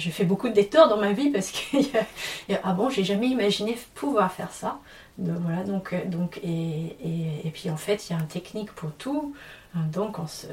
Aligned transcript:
j'ai 0.00 0.10
fait 0.10 0.24
beaucoup 0.24 0.48
de 0.48 0.54
détours 0.54 0.88
dans 0.88 0.96
ma 0.96 1.12
vie 1.12 1.30
parce 1.30 1.50
que 1.52 1.76
ah 2.62 2.72
bon, 2.72 2.90
j'ai 2.90 3.04
jamais 3.04 3.28
imaginé 3.28 3.78
pouvoir 3.94 4.32
faire 4.32 4.50
ça. 4.50 4.78
Donc, 5.18 5.38
voilà, 5.40 5.64
donc, 5.64 5.94
donc 6.06 6.40
et, 6.42 6.96
et, 7.44 7.50
puis 7.50 7.70
en 7.70 7.76
fait, 7.76 8.08
il 8.08 8.14
y 8.14 8.16
a 8.16 8.20
une 8.20 8.26
technique 8.26 8.72
pour 8.72 8.92
tout. 8.92 9.34
Hein, 9.74 9.80
donc 9.92 10.18
on, 10.18 10.26
se, 10.26 10.46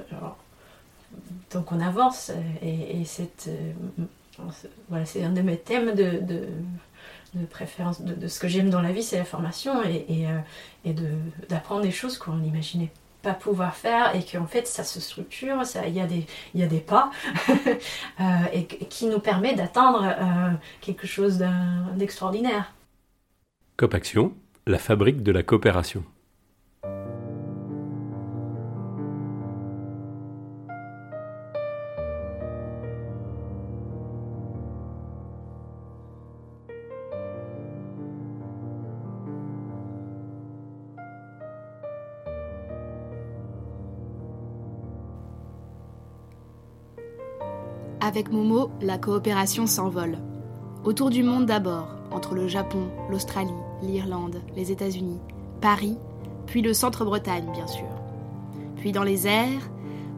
avance. 1.82 2.32
Et, 2.62 3.04
c'est 3.06 3.32
voilà, 4.90 5.06
un 5.24 5.32
de 5.32 5.42
mes 5.42 5.58
thèmes 5.58 5.96
de, 5.96 6.20
de, 6.22 7.46
préférence, 7.50 8.02
de, 8.02 8.28
ce 8.28 8.40
que 8.40 8.48
j'aime 8.48 8.70
dans 8.70 8.82
la 8.82 8.92
vie, 8.92 9.04
c'est 9.04 9.18
la 9.18 9.26
formation 9.26 9.84
et, 9.84 10.28
et, 10.86 10.94
d'apprendre 11.50 11.82
des 11.82 11.92
choses 11.92 12.18
qu'on 12.18 12.36
n'imaginait 12.36 12.92
pouvoir 13.34 13.76
faire 13.76 14.16
et 14.16 14.24
qu'en 14.24 14.48
fait 14.48 14.68
ça 14.68 14.84
se 14.84 15.00
structure, 15.00 15.62
il 15.86 15.94
y, 15.94 16.02
a 16.02 16.06
des, 16.08 16.26
y 16.56 16.64
a 16.64 16.68
des 16.68 16.80
pas 16.80 17.12
et 18.54 18.66
qui 18.66 19.08
nous 19.08 19.20
permet 19.20 19.54
d'atteindre 19.54 20.16
quelque 20.82 21.08
chose 21.08 21.44
d'extraordinaire. 21.96 22.74
COPAction, 23.78 24.34
la 24.66 24.80
fabrique 24.80 25.24
de 25.24 25.32
la 25.32 25.44
coopération. 25.44 26.04
Avec 48.08 48.32
Momo, 48.32 48.70
la 48.80 48.98
coopération 48.98 49.68
s'envole. 49.68 50.18
Autour 50.86 51.10
du 51.10 51.24
monde 51.24 51.46
d'abord, 51.46 51.90
entre 52.10 52.36
le 52.36 52.48
Japon, 52.48 52.88
l'Australie, 53.10 53.52
l'Irlande, 53.82 54.38
les 54.56 54.72
États-Unis, 54.72 55.20
Paris, 55.60 55.98
puis 56.46 56.62
le 56.62 56.74
centre-Bretagne, 56.74 57.52
bien 57.52 57.68
sûr. 57.68 57.90
Puis 58.78 58.94
dans 58.94 59.04
les 59.04 59.28
airs, 59.28 59.70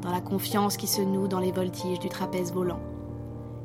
dans 0.03 0.11
la 0.11 0.21
confiance 0.21 0.77
qui 0.77 0.85
se 0.85 1.01
noue 1.01 1.27
dans 1.27 1.39
les 1.39 1.51
voltiges 1.51 1.97
du 1.97 2.09
trapèze 2.09 2.53
volant. 2.53 2.79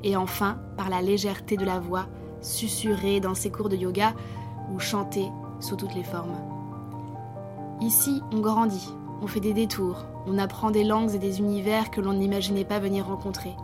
Et 0.03 0.17
enfin, 0.17 0.57
par 0.79 0.89
la 0.89 1.03
légèreté 1.03 1.59
de 1.59 1.67
la 1.67 1.79
voix, 1.79 2.07
susurrée 2.41 3.21
dans 3.21 3.35
ses 3.35 3.51
cours 3.51 3.69
de 3.69 3.77
yoga 3.77 4.15
ou 4.73 4.79
chantée 4.79 5.29
sous 5.61 5.77
toutes 5.77 5.95
les 5.95 6.03
formes. 6.03 6.41
Ici, 7.83 8.23
on 8.33 8.41
grandit, 8.41 8.89
on 9.21 9.27
fait 9.27 9.41
des 9.41 9.53
détours, 9.53 10.07
on 10.27 10.39
apprend 10.39 10.71
des 10.71 10.85
langues 10.85 11.15
et 11.15 11.19
des 11.19 11.41
univers 11.41 11.91
que 11.91 12.01
l'on 12.01 12.15
n'imaginait 12.15 12.65
pas 12.65 12.79
venir 12.79 13.05
rencontrer. 13.05 13.55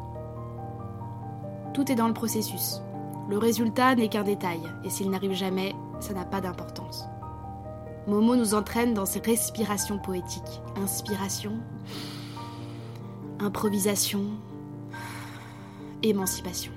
Tout 1.73 1.91
est 1.91 1.95
dans 1.95 2.09
le 2.09 2.15
processus. 2.15 2.81
Le 3.29 3.39
résultat 3.39 3.95
n'est 3.95 4.09
qu'un 4.09 4.25
détail, 4.25 4.61
et 4.85 4.91
s'il 4.91 5.11
n'arrive 5.11 5.35
jamais, 5.35 5.75
ça 6.01 6.15
n'a 6.15 6.25
pas 6.25 6.41
d'importance. 6.41 7.05
Momo 8.07 8.35
nous 8.35 8.55
entraîne 8.55 8.95
dans 8.95 9.07
ses 9.07 9.21
respirations 9.21 9.99
poétiques. 9.99 10.63
Inspiration, 10.83 11.53
improvisation, 13.39 14.25
émancipation. 16.03 16.73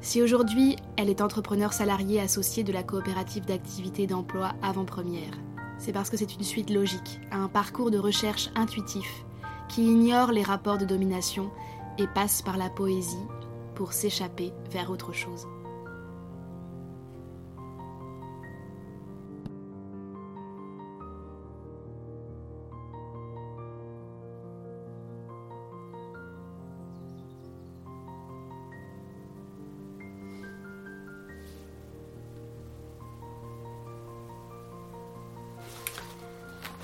Si 0.00 0.22
aujourd'hui 0.22 0.76
elle 0.96 1.08
est 1.08 1.22
entrepreneur 1.22 1.72
salariée 1.72 2.20
associée 2.20 2.62
de 2.62 2.72
la 2.72 2.82
coopérative 2.82 3.46
d'activité 3.46 4.06
d'emploi 4.06 4.52
avant-première, 4.62 5.32
c'est 5.78 5.92
parce 5.92 6.10
que 6.10 6.16
c'est 6.16 6.34
une 6.34 6.44
suite 6.44 6.70
logique 6.70 7.20
à 7.30 7.38
un 7.38 7.48
parcours 7.48 7.90
de 7.90 7.98
recherche 7.98 8.50
intuitif 8.54 9.24
qui 9.68 9.82
ignore 9.82 10.30
les 10.30 10.42
rapports 10.42 10.78
de 10.78 10.84
domination 10.84 11.50
et 11.98 12.06
passe 12.06 12.42
par 12.42 12.56
la 12.56 12.70
poésie 12.70 13.26
pour 13.74 13.92
s'échapper 13.92 14.52
vers 14.70 14.90
autre 14.90 15.12
chose. 15.12 15.46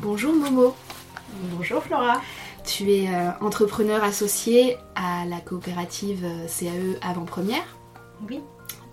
Bonjour 0.02 0.34
Momo. 0.34 0.74
Bonjour 1.52 1.82
Flora. 1.82 2.20
Tu 2.70 2.92
es 2.92 3.08
euh, 3.08 3.30
entrepreneur 3.40 4.04
associé 4.04 4.76
à 4.94 5.24
la 5.26 5.40
coopérative 5.40 6.24
euh, 6.24 6.46
CAE 6.46 6.98
Avant-Première. 7.02 7.64
Oui. 8.28 8.38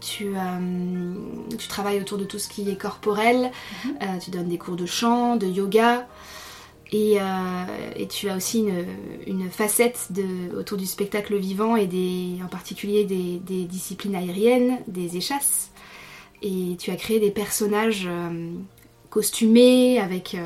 Tu, 0.01 0.31
euh, 0.35 1.13
tu, 1.59 1.67
travailles 1.67 2.01
autour 2.01 2.17
de 2.17 2.23
tout 2.23 2.39
ce 2.39 2.49
qui 2.49 2.67
est 2.67 2.75
corporel, 2.75 3.51
mhm. 3.85 4.19
tu 4.19 4.31
donnes 4.31 4.47
des 4.47 4.57
cours 4.57 4.77
de 4.77 4.87
chant, 4.87 5.35
de 5.35 5.45
yoga, 5.45 6.07
et, 6.91 7.19
tu 8.09 8.29
as 8.29 8.35
aussi 8.35 8.65
une, 9.27 9.49
facette 9.51 10.07
de, 10.11 10.57
autour 10.57 10.77
du 10.77 10.85
spectacle 10.85 11.35
vivant 11.35 11.75
et 11.75 11.85
des, 11.85 12.39
en 12.43 12.47
particulier 12.47 13.03
des, 13.03 13.39
des, 13.39 13.65
disciplines 13.65 14.15
aériennes, 14.15 14.79
des 14.87 15.17
échasses. 15.17 15.71
Et 16.41 16.77
tu 16.79 16.89
as 16.91 16.95
créé 16.95 17.19
des 17.19 17.31
personnages 17.31 18.07
costumés 19.09 19.99
avec 19.99 20.37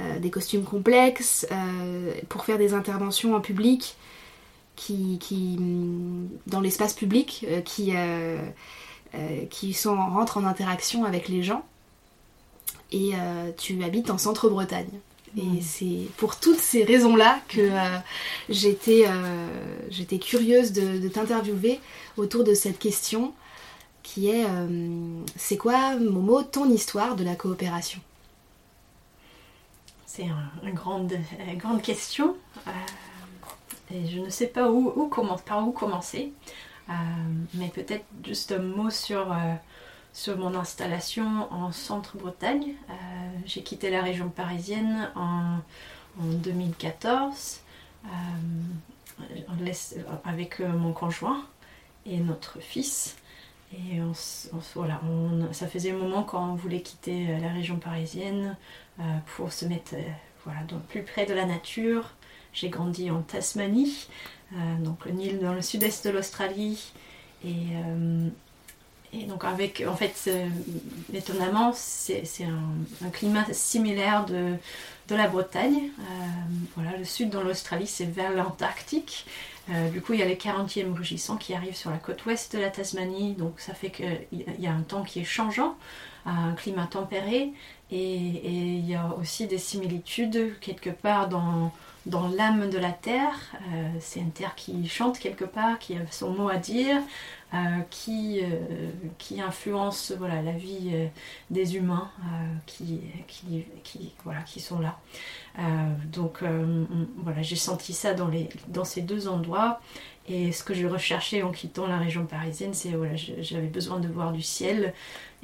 euh, 0.00 0.18
des 0.18 0.30
costumes 0.30 0.64
complexes, 0.64 1.46
euh, 1.52 2.14
pour 2.30 2.46
faire 2.46 2.56
des 2.56 2.72
interventions 2.72 3.34
en 3.34 3.40
public, 3.40 3.96
qui, 4.74 5.18
dans 6.46 6.60
l'espace 6.60 6.94
public, 6.94 7.46
euh, 7.46 7.60
qui, 7.60 7.92
qui 9.50 9.74
sont, 9.74 9.94
rentrent 9.94 10.38
en 10.38 10.44
interaction 10.44 11.04
avec 11.04 11.28
les 11.28 11.42
gens. 11.42 11.64
Et 12.90 13.12
tu 13.58 13.82
habites 13.84 14.10
en 14.10 14.18
centre-Bretagne. 14.18 14.88
Et 15.36 15.42
mmh. 15.42 15.60
c'est 15.62 16.08
pour 16.16 16.36
toutes 16.36 16.58
ces 16.58 16.84
raisons-là 16.84 17.40
que 17.48 17.70
j'étais, 18.48 19.06
j'étais 19.90 20.18
curieuse 20.18 20.72
de, 20.72 20.98
de 20.98 21.08
t'interviewer 21.08 21.80
autour 22.16 22.44
de 22.44 22.54
cette 22.54 22.78
question 22.78 23.32
qui 24.02 24.28
est 24.28 24.44
c'est 25.36 25.56
quoi, 25.56 25.96
Momo, 25.96 26.42
ton 26.42 26.68
histoire 26.70 27.14
de 27.16 27.24
la 27.24 27.34
coopération? 27.34 28.00
C'est 30.14 30.28
une 30.62 30.74
grande, 30.74 31.14
grande 31.56 31.80
question. 31.80 32.36
Euh, 32.66 32.70
et 33.94 34.06
je 34.06 34.18
ne 34.18 34.28
sais 34.28 34.46
pas 34.46 34.68
par 35.46 35.66
où 35.66 35.72
commencer. 35.72 36.34
Euh, 36.90 36.92
mais 37.54 37.68
peut-être 37.68 38.04
juste 38.22 38.52
un 38.52 38.58
mot 38.58 38.90
sur, 38.90 39.32
euh, 39.32 39.54
sur 40.12 40.36
mon 40.36 40.54
installation 40.54 41.50
en 41.50 41.72
centre-Bretagne. 41.72 42.74
J'ai 43.46 43.62
quitté 43.62 43.88
la 43.88 44.02
région 44.02 44.28
parisienne 44.28 45.10
en, 45.14 45.56
en 46.20 46.24
2014 46.24 47.60
avec 50.24 50.60
mon 50.60 50.92
conjoint 50.92 51.42
et 52.04 52.18
notre 52.18 52.60
fils. 52.60 53.16
Et 53.72 54.00
voilà, 54.74 55.00
ça 55.52 55.66
faisait 55.66 55.92
un 55.92 55.96
moment 55.96 56.22
quand 56.22 56.52
on 56.52 56.54
voulait 56.54 56.82
quitter 56.82 57.38
la 57.38 57.48
région 57.48 57.76
parisienne 57.76 58.56
pour 59.36 59.52
se 59.52 59.64
mettre 59.64 59.94
euh, 59.94 60.02
voilà, 60.44 60.62
donc 60.64 60.82
plus 60.82 61.02
près 61.02 61.26
de 61.26 61.34
la 61.34 61.46
nature. 61.46 62.10
J'ai 62.52 62.68
grandi 62.68 63.10
en 63.10 63.22
Tasmanie, 63.22 64.08
euh, 64.52 64.56
donc 64.80 65.06
le 65.06 65.12
Nil 65.12 65.38
dans 65.38 65.54
le 65.54 65.62
sud-est 65.62 66.06
de 66.06 66.10
l'Australie. 66.10 66.92
Et, 67.44 67.72
et, 69.12 69.24
donc 69.24 69.44
avec, 69.44 69.82
en 69.88 69.96
fait, 69.96 70.30
étonnamment, 71.12 71.72
c'est 71.74 72.22
un, 72.44 73.10
climat 73.10 73.44
similaire 73.52 74.26
de, 74.26 74.54
de 75.08 75.14
la 75.16 75.26
Bretagne. 75.26 75.90
voilà, 76.76 76.96
le 76.96 77.04
sud 77.04 77.30
dans 77.30 77.42
l'Australie, 77.42 77.88
c'est 77.88 78.04
vers 78.04 78.30
l'Antarctique. 78.30 79.26
du 79.92 80.00
coup, 80.00 80.12
il 80.12 80.20
y 80.20 80.22
a 80.22 80.26
les 80.26 80.36
40e 80.36 80.92
rugissants 80.92 81.36
qui 81.36 81.52
arrivent 81.52 81.74
sur 81.74 81.90
la 81.90 81.96
côte 81.96 82.24
ouest 82.26 82.54
de 82.54 82.60
la 82.60 82.70
Tasmanie, 82.70 83.34
donc 83.34 83.58
ça 83.58 83.74
fait 83.74 83.90
qu'il 83.90 84.44
y 84.60 84.66
a 84.68 84.72
un 84.72 84.82
temps 84.82 85.02
qui 85.02 85.18
est 85.18 85.24
changeant, 85.24 85.76
un 86.24 86.52
climat 86.52 86.86
tempéré, 86.86 87.52
et, 87.92 88.78
il 88.78 88.88
y 88.88 88.94
a 88.94 89.14
aussi 89.20 89.46
des 89.46 89.58
similitudes 89.58 90.58
quelque 90.60 90.90
part 90.90 91.28
dans, 91.28 91.70
l'âme 92.36 92.70
de 92.70 92.78
la 92.78 92.90
terre. 92.90 93.34
Euh, 93.72 93.88
c'est 94.00 94.20
une 94.20 94.32
terre 94.32 94.54
qui 94.54 94.88
chante 94.88 95.18
quelque 95.18 95.44
part, 95.44 95.78
qui 95.78 95.94
a 95.94 96.00
son 96.10 96.30
mot 96.30 96.48
à 96.48 96.56
dire, 96.56 97.00
qui, 97.90 98.40
euh, 98.42 98.88
qui 99.18 99.40
influence 99.40 100.12
voilà, 100.16 100.40
la 100.40 100.52
vie 100.52 101.08
des 101.50 101.76
humains 101.76 102.10
qui, 102.66 103.00
qui, 103.28 103.64
qui, 103.84 104.12
voilà, 104.24 104.40
qui 104.40 104.60
sont 104.60 104.80
là. 104.80 104.98
donc 106.06 106.42
voilà, 107.18 107.42
j'ai 107.42 107.56
senti 107.56 107.92
ça 107.92 108.14
dans, 108.14 108.28
les, 108.28 108.48
dans 108.68 108.84
ces 108.84 109.02
deux 109.02 109.28
endroits. 109.28 109.80
Et 110.28 110.52
ce 110.52 110.62
que 110.62 110.72
je 110.72 110.86
recherchais 110.86 111.42
en 111.42 111.50
quittant 111.50 111.86
la 111.88 111.98
région 111.98 112.26
parisienne, 112.26 112.74
c'est 112.74 112.90
voilà, 112.90 113.16
j'avais 113.16 113.66
besoin 113.66 113.98
de 113.98 114.06
voir 114.06 114.32
du 114.32 114.40
ciel, 114.40 114.94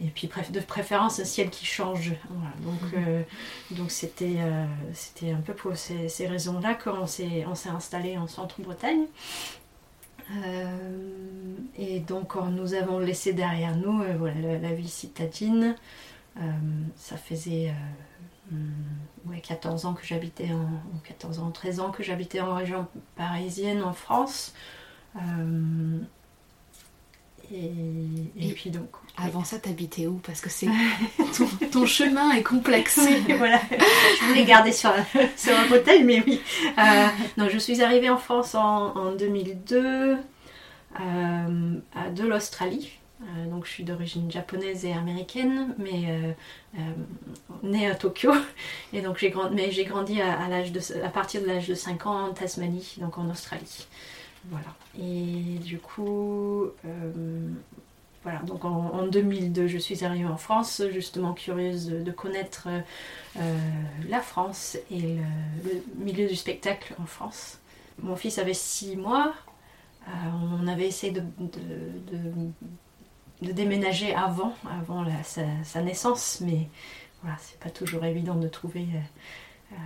et 0.01 0.07
puis 0.07 0.31
de 0.51 0.61
préférence 0.61 1.19
un 1.19 1.25
ciel 1.25 1.51
qui 1.51 1.67
change. 1.67 2.13
donc 2.61 2.83
mhm. 2.93 3.05
euh, 3.07 3.23
donc 3.73 3.91
c'était 3.91 4.37
euh, 4.39 4.65
c'était 4.93 5.33
un 5.33 5.41
peu 5.41 5.55
pour 5.55 5.77
ces, 5.77 6.27
raisons-là 6.27 6.75
qu'on 6.75 7.07
s'est 7.07 7.45
on 7.49 7.55
s'est 7.55 7.71
installé 7.71 8.17
en 8.17 8.29
centre-Bretagne. 8.29 9.03
Euh, 9.03 9.58
et 11.77 12.01
donc 12.01 12.35
nous 12.37 12.75
avons 12.75 12.99
laissé 12.99 13.33
derrière 13.33 13.77
nous 13.77 14.03
voilà, 14.19 14.59
la, 14.59 14.75
ville 14.75 14.89
citadine. 14.89 15.75
ça 16.97 17.17
faisait 17.17 17.73
ouais, 19.27 19.41
14 19.41 19.87
ans 19.87 19.95
que 19.95 20.05
j'habitais 20.05 20.51
en 20.53 20.99
14 21.05 21.39
ans, 21.39 21.51
13 21.51 21.81
ans 21.81 21.91
que 21.91 22.03
j'habitais 22.03 22.41
en 22.41 22.55
région 22.55 22.87
parisienne 23.17 23.83
en 23.83 23.93
France. 23.93 24.55
Et, 27.53 28.53
puis 28.53 28.71
donc. 28.71 28.89
Avant 29.17 29.43
ça, 29.43 29.59
t'habitais 29.59 30.07
où? 30.07 30.21
Parce 30.25 30.41
que 30.41 30.51
c'est 30.51 30.69
ton, 31.73 31.87
chemin 31.87 32.33
est 32.33 32.43
complexe. 32.43 33.01
voilà. 33.37 33.61
Je 33.71 34.25
voulais 34.27 34.45
garder 34.45 34.73
sur, 34.73 34.93
sur 35.37 35.57
un 35.57 35.71
hôtel, 35.73 36.05
mais 36.05 36.23
oui. 36.27 36.41
Euh, 36.79 37.07
non, 37.37 37.49
je 37.49 37.59
suis 37.59 37.83
arrivée 37.83 38.11
en 38.11 38.19
France 38.19 38.55
en, 38.55 39.13
2002 39.13 40.17
euh, 41.01 41.77
de 42.15 42.23
l'Australie. 42.27 42.93
Euh, 43.21 43.51
donc 43.51 43.67
je 43.67 43.71
suis 43.71 43.83
d'origine 43.83 44.31
japonaise 44.31 44.85
et 44.85 44.93
américaine, 44.93 45.75
mais 45.79 46.35
née 47.63 47.91
à 47.91 47.95
Tokyo. 47.95 48.33
Et 48.93 49.01
donc 49.01 49.19
j'ai 49.19 49.31
grandi, 49.31 49.55
mais 49.55 49.73
j'ai 49.73 49.85
grandi 49.85 50.21
à, 50.21 50.39
à, 50.41 50.63
de, 50.63 51.05
à 51.05 51.09
partir 51.09 51.41
de 51.43 51.47
l'âge 51.47 51.67
de 51.67 51.75
5 51.75 52.07
ans 52.07 52.27
en 52.27 52.33
Tasmanie, 52.33 52.97
donc 52.99 53.19
en 53.19 53.29
Australie. 53.31 53.89
Voilà. 54.47 54.75
Et 54.99 55.59
du 55.59 55.79
coup, 55.79 56.65
euh, 56.85 57.51
voilà, 58.23 58.41
donc 58.41 58.65
en, 58.65 59.07
2002, 59.07 59.67
je 59.67 59.79
suis 59.79 60.05
arrivée 60.05 60.29
en 60.29 60.37
France, 60.37 60.83
justement 60.93 61.33
curieuse 61.35 61.89
de, 61.89 62.11
connaître 62.11 62.69
euh, 63.39 63.59
la 64.09 64.21
France 64.21 64.77
et 64.91 65.01
le, 65.01 65.25
milieu 65.97 66.27
du 66.27 66.37
spectacle 66.37 66.95
en 67.01 67.07
France. 67.07 67.59
Mon 68.03 68.17
fils 68.17 68.39
avait 68.39 68.55
six 68.55 68.97
mois. 68.97 69.35
Euh, 70.07 70.11
on 70.61 70.67
avait 70.67 70.87
essayé 70.87 71.13
de, 71.13 71.23
déménager 73.41 74.15
avant, 74.15 74.55
avant 74.69 75.05
sa, 75.23 75.83
naissance, 75.83 76.41
mais 76.45 76.69
voilà, 77.23 77.37
c'est 77.41 77.59
pas 77.59 77.71
toujours 77.71 78.05
évident 78.05 78.35
de 78.35 78.49
trouver 78.49 78.87
euh, 79.73 79.77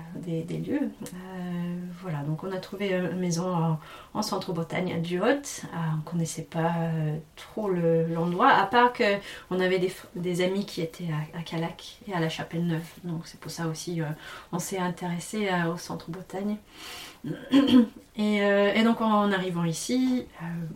des, 0.44 0.58
lieux. 0.58 0.90
Euh, 1.02 1.76
voilà, 2.00 2.18
donc 2.22 2.44
on 2.44 2.52
a 2.52 2.58
trouvé 2.58 2.92
une 2.92 3.18
maison 3.18 3.78
en, 4.14 4.22
centre-Bretagne 4.22 4.92
à 4.92 4.98
Duhot. 4.98 5.24
Euh, 5.24 5.76
on 5.92 5.96
ne 5.96 6.02
connaissait 6.04 6.42
pas 6.42 6.72
trop 7.34 7.68
l'endroit, 7.68 8.50
à 8.50 8.66
part 8.66 8.92
qu'on 8.92 9.60
avait 9.60 9.80
des, 10.14 10.42
amis 10.42 10.66
qui 10.66 10.82
étaient 10.82 11.08
à, 11.36 11.42
Calac 11.42 11.98
et 12.06 12.14
à 12.14 12.20
la 12.20 12.28
Chapelle 12.28 12.64
Neuve. 12.64 12.88
Donc 13.02 13.22
c'est 13.24 13.40
pour 13.40 13.50
ça 13.50 13.66
aussi 13.66 14.00
on 14.52 14.60
s'est 14.60 14.78
intéressé 14.78 15.48
au 15.72 15.76
centre-Bretagne. 15.76 16.58
Euh, 18.18 18.74
et, 18.74 18.82
donc 18.82 19.00
en 19.00 19.32
arrivant 19.32 19.64
ici, 19.64 20.26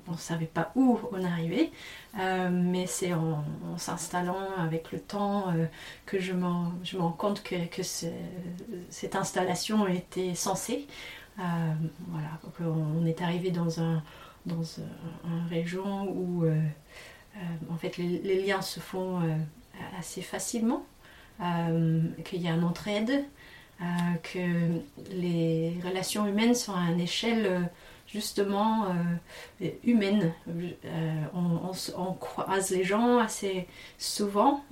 on 0.08 0.12
ne 0.12 0.16
savait 0.16 0.46
pas 0.46 0.72
où 0.74 0.98
on 1.12 1.22
arrivait, 1.22 1.70
euh, 2.18 2.48
mais 2.50 2.86
c'est 2.86 3.12
en, 3.12 3.44
s'installant 3.76 4.48
avec 4.58 4.92
le 4.92 5.00
temps 5.00 5.52
que 6.06 6.18
je, 6.18 6.32
me 6.32 6.44
rends 6.98 7.12
compte 7.12 7.42
que, 7.42 7.82
cette 7.82 9.16
installation 9.16 9.86
était 9.86 10.34
censée. 10.34 10.86
voilà, 11.36 12.28
on 12.60 13.06
est 13.06 13.20
arrivé 13.22 13.50
dans 13.50 13.80
un 13.80 14.02
dans 14.46 14.62
une 14.62 15.48
région 15.50 16.08
où 16.08 16.46
en 17.70 17.76
fait 17.76 17.96
les, 17.96 18.46
liens 18.46 18.62
se 18.62 18.80
font 18.80 19.20
assez 19.98 20.22
facilement, 20.22 20.86
qu'il 22.24 22.40
y 22.40 22.48
a 22.48 22.52
une 22.52 22.64
entraide, 22.64 23.26
euh, 23.82 23.84
que 24.22 25.12
les 25.14 25.74
relations 25.84 26.26
humaines 26.26 26.54
sont 26.54 26.72
à 26.72 26.90
une 26.90 27.00
échelle 27.00 27.44
euh, 27.46 27.60
justement 28.16 28.86
euh, 29.60 29.68
humaine. 29.84 30.32
On, 31.34 32.12
croise 32.14 32.70
les 32.70 32.82
gens 32.82 33.18
assez 33.18 33.66
souvent, 33.98 34.64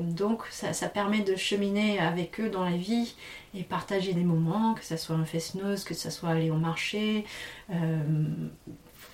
donc 0.00 0.44
ça, 0.50 0.88
permet 0.88 1.20
de 1.20 1.34
cheminer 1.34 1.98
avec 1.98 2.38
eux 2.40 2.48
dans 2.48 2.64
la 2.64 2.76
vie 2.76 3.16
et 3.54 3.64
partager 3.64 4.12
des 4.12 4.22
moments, 4.22 4.74
que 4.74 4.84
ce 4.84 4.96
soit 4.96 5.16
un 5.16 5.24
fest-noz, 5.24 5.82
que 5.82 5.94
ce 5.94 6.10
soit 6.10 6.30
aller 6.30 6.50
au 6.50 6.56
marché, 6.56 7.24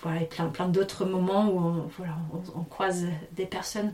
voilà, 0.02 0.20
plein, 0.26 0.48
plein 0.48 0.68
d'autres 0.68 1.06
moments 1.06 1.48
où 1.48 1.58
on, 1.58 1.90
voilà, 1.96 2.18
on, 2.54 2.64
croise 2.64 3.06
des 3.32 3.46
personnes. 3.46 3.92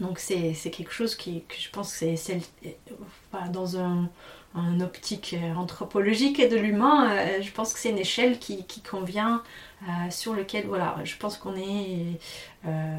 Donc 0.00 0.18
c'est 0.18 0.54
quelque 0.72 0.92
chose 0.92 1.14
qui, 1.14 1.44
que 1.44 1.54
je 1.56 1.70
pense 1.70 1.96
que 1.96 2.16
c'est 2.16 2.40
dans 3.52 3.78
un, 3.78 4.10
optique 4.80 5.36
anthropologique 5.56 6.38
et 6.38 6.48
de 6.48 6.56
l'humain, 6.56 7.10
euh, 7.10 7.42
je 7.42 7.50
pense 7.50 7.72
que 7.72 7.78
c'est 7.78 7.90
une 7.90 7.98
échelle 7.98 8.38
qui, 8.38 8.64
convient, 8.88 9.42
euh, 9.82 10.10
sur 10.10 10.32
lequel, 10.32 10.66
voilà, 10.66 10.96
je 11.04 11.16
pense 11.16 11.36
qu'on 11.36 11.56
est, 11.56 12.20
euh, 12.66 12.98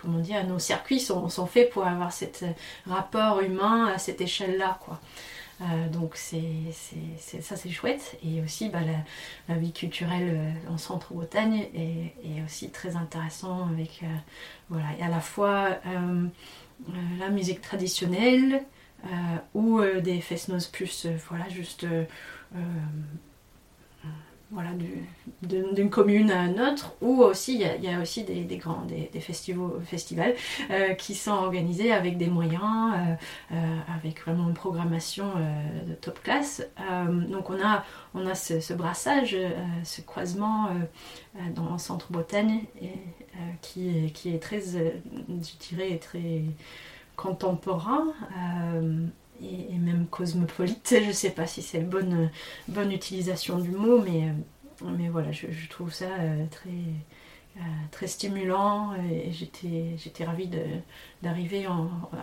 comment 0.00 0.18
dire, 0.18 0.46
nos 0.46 0.58
circuits 0.58 1.00
sont, 1.00 1.28
sont, 1.28 1.46
faits 1.46 1.70
pour 1.70 1.86
avoir 1.86 2.12
cet 2.12 2.44
rapport 2.86 3.40
humain 3.40 3.86
à 3.86 3.98
cette 3.98 4.20
échelle-là, 4.20 4.78
quoi. 4.84 5.00
Euh, 5.62 5.88
donc 5.88 6.16
c'est, 6.16 6.42
ça 7.40 7.56
c'est 7.56 7.70
chouette. 7.70 8.18
Et 8.24 8.42
aussi 8.42 8.68
bah, 8.68 8.80
la, 9.48 9.54
vie 9.56 9.72
culturelle 9.72 10.30
euh, 10.34 10.72
en 10.72 10.78
centre-Bretagne 10.78 11.68
est, 11.74 12.44
aussi 12.44 12.70
très 12.70 12.96
intéressant 12.96 13.68
avec 13.68 14.00
euh, 14.02 14.06
voilà, 14.68 14.86
et 14.98 15.02
à 15.02 15.08
la 15.08 15.20
fois 15.20 15.78
la 17.18 17.30
musique 17.30 17.62
traditionnelle 17.62 18.62
ou 19.54 19.80
des 20.02 20.20
fest 20.20 20.50
plus 20.72 21.06
voilà, 21.28 21.48
juste 21.48 21.86
voilà, 24.52 24.70
d'une 25.42 25.90
commune 25.90 26.30
à 26.30 26.44
une 26.44 26.60
autre, 26.60 26.94
ou 27.00 27.22
aussi 27.22 27.54
il 27.54 27.84
y, 27.84 27.88
a, 27.88 28.00
aussi 28.00 28.22
des, 28.22 28.56
grands 28.58 28.84
des, 28.84 29.20
festivals, 29.20 30.34
euh, 30.70 30.94
qui 30.94 31.16
sont 31.16 31.32
organisés 31.32 31.92
avec 31.92 32.16
des 32.16 32.28
moyens, 32.28 32.62
euh, 32.62 33.14
euh, 33.54 33.78
avec 33.96 34.22
vraiment 34.22 34.48
une 34.48 34.54
programmation 34.54 35.32
de 35.86 35.94
top 35.94 36.22
classe. 36.22 36.62
donc 37.28 37.50
on 37.50 37.60
a, 37.60 37.84
on 38.14 38.24
a 38.26 38.34
ce, 38.36 38.72
brassage, 38.72 39.36
ce 39.82 40.00
croisement 40.00 40.68
dans 41.54 41.72
le 41.72 41.78
centre 41.78 42.12
Bretagne 42.12 42.62
qui, 43.62 43.88
est, 43.88 44.10
qui 44.10 44.32
est 44.32 44.38
très, 44.38 44.60
je 44.60 45.58
dirais, 45.68 45.98
très 45.98 46.42
contemporain 47.16 48.04
et, 49.42 49.78
même 49.78 50.06
cosmopolite. 50.06 50.96
Je 51.00 51.08
ne 51.08 51.12
sais 51.12 51.30
pas 51.30 51.46
si 51.46 51.62
c'est 51.62 51.80
bonne, 51.80 52.30
bonne 52.68 52.92
utilisation 52.92 53.58
du 53.58 53.70
mot, 53.70 54.00
mais, 54.00 54.32
mais 54.82 55.08
voilà, 55.08 55.32
je, 55.32 55.46
trouve 55.68 55.92
ça 55.92 56.06
euh, 56.06 56.44
très, 56.50 56.70
euh, 57.58 57.60
très 57.90 58.06
stimulant 58.06 58.94
et 59.10 59.32
j'étais, 59.32 59.94
j'étais 59.96 60.24
ravie 60.24 60.50
d'arriver 61.22 61.66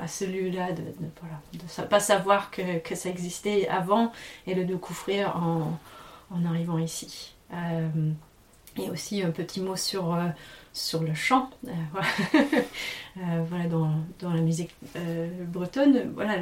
à 0.02 0.08
ce 0.08 0.26
lieu-là, 0.26 0.72
de 0.72 0.84
ne 1.00 1.86
pas 1.86 2.00
savoir 2.00 2.52
que, 2.52 2.80
que, 2.80 2.96
ça 2.96 3.10
existait 3.10 3.68
avant 3.68 4.12
et 4.48 4.54
le 4.54 4.66
découvrir 4.66 5.36
en, 5.36 5.80
en 6.32 6.46
arrivant 6.46 6.78
ici. 6.78 7.36
Euh, 7.54 7.90
et 8.76 8.90
aussi 8.90 9.22
un 9.22 9.30
petit 9.30 9.62
mot 9.62 9.76
sur, 9.76 10.18
sur 10.74 11.04
le 11.04 11.14
chant. 11.14 11.50
voilà, 13.16 13.68
dans, 13.70 13.92
dans, 14.20 14.34
la 14.34 14.42
musique 14.42 14.76
bretonne, 15.48 16.12
voilà, 16.14 16.38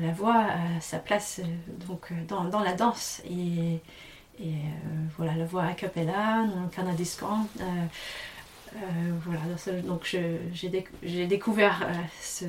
la 0.00 0.12
voix 0.12 0.46
a 0.46 0.80
sa 0.80 0.98
place 0.98 1.40
euh, 1.42 1.86
donc, 1.86 2.08
euh, 2.10 2.14
dans, 2.28 2.44
dans, 2.44 2.60
la 2.60 2.74
danse. 2.74 3.22
Et, 3.28 3.80
euh, 4.40 4.44
voilà, 5.16 5.34
la 5.34 5.44
voix 5.44 5.64
a 5.64 5.74
cappella, 5.74 6.44
le 6.44 6.68
canadiscan. 6.68 7.46
voilà, 9.24 9.40
donc 9.82 10.16
j'ai 10.52 11.26
découvert 11.26 11.86
ce, 12.20 12.44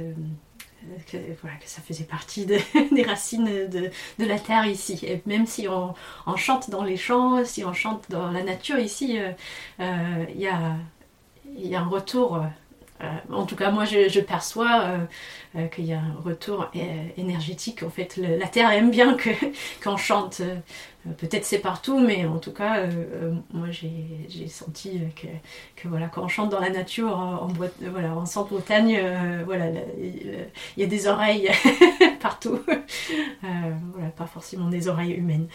que, 1.11 1.17
voilà, 1.41 1.57
que 1.57 1.67
ça 1.67 1.81
faisait 1.81 2.03
partie 2.03 2.45
des 2.91 3.03
racines 3.03 3.67
de, 3.67 3.91
la 4.19 4.39
terre 4.39 4.65
ici. 4.65 4.99
Et 5.03 5.21
même 5.25 5.45
si 5.45 5.67
on, 5.67 5.93
chante 6.35 6.69
dans 6.69 6.83
les 6.83 6.97
champs, 6.97 7.43
si 7.45 7.63
on 7.63 7.73
chante 7.73 8.05
dans 8.09 8.31
la 8.31 8.43
nature 8.43 8.79
ici, 8.79 9.19
il 9.79 10.39
y, 10.39 10.47
a, 10.47 10.77
y, 11.57 11.75
a, 11.75 11.79
un 11.81 11.87
retour 11.87 12.41
euh, 13.01 13.07
en 13.31 13.45
tout 13.45 13.55
cas, 13.55 13.71
moi, 13.71 13.85
je, 13.85 14.19
perçois 14.21 14.81
euh, 14.83 14.97
euh, 15.57 15.67
qu'il 15.67 15.85
y 15.85 15.93
a 15.93 15.99
un 15.99 16.15
retour 16.23 16.71
énergétique. 17.17 17.83
En 17.83 17.89
fait, 17.89 18.17
la 18.17 18.47
Terre 18.47 18.71
aime 18.71 18.91
bien 18.91 19.17
qu'on 19.83 19.97
chante. 19.97 20.41
Peut-être 21.17 21.45
c'est 21.45 21.59
partout, 21.59 21.99
mais 21.99 22.25
en 22.25 22.39
tout 22.39 22.51
cas, 22.51 22.87
moi, 23.53 23.67
j'ai 23.69 24.47
senti 24.47 25.01
que, 25.75 25.87
voilà, 25.87 26.07
quand 26.07 26.23
on 26.23 26.27
chante 26.27 26.49
dans 26.49 26.59
la 26.59 26.71
nature, 26.71 27.15
en, 27.15 27.47
voilà, 27.47 28.15
en 28.15 28.25
centre-Bretagne, 28.25 28.99
voilà, 29.45 29.67
il 29.99 30.47
y 30.77 30.83
a 30.83 30.87
des 30.87 31.07
oreilles 31.07 31.51
partout. 32.21 32.59
voilà, 33.43 34.09
pas 34.17 34.25
forcément 34.25 34.69
des 34.69 34.87
oreilles 34.87 35.13
humaines. 35.13 35.47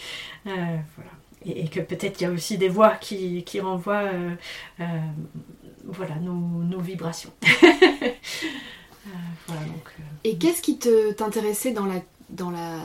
voilà. 0.44 1.10
Et, 1.46 1.68
que 1.68 1.80
peut-être 1.80 2.20
il 2.20 2.24
y 2.24 2.26
a 2.26 2.30
aussi 2.30 2.58
des 2.58 2.68
voix 2.68 2.90
qui 2.90 3.60
renvoient 3.60 4.10
voilà, 5.92 6.16
nos, 6.16 6.80
vibrations. 6.80 7.32
Euh, 9.06 9.12
voilà, 9.46 9.62
donc, 9.62 9.88
euh, 9.98 10.02
Et 10.24 10.36
qu'est-ce 10.36 10.60
qui 10.60 10.78
t'intéressait 10.78 11.72
dans 11.72 11.86
la 11.86 12.02
dans 12.28 12.50
la, 12.50 12.76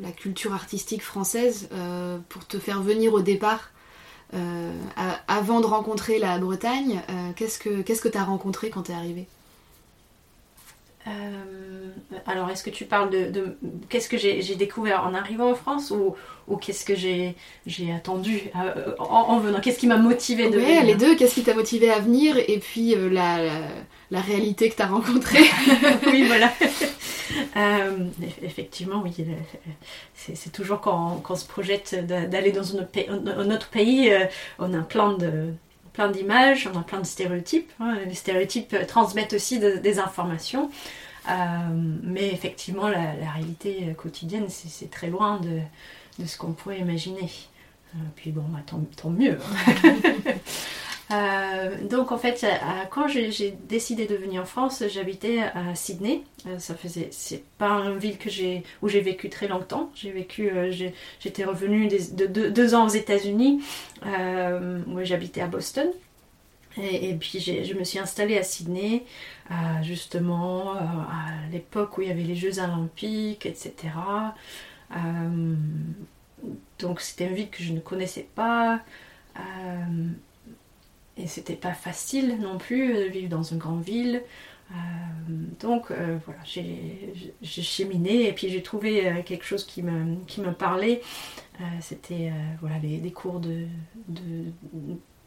la, 0.00 0.10
culture 0.10 0.52
artistique 0.52 1.00
française 1.00 1.68
euh, 1.72 2.18
pour 2.28 2.44
te 2.44 2.58
faire 2.58 2.82
venir 2.82 3.14
au 3.14 3.20
départ 3.22 3.70
avant 5.28 5.60
de 5.60 5.66
rencontrer 5.66 6.18
la 6.18 6.38
Bretagne, 6.38 7.02
qu'est-ce 7.36 7.60
que 7.60 7.82
qu'est-ce 7.82 8.02
que 8.02 8.08
tu 8.08 8.18
as 8.18 8.24
rencontré 8.24 8.68
quand 8.68 8.82
tu 8.82 8.92
es 8.92 8.94
arrivée? 8.94 9.28
Euh, 11.08 11.90
alors, 12.26 12.50
est-ce 12.50 12.62
que 12.62 12.70
tu 12.70 12.84
parles 12.84 13.10
de, 13.10 13.58
qu'est-ce 13.88 14.08
que 14.08 14.16
j'ai 14.16 14.54
découvert 14.54 15.04
en 15.04 15.14
arrivant 15.14 15.50
en 15.50 15.54
France 15.54 15.90
ou, 15.90 16.14
ou 16.46 16.56
qu'est-ce 16.56 16.84
que 16.84 16.94
j'ai 16.94 17.92
attendu 17.92 18.42
euh, 18.56 18.94
en, 18.98 19.38
venant? 19.38 19.60
Qu'est-ce 19.60 19.78
qui 19.78 19.86
m'a 19.86 19.96
motivé 19.96 20.48
de 20.48 20.58
venir 20.58 20.84
les 20.84 20.94
deux. 20.94 21.16
Qu'est-ce 21.16 21.34
qui 21.34 21.42
t'a 21.42 21.54
motivé 21.54 21.90
à 21.90 21.98
venir? 21.98 22.36
Et 22.36 22.58
puis 22.58 22.94
euh, 22.94 23.08
la, 23.08 23.38
la, 24.10 24.20
réalité 24.20 24.68
que 24.68 24.76
tu 24.76 24.82
as 24.82 24.86
rencontrée 24.86 25.44
Oui, 26.06 26.24
voilà. 26.26 26.52
effectivement, 28.42 29.02
oui. 29.02 29.12
C'est 30.14 30.52
toujours 30.52 30.80
quand, 30.80 31.20
quand, 31.22 31.34
on 31.34 31.36
se 31.36 31.46
projette 31.46 32.06
d'aller 32.06 32.52
dans 32.52 32.76
un 32.76 33.50
autre 33.50 33.68
pays, 33.70 34.12
on 34.58 34.72
a 34.72 34.82
plein 34.82 35.14
de 35.14 35.52
plein 35.92 36.08
d'images, 36.08 36.68
on 36.72 36.78
a 36.78 36.82
plein 36.82 37.00
de 37.00 37.06
stéréotypes. 37.06 37.70
Hein. 37.80 37.98
Les 38.06 38.14
stéréotypes 38.14 38.76
transmettent 38.86 39.34
aussi 39.34 39.58
des 39.58 39.98
informations. 39.98 40.70
Euh, 41.28 41.32
mais 42.02 42.28
effectivement, 42.32 42.88
la, 42.88 43.12
réalité 43.34 43.94
quotidienne, 43.96 44.46
c'est 44.48 44.90
très 44.90 45.08
loin 45.08 45.40
de, 45.40 45.60
ce 46.24 46.36
qu'on 46.36 46.52
pourrait 46.52 46.78
imaginer. 46.78 47.30
Euh, 47.94 47.98
puis 48.16 48.32
bon, 48.32 48.44
bah, 48.48 48.60
tant, 48.66 49.10
mieux. 49.10 49.38
Euh, 51.12 51.76
donc 51.88 52.12
en 52.12 52.18
fait, 52.18 52.46
quand 52.90 53.08
j'ai 53.08 53.50
décidé 53.68 54.06
de 54.06 54.14
venir 54.14 54.42
en 54.42 54.44
France, 54.44 54.82
j'habitais 54.88 55.40
à 55.40 55.74
Sydney. 55.74 56.22
ça 56.58 56.74
faisait, 56.74 57.08
c'est 57.10 57.44
pas 57.58 57.70
une 57.70 57.98
ville 57.98 58.18
que 58.18 58.30
j'ai 58.30 58.62
où 58.82 58.88
j'ai 58.88 59.00
vécu 59.00 59.28
très 59.28 59.48
longtemps. 59.48 59.90
J'ai 59.94 60.10
vécu, 60.10 60.50
j'étais 61.20 61.44
revenue 61.44 61.88
de, 61.88 62.26
deux 62.26 62.74
ans 62.74 62.86
aux 62.86 62.90
États-Unis. 62.90 63.62
moi, 64.04 65.04
j'habitais 65.04 65.40
à 65.40 65.46
Boston. 65.46 65.88
Et, 66.78 67.14
puis 67.16 67.38
je 67.38 67.74
me 67.74 67.84
suis 67.84 67.98
installée 67.98 68.38
à 68.38 68.42
Sydney, 68.42 69.04
justement 69.82 70.72
à 70.72 71.50
l'époque 71.50 71.98
où 71.98 72.02
il 72.02 72.08
y 72.08 72.10
avait 72.10 72.22
les 72.22 72.36
Jeux 72.36 72.58
olympiques, 72.60 73.44
etc. 73.44 73.90
donc 76.78 77.00
c'était 77.00 77.26
une 77.26 77.34
ville 77.34 77.50
que 77.50 77.62
je 77.62 77.72
ne 77.72 77.80
connaissais 77.80 78.26
pas. 78.34 78.80
Et 81.16 81.26
c'était 81.26 81.56
pas 81.56 81.74
facile 81.74 82.38
non 82.40 82.58
plus 82.58 82.94
de 82.94 83.02
vivre 83.02 83.28
dans 83.28 83.42
une 83.42 83.58
grande 83.58 83.82
ville. 83.82 84.22
Euh, 84.72 84.74
donc 85.60 85.90
euh, 85.90 86.18
voilà, 86.24 86.40
j'ai 86.44 87.62
cheminé 87.62 88.28
et 88.28 88.32
puis 88.32 88.48
j'ai 88.48 88.62
trouvé 88.62 89.06
euh, 89.06 89.22
quelque 89.22 89.44
chose 89.44 89.64
qui 89.64 89.82
me, 89.82 90.24
qui 90.26 90.40
me 90.40 90.52
parlait. 90.52 91.02
C'était 91.80 92.32
voilà, 92.60 92.80
des 92.80 93.12
cours 93.12 93.38
de, 93.38 93.66
de 94.08 94.50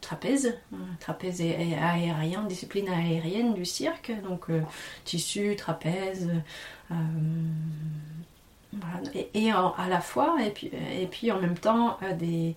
trapèze, 0.02 0.58
hein, 0.70 0.76
trapèze 1.00 1.40
et, 1.40 1.74
aérien, 1.80 2.42
discipline 2.42 2.90
aérienne 2.90 3.54
du 3.54 3.64
cirque, 3.64 4.12
donc 4.22 4.48
tissu, 5.04 5.56
trapèze. 5.56 6.30
et, 9.32 9.50
à 9.50 9.88
la 9.88 10.00
fois, 10.02 10.36
et 10.44 10.50
puis, 10.50 10.70
et 11.00 11.06
puis 11.06 11.32
en 11.32 11.40
même 11.40 11.56
temps, 11.56 11.98
des, 12.18 12.54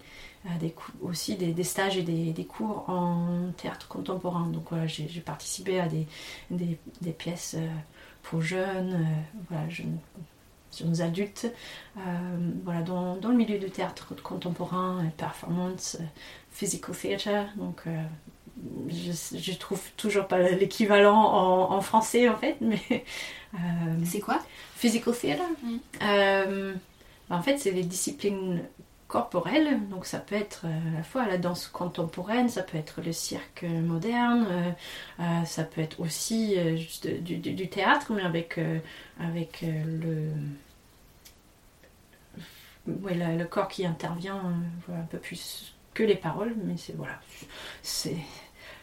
des, 0.60 0.74
aussi 1.02 1.36
des, 1.36 1.64
stages 1.64 1.98
et 1.98 2.04
des, 2.04 2.46
cours 2.46 2.90
en 2.90 3.52
théâtre 3.58 3.88
contemporain. 3.88 4.48
Donc 4.48 4.68
voilà, 4.70 4.88
j'ai 4.88 5.22
participé 5.22 5.80
à 5.80 5.88
des, 5.88 6.08
des 6.50 7.12
pièces 7.12 7.56
euh, 7.58 7.68
pour 8.24 8.42
jeunes, 8.42 8.94
euh, 8.94 9.44
voilà, 9.50 9.70
jeunes, 9.70 9.98
jeunes 10.78 11.02
adultes, 11.02 11.52
euh, 11.98 12.02
voilà, 12.64 12.82
dans, 12.82 13.18
dans, 13.18 13.30
le 13.30 13.36
milieu 13.36 13.60
du 13.60 13.70
théâtre 13.70 14.16
contemporain, 14.22 15.04
performance, 15.18 15.98
physical 16.52 16.96
theatre. 16.96 17.30
Donc 17.58 17.84
je, 18.88 19.38
je, 19.38 19.54
trouve 19.58 19.82
toujours 19.98 20.28
pas 20.28 20.40
l'équivalent 20.40 21.22
en, 21.22 21.72
en, 21.74 21.82
français 21.82 22.30
en 22.30 22.38
fait, 22.38 22.58
mais. 22.62 23.04
c'est 24.06 24.20
quoi? 24.20 24.40
Physical 24.76 25.14
theatre 25.16 25.44
mmh. 25.64 26.74
En 27.32 27.42
fait, 27.44 27.58
c'est 27.58 27.72
les 27.72 27.84
disciplines 27.84 28.64
corporelle. 29.10 29.90
Donc 29.90 30.06
ça 30.06 30.20
peut 30.20 30.36
être 30.36 30.62
euh, 30.66 30.94
à 30.94 30.98
la 30.98 31.04
fois 31.04 31.28
la 31.28 31.38
danse 31.38 31.68
contemporaine, 31.68 32.48
ça 32.48 32.64
peut 32.64 32.78
être 32.78 33.02
le 33.02 33.12
cirque 33.12 33.64
moderne, 33.64 34.48
euh, 34.50 34.72
euh, 35.20 35.44
ça 35.44 35.66
peut 35.66 35.82
être 35.82 36.00
aussi 36.00 36.56
du, 37.20 37.68
théâtre, 37.68 38.14
mais 38.14 38.24
avec, 38.24 38.58
le 42.88 43.44
corps 43.44 43.68
qui 43.68 43.86
intervient 43.86 44.42
un 44.90 45.06
peu 45.10 45.18
plus 45.18 45.76
que 45.94 46.04
les 46.04 46.16
paroles. 46.16 46.56
Mais 46.64 46.78
c'est 46.78 46.96
voilà, 46.96 47.20
c'est 47.82 48.16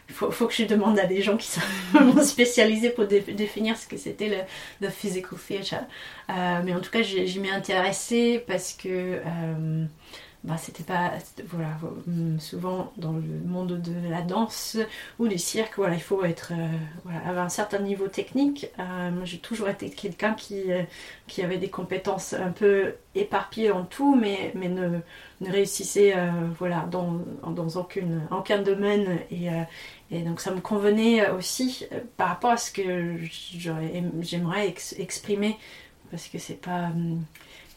il 0.09 0.15
faut, 0.15 0.31
faut, 0.31 0.47
que 0.47 0.53
je 0.53 0.63
demande 0.65 0.97
à 0.99 1.05
des 1.05 1.21
gens 1.21 1.37
qui 1.37 1.47
sont 1.47 1.61
spécialisés 2.23 2.89
pour 2.89 3.05
définir 3.05 3.77
ce 3.77 3.87
que 3.87 3.97
c'était 3.97 4.45
le, 4.81 4.89
physical 4.89 5.37
theatre. 5.37 5.85
mais 6.29 6.73
en 6.73 6.79
tout 6.79 6.91
cas, 6.91 7.01
j'y 7.01 7.39
m'ai 7.39 7.51
intéressée 7.51 8.43
parce 8.47 8.73
que 8.73 9.21
bah, 10.47 10.55
c'était 10.55 10.83
pas 10.83 11.11
voilà 11.49 11.77
hum, 12.07 12.39
souvent 12.39 12.93
dans 12.95 13.11
le 13.11 13.21
monde 13.45 13.81
de 13.81 14.09
la 14.09 14.21
danse 14.21 14.77
ou 15.19 15.27
du 15.27 15.37
cirque 15.37 15.73
voilà 15.75 15.95
il 15.95 16.01
faut 16.01 16.23
être 16.23 16.53
euh, 16.53 16.67
voilà, 17.03 17.19
avoir 17.27 17.45
un 17.45 17.49
certain 17.49 17.79
niveau 17.79 18.07
technique 18.07 18.67
euh, 18.79 19.11
j'ai 19.25 19.39
toujours 19.39 19.67
été 19.67 19.89
quelqu'un 19.89 20.35
qui 20.35 20.71
euh, 20.71 20.83
qui 21.27 21.41
avait 21.41 21.57
des 21.57 21.69
compétences 21.69 22.33
un 22.33 22.51
peu 22.51 22.93
éparpillées 23.13 23.71
en 23.71 23.83
tout 23.83 24.15
mais 24.15 24.53
mais 24.55 24.69
ne, 24.69 24.99
réussissait 25.41 26.15
voilà 26.57 26.87
dans 26.89 27.19
dans 27.45 27.67
aucune 27.75 28.21
aucun 28.31 28.61
domaine 28.61 29.19
et 30.11 30.21
donc 30.21 30.39
ça 30.39 30.51
me 30.51 30.61
convenait 30.61 31.29
aussi 31.29 31.85
par 32.15 32.29
rapport 32.29 32.51
à 32.51 32.57
ce 32.57 32.71
que 32.71 33.17
j'aimerais 34.21 34.73
exprimer 34.97 35.57
parce 36.09 36.27
que 36.27 36.37
c'est 36.37 36.61
pas 36.61 36.85
hum, 36.85 37.23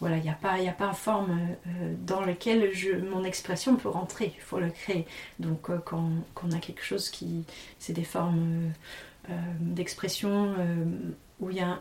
voilà, 0.00 0.16
il 0.16 0.22
n'y 0.22 0.30
a, 0.30 0.34
pas, 0.34 0.54
a 0.54 0.72
pas 0.72 0.86
une 0.86 0.94
forme 0.94 1.38
euh, 1.66 1.94
dans 2.06 2.22
laquelle 2.22 2.72
je, 2.72 2.92
mon 2.92 3.22
expression 3.22 3.76
peut 3.76 3.90
rentrer, 3.90 4.32
il 4.34 4.40
faut 4.40 4.58
le 4.58 4.70
créer. 4.70 5.06
Donc 5.38 5.68
euh, 5.68 5.78
quand, 5.84 6.10
on 6.42 6.52
a 6.52 6.58
quelque 6.58 6.82
chose 6.82 7.10
qui... 7.10 7.44
c'est 7.78 7.92
des 7.92 8.04
formes 8.04 8.72
euh, 9.28 9.32
d'expression 9.60 10.54
où 11.38 11.50
il 11.50 11.56
y 11.56 11.60
a, 11.60 11.80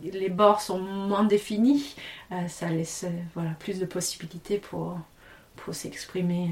les 0.00 0.28
bords 0.28 0.60
sont 0.60 0.78
moins 0.78 1.24
définis, 1.24 1.96
ça 2.48 2.68
laisse 2.68 3.04
voilà, 3.34 3.50
plus 3.58 3.78
de 3.78 3.86
possibilités 3.86 4.58
pour, 4.58 4.98
pour 5.56 5.74
s'exprimer. 5.74 6.50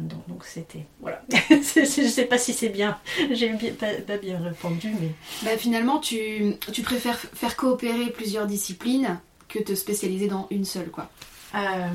Donc 0.00 0.44
c'était 0.44 0.86
voilà 1.00 1.22
je 1.50 1.84
sais 1.84 2.24
pas 2.24 2.38
si 2.38 2.52
c'est 2.52 2.68
bien 2.68 2.98
j'ai 3.30 3.50
pas, 3.50 4.16
bien 4.16 4.38
répondu 4.38 4.92
mais 5.00 5.10
bah, 5.44 5.56
finalement 5.56 5.98
tu, 6.00 6.56
tu 6.72 6.82
préfères 6.82 7.18
faire 7.18 7.56
coopérer 7.56 8.10
plusieurs 8.10 8.46
disciplines 8.46 9.20
que 9.54 9.62
te 9.62 9.74
spécialiser 9.74 10.26
dans 10.26 10.46
une 10.50 10.64
seule, 10.64 10.90
quoi. 10.90 11.08
Euh, 11.54 11.86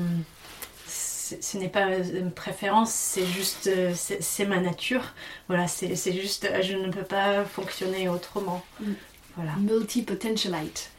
ce 0.86 1.58
n'est 1.58 1.68
pas 1.68 1.96
une 1.96 2.32
préférence, 2.32 2.90
c'est 2.90 3.26
juste, 3.26 3.68
euh, 3.68 3.92
c'est 3.94 4.46
ma 4.46 4.58
nature. 4.58 5.02
Voilà, 5.48 5.68
c'est 5.68 6.12
juste, 6.12 6.48
je 6.62 6.74
ne 6.74 6.90
peux 6.90 7.04
pas 7.04 7.44
fonctionner 7.44 8.08
autrement. 8.08 8.64
Mm. 8.80 8.92
Voilà. 9.36 9.52
Multi-potentialite. 9.58 10.90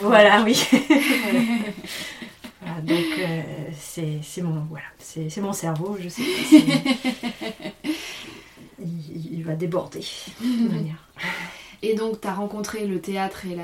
Voilà, 0.00 0.42
oui. 0.42 0.66
donc 2.82 3.04
euh, 3.18 3.42
c'est 3.78 4.42
mon 4.42 4.66
voilà, 4.68 4.86
mon 5.38 5.52
cerveau, 5.52 5.96
je 6.00 6.08
sais 6.08 6.22
pas. 6.22 7.68
il, 8.78 9.34
il, 9.38 9.44
va 9.44 9.54
déborder 9.54 10.04
de 10.40 10.68
manière. 10.68 11.06
Et 11.82 11.94
donc, 11.94 12.20
tu 12.20 12.28
as 12.28 12.34
rencontré 12.34 12.86
le 12.86 13.00
théâtre 13.00 13.46
et, 13.46 13.54
la, 13.54 13.62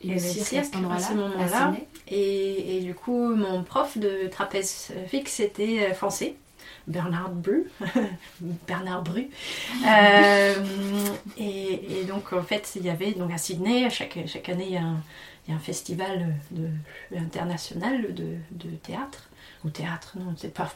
et, 0.00 0.14
le 0.14 0.18
cirque, 0.18 0.64
à, 0.74 0.98
ce 0.98 1.14
moment-là. 1.14 1.74
Et, 2.08 2.76
et, 2.76 2.80
du 2.80 2.94
coup, 2.94 3.34
mon 3.34 3.62
prof 3.62 3.98
de 3.98 4.28
trapèze 4.30 4.92
fixe 5.08 5.40
était 5.40 5.88
euh, 5.90 5.94
français. 5.94 6.36
Bernard 6.86 7.30
Bru, 7.30 7.70
Bernard 8.66 9.02
Bru. 9.02 9.28
Euh, 9.86 10.54
et, 11.36 12.04
donc 12.06 12.32
en 12.32 12.42
fait 12.42 12.72
il 12.76 12.86
y 12.86 12.90
avait 12.90 13.12
donc 13.12 13.32
à 13.32 13.38
Sydney 13.38 13.88
chaque, 13.90 14.18
chaque 14.26 14.48
année 14.48 14.66
il 14.68 14.74
y, 14.74 14.76
a 14.76 14.82
un, 14.82 15.02
il 15.46 15.50
y 15.50 15.54
a 15.54 15.56
un 15.56 15.60
festival 15.60 16.34
international 17.14 18.14
de, 18.14 18.36
de 18.52 18.70
théâtre 18.76 19.28
ou 19.64 19.70
théâtre, 19.70 20.16
non, 20.18 20.34
c'est 20.36 20.52
pas 20.52 20.72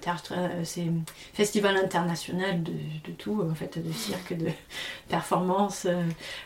théâtre, 0.00 0.34
euh, 0.36 0.64
c'est 0.64 0.86
festival 1.32 1.76
international 1.76 2.62
de, 2.62 2.72
tout, 3.18 3.42
en 3.42 3.54
fait, 3.54 3.78
de 3.78 3.92
cirque, 3.92 4.36
de 4.36 4.48
performance, 5.08 5.86
euh, 5.86 6.02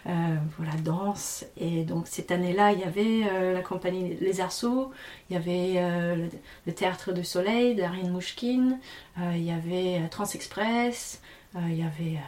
euh, 0.06 0.36
voilà, 0.56 0.72
danse. 0.82 1.44
Et 1.56 1.84
donc 1.84 2.06
cette 2.06 2.30
année-là, 2.30 2.72
il 2.72 2.80
y 2.80 2.84
avait 2.84 3.52
la 3.52 3.60
compagnie 3.60 4.16
Les 4.20 4.40
Arceaux, 4.40 4.92
il 5.28 5.34
y 5.34 5.36
avait 5.36 6.28
le, 6.66 6.72
théâtre 6.72 7.12
de 7.12 7.22
Soleil 7.22 7.74
d'Ariane 7.74 8.10
Mouchkine, 8.10 8.78
il 9.18 9.42
y 9.42 9.50
avait 9.50 10.08
Transexpress, 10.08 11.20
il 11.54 11.76
y 11.76 11.82
avait 11.82 12.18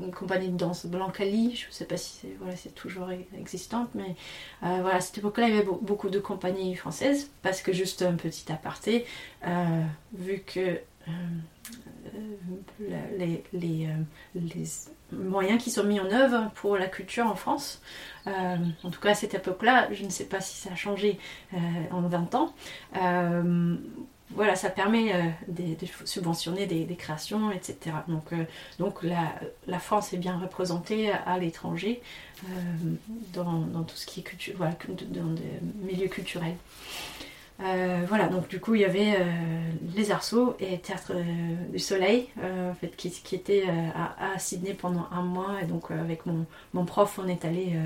une 0.00 0.12
compagnie 0.12 0.48
de 0.48 0.56
danse 0.56 0.86
Blancali, 0.86 1.56
je 1.56 1.66
ne 1.66 1.72
sais 1.72 1.84
pas 1.84 1.96
si 1.96 2.26
c'est 2.56 2.74
toujours 2.74 3.08
existante, 3.38 3.90
mais 3.94 4.14
voilà, 4.60 4.96
à 4.96 5.00
cette 5.00 5.18
époque-là, 5.18 5.48
il 5.48 5.54
y 5.54 5.58
avait 5.58 5.66
beaucoup 5.82 6.10
de 6.10 6.18
compagnies 6.18 6.74
françaises, 6.74 7.30
parce 7.42 7.62
que 7.62 7.72
juste 7.72 8.02
un 8.02 8.14
petit 8.14 8.50
aparté, 8.52 9.06
vu 10.12 10.42
que 10.46 10.78
les, 13.18 13.42
les, 13.52 13.88
moyens 15.12 15.62
qui 15.62 15.70
sont 15.70 15.84
mis 15.84 16.00
en 16.00 16.10
œuvre 16.10 16.50
pour 16.54 16.76
la 16.76 16.86
culture 16.86 17.26
en 17.26 17.34
France. 17.34 17.80
Euh, 18.26 18.56
en 18.82 18.90
tout 18.90 19.00
cas, 19.00 19.10
à 19.10 19.14
cette 19.14 19.34
époque-là, 19.34 19.88
je 19.92 20.04
ne 20.04 20.10
sais 20.10 20.24
pas 20.24 20.40
si 20.40 20.56
ça 20.56 20.72
a 20.72 20.74
changé 20.74 21.18
euh, 21.52 21.56
en 21.90 22.02
20 22.02 22.34
ans. 22.34 22.54
Euh, 24.30 24.34
voilà, 24.34 24.56
ça 24.56 24.70
permet 24.70 25.34
de, 25.48 25.76
subventionner 26.04 26.66
des, 26.66 26.96
créations, 26.96 27.50
etc. 27.50 27.96
Donc, 28.08 28.30
donc 28.78 29.02
la, 29.02 29.78
France 29.78 30.12
est 30.12 30.18
bien 30.18 30.38
représentée 30.38 31.10
à, 31.10 31.38
l'étranger 31.38 32.00
dans, 33.32 33.60
dans, 33.60 33.82
tout 33.82 33.96
ce 33.96 34.06
qui 34.06 34.20
est 34.20 34.22
culture, 34.22 34.54
voilà, 34.56 34.76
dans 35.08 35.34
des 35.34 35.42
milieux 35.82 36.08
culturels. 36.08 36.56
Euh, 37.60 38.04
voilà, 38.08 38.26
donc 38.26 38.48
du 38.48 38.58
coup 38.58 38.74
il 38.74 38.80
y 38.80 38.84
avait 38.84 39.14
euh, 39.16 39.70
les 39.94 40.10
Arceaux 40.10 40.56
et 40.58 40.78
Théâtre 40.78 41.12
euh, 41.14 41.22
du 41.70 41.78
Soleil 41.78 42.28
qui, 42.96 43.36
était 43.36 43.64
à, 43.94 44.38
Sydney 44.38 44.74
pendant 44.74 45.06
un 45.12 45.22
mois. 45.22 45.62
Et 45.62 45.66
donc 45.66 45.90
avec 45.92 46.26
mon, 46.26 46.46
mon, 46.72 46.84
prof 46.84 47.20
on 47.22 47.28
est 47.28 47.44
allé 47.44 47.76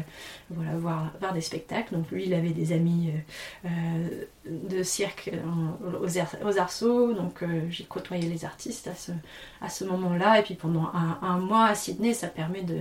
voilà, 0.51 0.73
voir, 0.79 1.13
voir, 1.21 1.35
des 1.35 1.43
spectacles. 1.43 1.95
Donc 1.95 2.11
lui 2.11 2.25
il 2.27 2.35
avait 2.35 2.51
des 2.51 2.73
amis 2.73 3.13
de 4.47 4.83
cirque 4.83 5.31
aux, 6.03 6.47
aux, 6.47 6.59
Arceaux, 6.59 7.13
donc 7.13 7.45
j'ai 7.69 7.85
côtoyé 7.85 8.27
les 8.27 8.45
artistes 8.47 8.89
à 9.61 9.69
ce, 9.69 9.85
moment-là. 9.85 10.41
Et 10.41 10.43
puis 10.43 10.55
pendant 10.55 10.91
un 10.95 11.39
mois 11.39 11.67
à 11.67 11.75
Sydney 11.75 12.15
ça 12.15 12.29
permet 12.29 12.63
de 12.63 12.79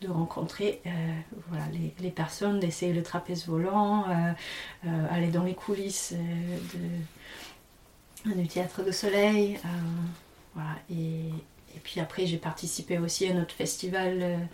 de 0.00 0.08
rencontrer 0.08 0.80
euh, 0.86 0.90
voilà, 1.48 1.64
les, 2.00 2.10
personnes, 2.10 2.60
d'essayer 2.60 2.92
le 2.92 3.02
trapèze 3.02 3.46
volant, 3.46 4.04
euh, 4.08 4.32
euh, 4.86 5.06
aller 5.10 5.28
dans 5.28 5.44
les 5.44 5.54
coulisses 5.54 6.14
de, 8.24 8.32
du 8.32 8.46
théâtre 8.48 8.82
de 8.82 8.90
soleil. 8.90 9.58
voilà, 10.54 10.76
et, 10.90 11.28
et, 11.74 11.80
puis 11.82 12.00
après, 12.00 12.26
j'ai 12.26 12.38
participé 12.38 12.98
aussi 12.98 13.26
à 13.26 13.34
notre 13.34 13.54
festival. 13.54 14.48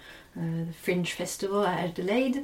Fringe 0.81 1.09
Festival 1.09 1.65
à 1.65 1.81
Adelaide, 1.81 2.37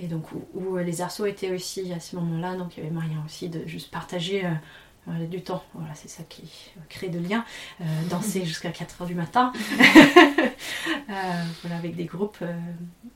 et 0.00 0.06
donc 0.06 0.24
où, 0.54 0.78
les 0.78 1.02
arceaux 1.02 1.26
étaient 1.26 1.50
aussi 1.50 1.92
à 1.92 2.00
ce 2.00 2.16
moment-là, 2.16 2.56
donc 2.56 2.74
il 2.74 2.82
y 2.82 2.86
avait 2.86 2.94
moyen 2.94 3.22
aussi 3.26 3.50
de 3.50 3.66
juste 3.66 3.90
partager 3.90 4.44
du 5.06 5.42
temps. 5.42 5.62
Voilà, 5.74 5.94
c'est 5.94 6.08
ça 6.08 6.22
qui 6.28 6.42
crée 6.88 7.08
de 7.08 7.18
liens. 7.18 7.44
Euh, 7.80 7.84
danser 8.08 8.44
jusqu'à 8.44 8.70
4h 8.70 9.06
du 9.06 9.14
matin. 9.14 9.52
Euh, 11.10 11.44
voilà, 11.62 11.76
avec 11.76 11.96
des 11.96 12.04
groupes. 12.04 12.38
Euh, 12.40 12.58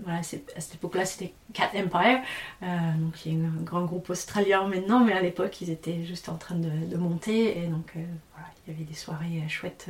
voilà, 0.01 0.19
à 0.19 0.23
cette 0.23 0.75
époque-là, 0.75 1.05
c'était 1.05 1.33
Cat 1.55 1.71
Empire. 1.75 2.21
donc, 2.61 3.25
il 3.25 3.33
y 3.33 3.45
a 3.45 3.49
un 3.49 3.63
grand 3.63 3.85
groupe 3.85 4.11
australien 4.11 4.67
maintenant, 4.69 5.01
mais 5.01 5.13
à 5.13 5.23
l'époque, 5.23 5.61
ils 5.61 5.71
étaient 5.71 6.05
juste 6.05 6.29
en 6.29 6.37
train 6.37 6.57
de, 6.57 6.97
monter. 6.97 7.59
Et 7.59 7.67
donc, 7.67 7.93
voilà, 7.95 8.49
il 8.67 8.73
y 8.73 8.77
avait 8.77 8.85
des 8.85 8.95
soirées 8.95 9.43
chouettes 9.49 9.89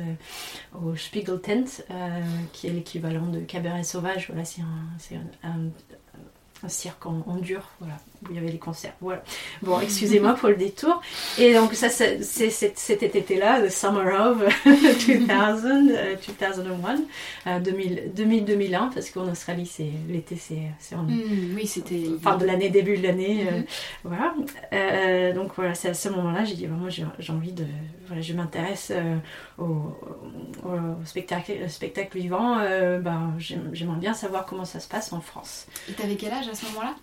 au 0.81 0.95
Spiegel 0.95 1.41
Tent, 1.41 1.83
qui 2.53 2.67
est 2.67 2.71
l'équivalent 2.71 3.27
de 3.27 3.41
Cabaret 3.41 3.83
Sauvage. 3.83 4.27
Voilà, 4.27 4.45
c'est 4.45 4.61
un, 5.43 5.69
un 6.63 6.69
cirque 6.69 7.05
en, 7.05 7.37
dur, 7.37 7.69
voilà, 7.79 7.97
il 8.29 8.35
y 8.35 8.39
avait 8.39 8.51
les 8.51 8.57
concerts. 8.57 8.93
Voilà. 9.01 9.23
Bon, 9.61 9.79
excusez-moi 9.79 10.33
pour 10.33 10.49
le 10.49 10.55
détour. 10.55 11.01
Et 11.37 11.53
donc 11.53 11.73
ça, 11.73 11.89
c'est 11.89 12.21
cet 12.21 13.15
été-là, 13.15 13.59
le 13.59 13.69
Summer 13.69 14.27
of 14.27 14.43
2000, 17.45 18.11
2001, 18.15 18.43
2000, 18.43 18.79
parce 18.93 19.09
qu'en 19.11 19.27
Australie, 19.29 19.65
c'est 19.65 19.91
l'été, 20.07 20.35
c'est 20.37 20.95
en 20.95 21.03
mm, 21.03 21.55
oui, 21.55 21.67
c'était 21.67 22.05
fin 22.21 22.37
de 22.37 22.45
l'année, 22.45 22.69
début 22.69 22.97
de 22.97 23.03
l'année, 23.03 23.47
euh, 23.47 23.59
mm-hmm. 23.59 23.65
voilà. 24.03 24.33
Euh, 24.73 25.33
donc 25.33 25.51
voilà, 25.55 25.73
c'est 25.73 25.89
à 25.89 25.93
ce 25.93 26.09
moment-là, 26.09 26.43
j'ai 26.43 26.55
dit 26.55 26.65
vraiment, 26.65 26.89
j'ai 26.89 27.33
envie 27.33 27.51
de, 27.51 27.65
voilà, 28.07 28.21
je 28.21 28.33
m'intéresse 28.33 28.91
euh, 28.93 29.17
au, 29.57 29.95
spectacle, 31.05 31.69
spectacle 31.69 32.17
vivant. 32.17 32.57
ben, 32.99 33.33
j'aimerais 33.37 33.99
bien 33.99 34.13
savoir 34.13 34.45
comment 34.45 34.65
ça 34.65 34.79
se 34.79 34.87
passe 34.87 35.13
en 35.13 35.21
France. 35.21 35.67
Et 35.89 35.93
t'avais 35.93 36.15
quel 36.15 36.31
âge 36.33 36.47
à 36.47 36.55
ce 36.55 36.65
moment-là? 36.67 36.95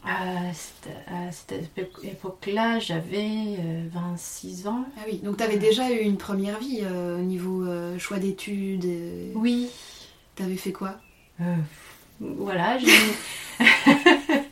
À 1.06 1.30
cette 1.30 1.54
époque-là, 2.02 2.80
j'avais 2.80 3.58
26 3.92 4.66
ans. 4.66 4.84
Ah 4.98 5.02
oui, 5.06 5.18
donc 5.18 5.36
tu 5.36 5.44
avais 5.44 5.56
déjà 5.56 5.90
eu 5.90 6.00
une 6.00 6.16
première 6.16 6.58
vie 6.58 6.82
au 6.84 7.20
niveau 7.20 7.64
choix 7.98 8.18
d'études 8.18 8.86
Oui. 9.34 9.68
T'avais 10.34 10.56
fait 10.56 10.72
quoi? 10.72 10.96
Voilà, 12.20 12.78
j'ai... 12.78 12.88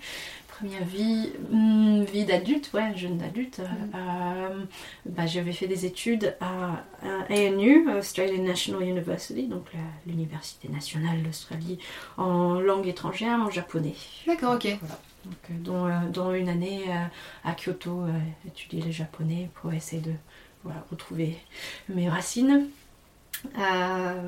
première 0.65 0.85
vie, 0.85 1.31
hmm, 1.51 2.05
vie 2.05 2.25
d'adulte, 2.25 2.71
ouais, 2.75 2.97
jeune 2.97 3.21
adulte. 3.23 3.59
Mm. 3.59 3.65
Euh, 3.95 4.65
bah, 5.07 5.27
j'avais 5.27 5.53
fait 5.53 5.67
des 5.67 5.85
études 5.85 6.37
à, 6.41 6.85
ANU, 7.29 7.91
Australian 7.91 8.43
National 8.43 8.83
University, 8.83 9.47
donc 9.47 9.67
l'université 10.07 10.69
nationale 10.69 11.23
d'Australie, 11.23 11.79
en 12.17 12.61
langue 12.61 12.87
étrangère, 12.87 13.39
en 13.41 13.51
japonais. 13.51 13.95
D'accord, 14.27 14.55
ok. 14.55 14.79
Donc, 15.25 15.71
euh, 15.71 16.09
dont, 16.11 16.33
une 16.33 16.49
année 16.49 16.85
euh, 16.89 17.05
à 17.45 17.55
Kyoto, 17.55 18.05
étudier 18.47 18.83
le 18.83 18.91
japonais 18.91 19.51
pour 19.55 19.73
essayer 19.73 20.03
de 20.03 20.13
retrouver 20.91 21.39
mes 21.89 22.09
racines. 22.09 22.69
Euh, 23.59 24.23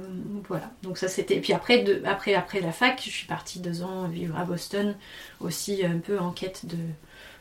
voilà, 0.46 0.70
donc 0.82 0.98
ça 0.98 1.08
c'était. 1.08 1.40
Puis 1.40 1.52
après, 1.52 2.04
après, 2.04 2.34
après 2.34 2.60
la 2.60 2.72
fac, 2.72 3.00
je 3.02 3.10
suis 3.10 3.26
partie 3.26 3.60
deux 3.60 3.82
ans 3.82 4.08
vivre 4.08 4.36
à 4.38 4.44
Boston, 4.44 4.94
aussi 5.40 5.84
un 5.84 5.98
peu 5.98 6.18
en 6.18 6.32
quête 6.32 6.66
de 6.66 6.76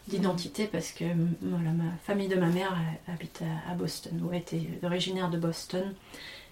d'identité 0.08 0.68
parce 0.68 0.92
que 0.92 1.04
voilà, 1.42 1.72
ma 1.72 1.92
famille 2.04 2.28
de 2.28 2.36
ma 2.36 2.46
mère 2.46 2.78
habite 3.08 3.42
à, 3.68 3.74
Boston, 3.74 4.22
ou 4.24 4.34
était 4.34 4.62
originaire 4.84 5.32
de 5.32 5.38
Boston 5.38 5.96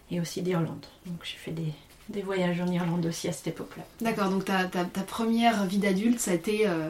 et 0.10 0.20
aussi 0.20 0.42
d'Irlande. 0.42 0.86
Donc 1.06 1.20
j'ai 1.24 1.38
fait 1.38 1.52
des, 1.52 1.72
des, 2.10 2.22
voyages 2.22 2.60
en 2.62 2.68
Irlande 2.68 3.06
aussi 3.06 3.28
à 3.28 3.32
cette 3.32 3.48
époque-là. 3.48 3.84
D'accord, 4.02 4.30
donc 4.30 4.46
ta, 4.46 4.66
ta, 4.66 5.02
première 5.02 5.66
vie 5.66 5.78
d'adulte, 5.78 6.20
ça 6.20 6.32
a 6.32 6.34
été 6.34 6.68
euh, 6.68 6.90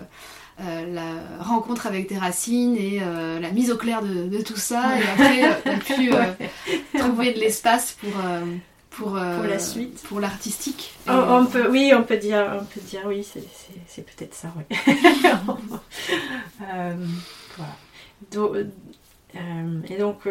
euh, 0.62 0.93
la 0.93 1.43
rencontre 1.43 1.88
avec 1.88 2.08
tes 2.08 2.17
racines 2.17 2.76
et 2.76 2.99
euh, 3.02 3.39
la 3.39 3.52
mise 3.52 3.71
au 3.71 3.78
clair 3.78 4.02
de, 4.02 4.41
tout 4.41 4.58
ça. 4.58 4.97
Et 4.99 5.04
après, 5.73 5.95
tu 5.95 6.13
as 6.13 6.28
pu 6.28 6.97
trouver 6.97 7.34
de 7.34 7.39
l'espace 7.39 7.93
pour, 7.93 8.12
pour, 8.89 9.12
pour, 9.12 9.19
la 9.19 9.60
suite. 9.60 10.04
Pour 10.04 10.19
l'artistique. 10.19 10.93
On, 11.08 11.45
peut, 11.45 11.69
oui, 11.69 11.93
on 11.95 12.04
peut 12.04 12.17
dire, 12.17 12.60
on 12.62 12.65
peut 12.65 12.82
dire 12.82 13.02
oui, 13.06 13.26
c'est 13.88 14.06
peut-être 14.06 14.34
ça, 14.34 14.54
oui. 14.56 14.63
voilà. 17.58 17.76
et 19.89 19.97
donc, 19.97 20.28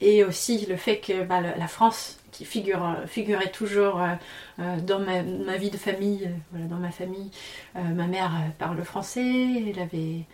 et 0.00 0.24
aussi 0.24 0.66
le 0.66 0.76
fait 0.76 0.98
que 0.98 1.24
bah, 1.24 1.40
la 1.40 1.68
France 1.68 2.18
qui 2.38 2.44
figure, 2.44 2.84
euh, 2.84 3.06
figurait 3.06 3.50
toujours 3.50 4.00
euh, 4.00 4.14
euh, 4.60 4.80
dans 4.80 5.00
ma, 5.00 5.56
vie 5.56 5.70
de 5.70 5.76
famille, 5.76 6.30
dans 6.52 6.76
ma 6.76 6.90
famille. 6.90 7.30
ma 7.74 8.06
mère 8.06 8.32
parle 8.58 8.82
français, 8.84 9.70
elle 9.70 9.80
avait 9.80 10.24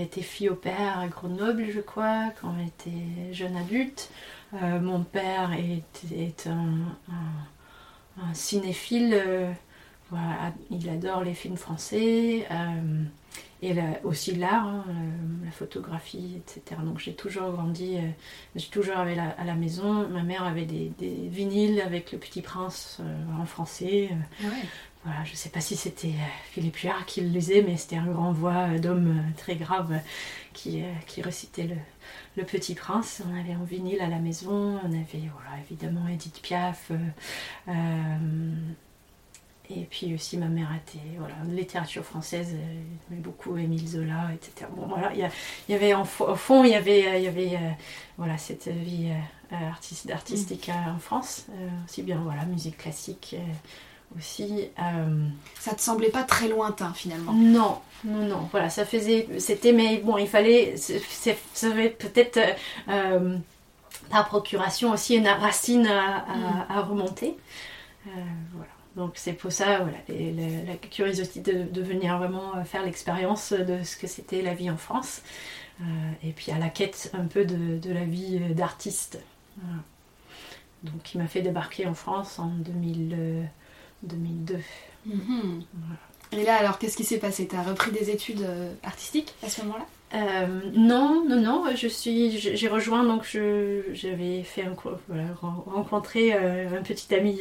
été 0.00 0.22
fille 0.22 0.48
au 0.48 0.54
père 0.54 0.98
à 0.98 1.08
Grenoble, 1.08 1.66
je 1.70 1.80
crois, 1.80 2.30
quand 2.40 2.54
elle 2.58 2.68
était 2.68 3.32
jeune 3.32 3.56
adulte. 3.56 4.10
mon 4.52 5.02
père 5.02 5.52
est, 5.52 6.46
un, 6.46 8.32
cinéphile, 8.32 9.22
il 10.70 10.88
adore 10.88 11.24
les 11.24 11.34
films 11.34 11.56
français 11.56 12.46
et 13.64 13.74
aussi 14.04 14.34
l'art, 14.34 14.66
hein, 14.66 14.84
la, 15.44 15.50
photographie, 15.50 16.36
etc. 16.36 16.80
Donc 16.84 16.98
j'ai 16.98 17.14
toujours 17.14 17.52
grandi, 17.52 17.96
euh, 17.96 18.08
j'ai 18.56 18.68
toujours 18.68 18.96
à 18.96 19.04
la 19.44 19.54
maison. 19.54 20.08
Ma 20.08 20.22
mère 20.22 20.44
avait 20.44 20.66
des, 20.66 20.92
vinyles 21.28 21.80
avec 21.80 22.12
Le 22.12 22.18
Petit 22.18 22.42
Prince 22.42 22.98
euh, 23.00 23.40
en 23.40 23.46
français. 23.46 24.10
Euh. 24.12 24.16
Ah 24.44 24.66
voilà, 25.04 25.24
je 25.24 25.32
ne 25.32 25.36
sais 25.36 25.50
pas 25.50 25.60
si 25.60 25.76
c'était 25.76 26.14
Philippe 26.50 26.78
Huard 26.78 27.04
qui 27.04 27.20
le 27.20 27.28
lisait, 27.28 27.62
mais 27.62 27.76
c'était 27.76 27.96
un 27.96 28.06
grand 28.06 28.32
voix 28.32 28.78
d'homme 28.78 29.22
très 29.36 29.54
grave 29.54 30.00
qui, 30.54 30.82
qui 31.06 31.20
récitait 31.20 31.64
le, 31.64 31.76
le, 32.38 32.44
Petit 32.44 32.74
Prince. 32.74 33.22
On 33.30 33.38
avait 33.38 33.52
un 33.52 33.64
vinyle 33.64 34.00
à 34.00 34.08
la 34.08 34.18
maison, 34.18 34.80
on 34.82 34.86
avait 34.86 35.28
voilà, 35.34 35.62
évidemment 35.62 36.08
Edith 36.08 36.40
Piaf, 36.40 36.90
et 39.70 39.84
puis 39.84 40.14
aussi 40.14 40.36
ma 40.36 40.46
mère 40.48 40.68
était, 40.76 41.04
voilà, 41.18 41.34
littérature 41.48 42.04
française, 42.04 42.54
mais 43.10 43.16
beaucoup 43.16 43.56
Émile 43.56 43.86
Zola, 43.88 44.30
etc. 44.34 44.70
Bon 44.76 44.86
voilà, 44.86 45.12
il 45.14 45.28
y, 45.68 45.74
avait 45.74 45.94
au 45.94 46.04
fond, 46.04 46.64
il 46.64 46.70
y 46.70 46.74
avait, 46.74 47.18
il 47.18 47.24
y 47.24 47.28
avait 47.28 47.54
euh, 47.56 47.70
voilà, 48.18 48.36
cette 48.36 48.68
vie 48.68 49.10
euh, 49.52 49.56
artiste, 49.70 50.10
artistique 50.10 50.68
mm. 50.68 50.96
en 50.96 50.98
France, 50.98 51.46
euh, 51.50 51.68
aussi 51.86 52.02
bien 52.02 52.20
voilà, 52.22 52.44
musique 52.44 52.76
classique 52.78 53.36
aussi. 54.18 54.68
Ça 55.58 55.74
te 55.74 55.80
semblait 55.80 56.10
pas 56.10 56.22
très 56.24 56.48
lointain 56.48 56.92
finalement 56.92 57.32
Non, 57.32 57.80
non, 58.04 58.26
non, 58.26 58.48
voilà, 58.50 58.68
ça 58.68 58.84
faisait, 58.84 59.28
c'était, 59.38 59.72
mais 59.72 59.96
bon, 59.98 60.18
il 60.18 60.28
fallait, 60.28 60.76
ça 60.76 61.66
avait 61.66 61.90
peut-être 61.90 62.38
par 64.10 64.28
procuration 64.28 64.92
aussi 64.92 65.16
une 65.16 65.26
racine 65.26 65.86
à, 65.86 66.18
à- 66.18 66.78
à 66.78 66.82
remonter. 66.82 67.36
Euh, 68.06 68.10
voilà. 68.52 68.73
Donc 68.96 69.12
c'est 69.16 69.32
pour 69.32 69.50
ça, 69.52 69.80
voilà, 69.80 69.98
les- 70.08 70.32
la, 70.32 70.64
la 70.72 70.76
curiosité 70.76 71.40
de, 71.40 71.62
de 71.64 71.82
venir 71.82 72.16
vraiment 72.18 72.56
euh, 72.56 72.64
faire 72.64 72.84
l'expérience 72.84 73.52
de 73.52 73.82
ce 73.82 73.96
que 73.96 74.06
c'était 74.06 74.40
la 74.42 74.54
vie 74.54 74.70
en 74.70 74.76
France. 74.76 75.22
Euh, 75.80 75.84
et 76.22 76.30
puis 76.32 76.52
à 76.52 76.58
la 76.58 76.68
quête 76.68 77.10
un 77.14 77.26
peu 77.26 77.44
de, 77.44 77.78
de 77.78 77.92
la 77.92 78.04
vie 78.04 78.38
euh, 78.40 78.54
d'artiste. 78.54 79.18
Voilà. 79.58 79.82
Donc 80.84 81.02
qui 81.02 81.18
m'a 81.18 81.26
fait 81.26 81.42
débarquer 81.42 81.86
en 81.86 81.94
France 81.94 82.38
en 82.38 82.48
2000, 82.48 83.14
euh, 83.18 83.42
2002. 84.04 84.60
Mhm. 85.06 85.64
Et 86.32 86.44
là, 86.44 86.56
alors, 86.56 86.78
qu'est-ce 86.78 86.96
qui 86.96 87.04
s'est 87.04 87.18
passé? 87.18 87.46
T'as 87.48 87.62
repris 87.62 87.92
des 87.92 88.10
études 88.10 88.46
artistiques 88.82 89.34
à 89.42 89.48
ce 89.48 89.62
moment-là? 89.62 89.86
Euh, 90.14 90.60
non, 90.74 91.24
non, 91.28 91.40
non, 91.40 91.64
je 91.74 91.88
suis, 91.88 92.38
j'ai 92.38 92.68
rejoint, 92.68 93.02
donc 93.02 93.24
j'avais 93.92 94.44
fait 94.44 94.62
un, 94.62 94.74
co- 94.74 94.92
voilà, 95.08 95.24
ren- 95.40 95.64
rencontré 95.66 96.32
euh, 96.34 96.78
un 96.78 96.82
petit 96.82 97.12
ami 97.14 97.40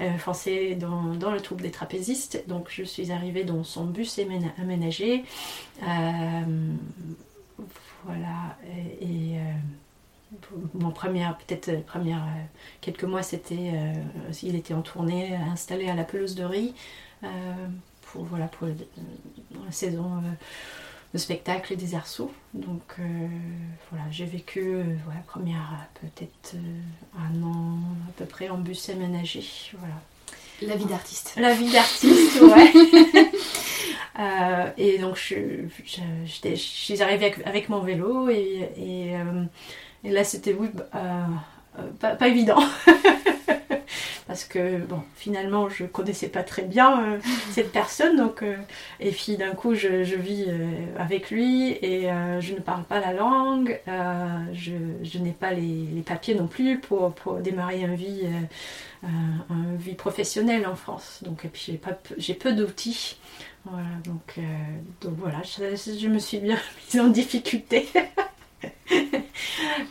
euh, 0.00 0.16
français 0.16 0.76
dans, 0.76 1.12
le 1.30 1.40
troupe 1.40 1.60
des 1.60 1.70
trapézistes, 1.70 2.44
donc 2.48 2.68
je 2.70 2.84
suis 2.84 3.12
arrivée 3.12 3.44
dans 3.44 3.64
son 3.64 3.84
bus 3.84 4.18
aménagé, 4.58 5.24
voilà, 8.04 8.56
et, 9.00 9.36
mon 10.74 10.90
première, 10.90 11.36
peut-être 11.38 11.84
première, 11.86 12.22
quelques 12.80 13.04
mois, 13.04 13.22
c'était, 13.22 13.72
il 14.42 14.56
était 14.56 14.74
en 14.74 14.82
tournée, 14.82 15.34
installé 15.34 15.88
à 15.88 15.94
la 15.94 16.04
pelouse 16.04 16.34
de 16.34 16.44
riz, 16.44 16.74
pour, 18.02 18.24
voilà, 18.24 18.46
pour 18.48 18.68
la 18.68 19.72
saison 19.72 20.22
de 21.16 21.20
spectacle 21.20 21.72
et 21.72 21.76
des 21.76 21.94
arceaux. 21.94 22.30
Donc 22.54 22.82
euh, 22.98 23.02
voilà, 23.90 24.04
j'ai 24.10 24.26
vécu 24.26 24.60
euh, 24.60 24.84
voilà, 25.04 25.20
première 25.26 25.72
euh, 26.04 26.06
peut-être 26.06 26.54
euh, 26.54 27.18
un 27.18 27.42
an 27.42 27.78
à 28.08 28.12
peu 28.18 28.26
près 28.26 28.48
en 28.50 28.58
bus 28.58 28.88
aménagé. 28.90 29.42
Voilà. 29.78 29.94
La 30.62 30.76
vie 30.76 30.84
d'artiste. 30.86 31.34
La 31.36 31.54
vie 31.54 31.70
d'artiste, 31.72 32.40
ouais. 32.42 32.72
Euh, 34.18 34.70
et 34.78 34.96
donc 34.96 35.16
je, 35.16 35.34
je, 35.84 36.00
j'étais- 36.24 36.56
je 36.56 36.62
suis 36.62 37.02
arrivée 37.02 37.26
avec, 37.26 37.46
avec 37.46 37.68
mon 37.68 37.80
vélo 37.80 38.30
et, 38.30 38.66
et, 38.78 39.14
euh, 39.14 39.44
et 40.04 40.10
là 40.10 40.24
c'était 40.24 40.54
oui, 40.54 40.68
bah, 40.72 40.86
euh, 40.94 41.24
euh, 41.80 41.90
pas, 42.00 42.16
pas 42.16 42.28
évident. 42.28 42.58
Parce 44.36 44.44
que 44.44 44.76
bon, 44.76 45.00
finalement 45.14 45.70
je 45.70 45.86
connaissais 45.86 46.28
pas 46.28 46.42
très 46.42 46.60
bien 46.60 47.02
euh, 47.02 47.18
cette 47.52 47.72
personne, 47.72 48.18
donc 48.18 48.42
euh, 48.42 48.54
et 49.00 49.10
puis 49.10 49.38
d'un 49.38 49.54
coup 49.54 49.74
je, 49.74 50.04
je 50.04 50.14
vis 50.14 50.44
euh, 50.46 50.68
avec 50.98 51.30
lui 51.30 51.70
et 51.70 52.10
je 52.40 52.52
ne 52.52 52.60
parle 52.60 52.84
pas 52.84 53.00
la 53.00 53.14
langue, 53.14 53.80
je, 54.52 54.72
je 55.02 55.18
n'ai 55.18 55.30
pas 55.30 55.52
les, 55.52 55.86
les 55.90 56.02
papiers 56.02 56.34
non 56.34 56.48
plus 56.48 56.78
pour, 56.78 57.14
pour 57.14 57.36
démarrer 57.36 57.80
une 57.80 57.94
vie, 57.94 58.24
une 59.02 59.76
vie 59.78 59.94
professionnelle 59.94 60.66
en 60.66 60.76
France. 60.76 61.20
Donc 61.22 61.46
et 61.46 61.48
puis 61.48 61.62
j'ai 61.68 61.78
pas 61.78 61.98
j'ai 62.18 62.34
peu 62.34 62.52
d'outils. 62.52 63.16
Voilà, 63.64 63.86
donc, 64.04 64.38
donc 65.00 65.14
voilà, 65.16 65.40
je, 65.44 65.96
je 65.98 66.08
me 66.08 66.18
suis 66.18 66.40
bien 66.40 66.58
mise 66.92 67.00
en 67.00 67.08
difficulté. 67.08 67.88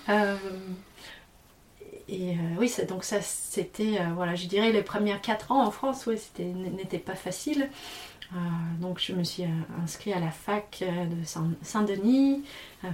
Et 2.08 2.32
euh, 2.34 2.36
oui, 2.60 2.72
donc 2.88 3.04
ça 3.04 3.20
c'était, 3.22 4.00
euh, 4.00 4.14
voilà, 4.14 4.36
je 4.36 4.46
dirais 4.48 4.72
les 4.72 4.84
premières 4.84 5.22
4 5.22 5.52
ans 5.52 5.66
en 5.66 5.72
France, 5.72 6.06
ouais, 6.06 6.18
c'était 6.18 6.44
n'était 6.46 7.00
pas 7.00 7.16
facile. 7.16 7.70
Euh, 8.34 8.38
donc 8.82 9.00
je 9.00 9.14
me 9.14 9.24
suis 9.24 9.44
inscrite 9.84 10.16
à 10.16 10.20
la 10.20 10.32
fac 10.32 10.84
de 10.84 11.26
Saint- 11.26 11.52
Saint-Denis, 11.64 12.44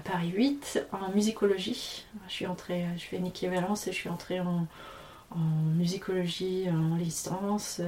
Paris 0.06 0.30
8, 0.36 0.88
en 0.94 1.10
musicologie. 1.14 2.06
Je 2.28 2.34
suis 2.34 2.48
entrée, 2.48 2.86
je 2.98 3.04
fais 3.04 3.18
une 3.18 3.28
équivalence 3.28 3.88
et 3.88 3.92
je 3.92 3.98
suis 3.98 4.10
entrée 4.10 4.40
en, 4.42 4.68
musicologie 5.76 6.66
en 6.70 6.96
licence. 6.96 7.82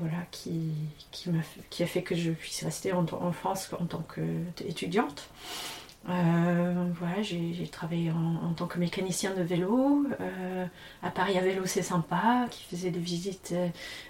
voilà, 0.00 0.18
qui, 0.32 0.72
qui, 1.12 1.30
m'a 1.30 1.42
fait- 1.42 1.60
qui 1.70 1.82
a 1.82 1.86
fait 1.86 2.02
que 2.02 2.14
je 2.16 2.32
puisse 2.32 2.64
rester 2.64 2.92
en, 2.92 3.04
en 3.12 3.32
France 3.32 3.70
en 3.80 3.86
tant 3.86 4.02
qu'étudiante. 4.56 5.30
Euh, 6.08 6.86
voilà, 6.98 7.22
j'ai 7.22 7.68
travaillé 7.70 8.10
en, 8.10 8.52
tant 8.54 8.66
que 8.66 8.78
mécanicien 8.78 9.34
de 9.34 9.42
vélo. 9.42 10.06
euh, 10.20 10.66
à 11.02 11.10
Paris 11.10 11.36
à 11.36 11.42
vélo, 11.42 11.66
c'est 11.66 11.82
sympa, 11.82 12.46
qui 12.50 12.64
faisait 12.64 12.90
des 12.90 12.98
visites 13.00 13.54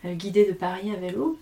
euh, 0.04 0.14
guidées 0.14 0.46
de 0.46 0.52
Paris 0.52 0.92
à 0.92 0.96
vélo. 0.96 1.38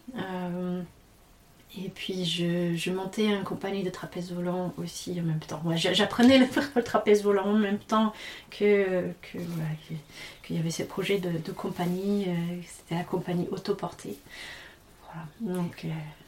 Et 1.79 1.91
puis 1.91 2.25
je, 2.25 2.75
je 2.75 2.91
montais 2.91 3.27
une 3.27 3.45
compagnie 3.45 3.83
de 3.83 3.91
trapèze 3.91 4.33
volant 4.33 4.73
aussi 4.79 5.21
en 5.21 5.25
même 5.25 5.41
temps. 5.41 5.61
J'apprenais 5.75 6.39
le, 6.75 6.83
trapèze 6.83 7.23
volant 7.23 7.49
en 7.49 7.59
même 7.59 7.79
temps 7.79 8.15
que, 8.51 9.11
qu'il 10.43 10.57
y 10.57 10.59
avait 10.59 10.71
ces 10.71 10.87
projets 10.87 11.19
de, 11.19 11.53
compagnie. 11.53 12.29
C'était 12.67 12.95
la 12.95 13.05
compagnie 13.05 13.47
autoportée. 13.51 14.17
Donc, 15.41 15.87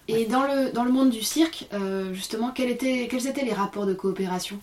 Et 0.09 0.25
dans 0.25 0.43
le, 0.47 0.73
dans 0.73 0.85
le 0.85 0.91
monde 0.93 1.11
du 1.11 1.23
cirque, 1.23 1.67
euh, 1.75 2.13
justement, 2.15 2.51
quels 2.51 2.71
étaient, 2.71 3.09
quels 3.11 3.27
étaient 3.27 3.45
les 3.45 3.53
rapports 3.53 3.87
de 3.87 3.95
coopération 3.95 4.59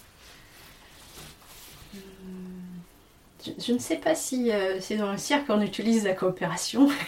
je, 3.45 3.51
je 3.59 3.71
ne 3.73 3.77
sais 3.79 3.97
pas 3.97 4.15
si 4.15 4.51
euh, 4.51 4.79
c'est 4.81 4.97
dans 4.97 5.11
le 5.11 5.17
cirque 5.17 5.47
qu'on 5.47 5.61
utilise 5.61 6.03
la 6.03 6.13
coopération. 6.13 6.89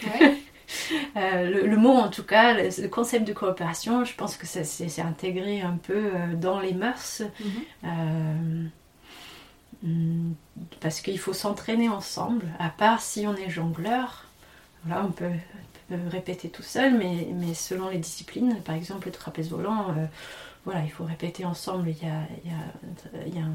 Euh, 1.16 1.50
le, 1.50 1.66
le 1.66 1.78
mot 1.78 1.94
en 1.94 2.10
tout 2.10 2.24
cas, 2.24 2.54
le, 2.54 2.70
le 2.82 2.88
concept 2.90 3.26
de 3.26 3.32
coopération, 3.32 4.04
je 4.04 4.14
pense 4.16 4.36
que 4.36 4.46
ça 4.46 4.66
c'est 4.66 4.90
c'est 4.90 5.02
intégré 5.02 5.62
un 5.62 5.78
peu 5.78 6.12
euh, 6.14 6.36
dans 6.36 6.60
les 6.60 6.74
mœurs. 6.74 7.22
Mhm. 7.40 7.52
Euh, 7.86 8.68
hum, 9.86 10.36
parce 10.82 11.00
qu'il 11.00 11.18
faut 11.20 11.32
s'entraîner 11.34 11.88
ensemble, 11.88 12.48
à 12.60 12.70
part 12.70 13.02
si 13.02 13.26
on 13.26 13.36
est 13.36 13.50
jongleur. 13.50 14.26
On 14.90 15.12
peut 15.12 15.32
répéter 16.12 16.50
tout 16.50 16.64
seul, 16.64 16.98
mais, 16.98 17.28
mais 17.34 17.54
selon 17.54 17.90
les 17.90 17.98
disciplines, 18.00 18.62
par 18.64 18.76
exemple 18.76 19.08
le 19.08 19.12
trapèze 19.14 19.50
volant, 19.50 19.90
euh, 19.92 20.06
voilà, 20.66 20.84
il 20.84 20.92
faut 20.92 21.06
répéter 21.06 21.46
ensemble. 21.46 21.90
Il 21.90 21.98
y 22.08 22.10
a, 22.10 22.22
il 22.46 22.52
y 22.52 22.54
a- 22.54 23.26
il 23.28 23.36
y 23.36 23.40
a 23.40 23.46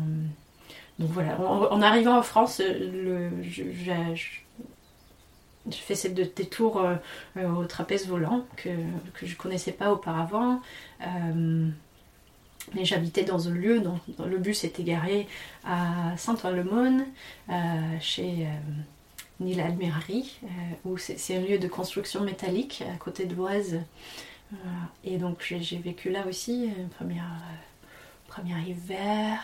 Donc 0.98 1.10
voilà, 1.10 1.40
en, 1.40 1.80
arrivant 1.82 2.18
en 2.18 2.22
France, 2.22 2.60
le, 2.60 3.30
je, 3.42 3.64
je- 3.72 4.14
je- 4.14 4.40
fais 5.76 5.94
cette 5.94 6.14
de- 6.14 6.24
des 6.24 6.46
tours 6.46 6.80
euh, 6.80 6.96
euh, 7.36 7.48
au 7.50 7.64
trapèze 7.66 8.06
volant 8.08 8.44
que, 8.56 8.68
que 9.14 9.26
je 9.26 9.36
connaissais 9.36 9.72
pas 9.72 9.92
auparavant. 9.92 10.60
Euh, 11.06 11.68
mais 12.74 12.84
j'habitais 12.84 13.24
dans 13.24 13.48
un 13.48 13.52
lieu 13.52 13.80
dont, 13.80 13.98
le 14.24 14.38
bus 14.38 14.64
était 14.64 14.84
garé 14.84 15.26
à 15.64 16.16
Saint-Ouen-le-Mône, 16.16 17.04
euh, 17.50 17.52
chez 18.00 18.46
euh, 19.40 19.44
Neil 19.44 19.60
Almerari, 19.60 20.38
euh, 20.44 20.46
où 20.84 20.98
c'est 20.98 21.36
un 21.36 21.40
lieu 21.40 21.58
de 21.58 21.68
construction 21.68 22.22
métallique 22.22 22.82
à 22.92 22.96
côté 22.96 23.24
de 23.24 23.34
l'Oise. 23.34 23.80
Voilà. 24.50 24.76
Et 25.04 25.16
donc 25.18 25.54
j'ai 25.60 25.78
vécu 25.78 26.10
là 26.10 26.26
aussi, 26.26 26.70
euh, 26.70 26.84
premier 28.28 28.60
hiver. 28.68 29.42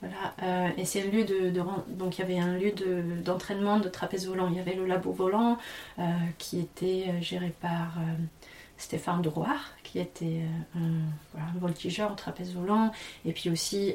Voilà. 0.00 0.34
euh, 0.42 0.68
et 0.76 0.84
c'est 0.84 1.02
un 1.02 1.10
lieu 1.10 1.24
de, 1.24 1.50
donc 1.88 2.18
il 2.18 2.20
y 2.20 2.24
avait 2.24 2.38
un 2.38 2.58
lieu 2.58 2.72
de- 2.72 3.22
d'entraînement 3.22 3.78
de, 3.78 3.88
trapèze 3.88 4.26
volant. 4.26 4.48
Il 4.50 4.56
y 4.56 4.60
avait 4.60 4.74
le 4.74 4.86
labo 4.86 5.12
volant 5.12 5.56
euh, 5.98 6.02
qui 6.36 6.58
était 6.60 7.06
euh, 7.08 7.20
géré 7.22 7.54
par 7.60 7.96
euh, 7.98 8.02
Stéphane 8.76 9.22
Drouard, 9.22 9.72
qui 9.82 10.00
était 10.00 10.42
euh, 10.76 10.78
un, 11.38 11.58
voltigeur 11.58 12.12
au 12.12 12.14
trapèze 12.16 12.52
volant, 12.52 12.92
et 13.24 13.32
puis 13.32 13.48
aussi 13.48 13.94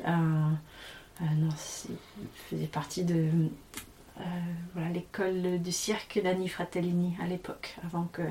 il 1.21 1.97
faisait 2.49 2.65
partie 2.67 3.03
de 3.03 3.13
euh, 3.15 3.47
voilà, 4.73 4.89
l'école 4.89 5.61
du 5.61 5.71
cirque 5.71 6.19
d'Annie 6.21 6.49
Fratellini 6.49 7.15
à 7.21 7.27
l'époque, 7.27 7.75
avant 7.85 8.05
que, 8.11 8.21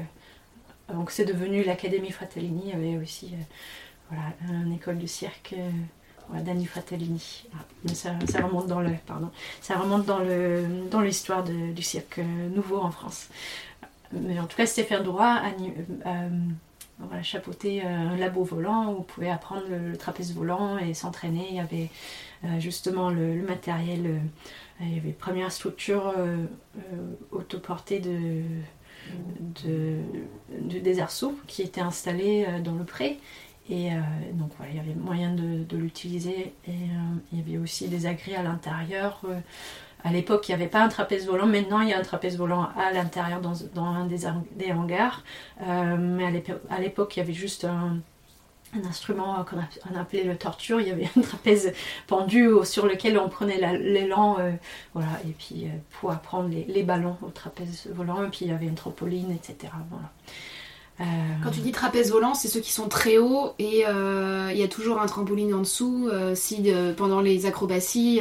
avant 0.88 1.05
que 1.05 1.12
c'est 1.12 1.24
devenu 1.24 1.64
l'Académie 1.64 2.11
Fratellini, 2.11 2.62
il 2.66 2.70
y 2.70 2.72
avait 2.72 3.03
aussi 3.03 3.33
euh, 3.35 3.42
voilà, 4.11 4.64
une 4.64 4.72
école 4.72 4.98
du 4.98 5.09
cirque 5.09 5.55
euh, 5.57 5.70
voilà, 6.29 6.42
d'Annie 6.42 6.66
Fratellini. 6.66 7.46
Ah, 7.55 7.94
ça, 7.94 8.12
remonte 8.42 8.66
dans 8.66 8.81
le, 8.81 8.92
pardon, 9.07 9.31
ça 9.61 9.77
remonte 9.79 10.05
dans 10.05 10.18
le, 10.18 10.64
dans 10.90 11.01
l'histoire 11.01 11.44
du 11.44 11.83
cirque 11.83 12.18
euh, 12.18 12.48
nouveau 12.51 12.79
en 12.79 12.90
France. 12.90 13.29
Mais 14.12 14.38
en 14.40 14.46
tout 14.46 14.57
cas, 14.57 14.66
Stéphane 14.66 15.03
Droit 15.03 15.27
a 15.27 15.51
euh, 15.51 16.29
voilà, 16.98 17.22
chapeauté 17.22 17.83
euh, 17.85 17.87
un 17.87 18.16
labo 18.16 18.42
volant 18.42 18.92
où 18.92 18.96
vous 18.96 19.03
pouvez 19.03 19.31
apprendre 19.31 19.62
le, 19.68 19.96
trapèze 19.96 20.35
volant 20.35 20.79
et 20.79 20.94
s'entraîner. 20.94 21.46
Il 21.51 21.57
y 21.57 21.61
avait 21.61 21.90
euh, 22.44 22.59
justement 22.59 23.11
le, 23.11 23.40
matériel, 23.42 24.07
euh, 24.07 24.18
il 24.81 24.95
y 24.95 24.99
avait 24.99 25.12
première 25.12 25.51
structure 25.53 26.09
euh, 26.17 26.45
euh, 26.77 27.14
autoportée 27.33 28.01
de, 28.01 28.43
de, 29.64 29.99
de- 30.61 30.79
des 30.79 31.01
arceaux 31.01 31.37
qui 31.47 31.62
étaient 31.62 31.81
installés 31.81 32.47
euh, 32.49 32.61
dans 32.61 32.75
le 32.75 32.85
pré. 32.85 33.19
Et 33.71 33.93
euh, 33.93 33.97
donc 34.33 34.51
voilà, 34.57 34.73
il 34.73 34.77
y 34.79 34.81
avait 34.81 34.95
moyen 34.95 35.35
de, 35.35 35.77
l'utiliser. 35.77 36.55
Et 36.67 36.73
il 37.33 37.38
y 37.38 37.43
avait 37.43 37.59
aussi 37.59 37.88
des 37.88 38.07
agris 38.07 38.35
à 38.35 38.43
l'intérieur. 38.43 39.21
euh, 39.29 39.41
à 40.05 40.12
l'époque, 40.12 40.49
il 40.49 40.53
n'y 40.53 40.62
avait 40.62 40.71
pas 40.71 40.81
un 40.81 40.88
trapèze 40.88 41.27
volant. 41.27 41.47
Maintenant, 41.47 41.81
il 41.81 41.88
y 41.88 41.93
a 41.93 41.99
un 41.99 42.03
trapèze 42.03 42.38
volant 42.38 42.69
à 42.77 42.93
l'intérieur 42.93 43.41
dans, 43.41 43.85
un 43.85 44.07
des, 44.07 44.21
des 44.57 44.73
hangars. 44.73 45.25
Mais 45.61 46.25
à 46.71 46.81
l'époque, 46.81 47.17
il 47.17 47.21
y 47.21 47.23
avait 47.23 47.33
juste 47.33 47.64
un, 47.64 47.99
un 48.75 48.87
instrument 48.87 49.45
qu'on 49.45 49.99
appelait 49.99 50.25
le 50.25 50.37
torture. 50.37 50.81
Il 50.81 50.89
y 50.89 50.91
avait 50.91 51.09
un 51.17 51.21
trapèze 51.21 51.73
pendu 52.07 52.49
sur 52.65 52.87
lequel 52.87 53.19
on 53.19 53.29
prenait 53.29 53.79
l'élan, 53.79 54.39
voilà, 54.95 55.09
et 55.27 55.33
puis 55.33 55.67
pour 55.91 56.11
apprendre 56.11 56.51
les, 56.51 56.83
ballons 56.83 57.17
au 57.23 57.31
trapèze 57.31 57.89
volant. 57.93 58.25
Et 58.25 58.29
puis 58.29 58.41
il 58.43 58.49
y 58.49 58.53
avait 58.53 58.67
une 58.67 58.75
trampoline, 58.75 59.33
etc. 59.33 59.73
Euh, 61.01 61.05
Quand 61.45 61.51
tu 61.51 61.61
dis 61.61 61.71
trapèze 61.71 62.11
volant, 62.11 62.35
c'est 62.35 62.49
ceux 62.49 62.61
qui 62.61 62.73
sont 62.73 62.89
très 62.89 63.19
hauts 63.19 63.53
et 63.59 63.85
euh, 63.87 64.49
il 64.51 64.59
y 64.59 64.65
a 64.65 64.69
toujours 64.69 65.01
un 65.01 65.07
trampoline 65.07 65.55
en 65.55 65.61
dessous. 65.61 66.09
Euh, 66.13 66.35
si 66.35 66.73
pendant 66.97 67.21
les 67.21 67.47
acrobaties, 67.47 68.21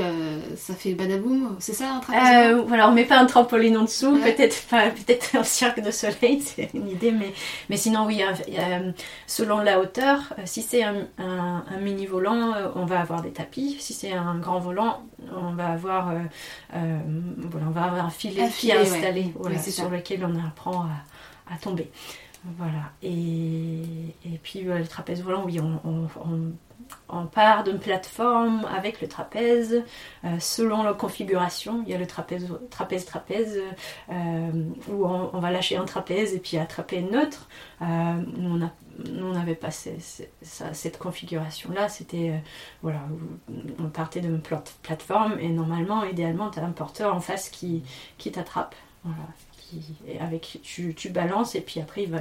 ça 0.55 0.75
fait 0.75 0.93
badaboum, 0.93 1.55
c'est 1.59 1.73
ça 1.73 1.91
un 1.91 1.99
trapèze 1.99 2.51
volant? 2.51 2.65
Voilà, 2.67 2.89
on 2.89 2.93
met 2.93 3.05
pas 3.05 3.17
un 3.17 3.25
trampoline 3.25 3.77
en 3.77 3.83
dessous, 3.83 4.17
peut-être 4.17 4.57
peut-être 4.69 5.35
un 5.35 5.43
cirque 5.43 5.81
de 5.81 5.91
soleil, 5.91 6.41
c'est 6.45 6.69
une 6.73 6.89
idée, 6.89 7.11
mais, 7.11 7.33
mais 7.69 7.77
sinon 7.77 8.05
oui, 8.05 8.21
selon 9.25 9.59
la 9.59 9.79
hauteur, 9.79 10.33
si 10.45 10.61
c'est 10.61 10.83
un, 10.83 11.07
mini 11.81 12.05
volant, 12.05 12.53
on 12.75 12.85
va 12.85 12.99
avoir 12.99 13.21
des 13.21 13.31
tapis. 13.31 13.77
Si 13.79 13.93
c'est 13.93 14.11
un 14.11 14.35
grand 14.35 14.59
volant, 14.59 15.03
on 15.35 15.53
va 15.53 15.67
avoir, 15.67 16.11
voilà, 16.71 17.67
on 17.67 17.71
va 17.71 17.83
avoir 17.83 18.05
un 18.05 18.09
filet, 18.09 18.49
qui 18.55 18.69
est 18.69 18.77
installé, 18.77 19.33
sur 19.67 19.89
lequel 19.89 20.25
on 20.25 20.45
apprend 20.45 20.85
à 21.51 21.57
tomber. 21.57 21.89
Voilà. 22.55 22.91
Et, 23.03 24.39
puis 24.43 24.61
le 24.61 24.87
trapèze 24.87 25.21
volant, 25.21 25.43
oui, 25.45 25.59
on, 27.09 27.25
part 27.25 27.63
d'une 27.65 27.79
plateforme 27.79 28.65
avec 28.65 29.01
le 29.01 29.07
trapèze. 29.07 29.83
Euh, 30.23 30.39
selon 30.39 30.83
la 30.83 30.93
configuration, 30.93 31.83
il 31.85 31.91
y 31.91 31.93
a 31.93 31.97
le 31.97 32.07
trapèze, 32.07 32.47
trapèze, 32.69 33.05
trapèze, 33.05 33.59
euh, 34.09 34.51
où 34.89 35.05
on, 35.05 35.39
va 35.39 35.51
lâcher 35.51 35.75
un 35.75 35.85
trapèze 35.85 36.33
et 36.33 36.39
puis 36.39 36.57
attraper 36.57 36.97
une 36.97 37.17
autre. 37.17 37.49
Euh, 37.81 37.85
nous, 38.37 38.69
on 39.21 39.33
n'avait 39.33 39.55
pas 39.55 39.71
cette 39.71 40.97
configuration-là. 40.97 41.89
C'était, 41.89 42.41
voilà, 42.81 43.01
on 43.79 43.89
partait 43.89 44.21
d'une 44.21 44.41
plateforme 44.41 45.37
et 45.39 45.49
normalement, 45.49 46.05
idéalement, 46.05 46.49
tu 46.49 46.59
as 46.59 46.63
un 46.63 46.71
porteur 46.71 47.13
en 47.13 47.19
face 47.19 47.49
qui, 47.49 47.83
qui 48.17 48.31
t'attrape. 48.31 48.75
Voilà 49.03 49.23
avec 50.19 50.59
tu, 50.63 50.93
tu, 50.93 51.09
balances 51.09 51.55
et 51.55 51.61
puis 51.61 51.79
après 51.79 52.03
il 52.03 52.11
va, 52.11 52.19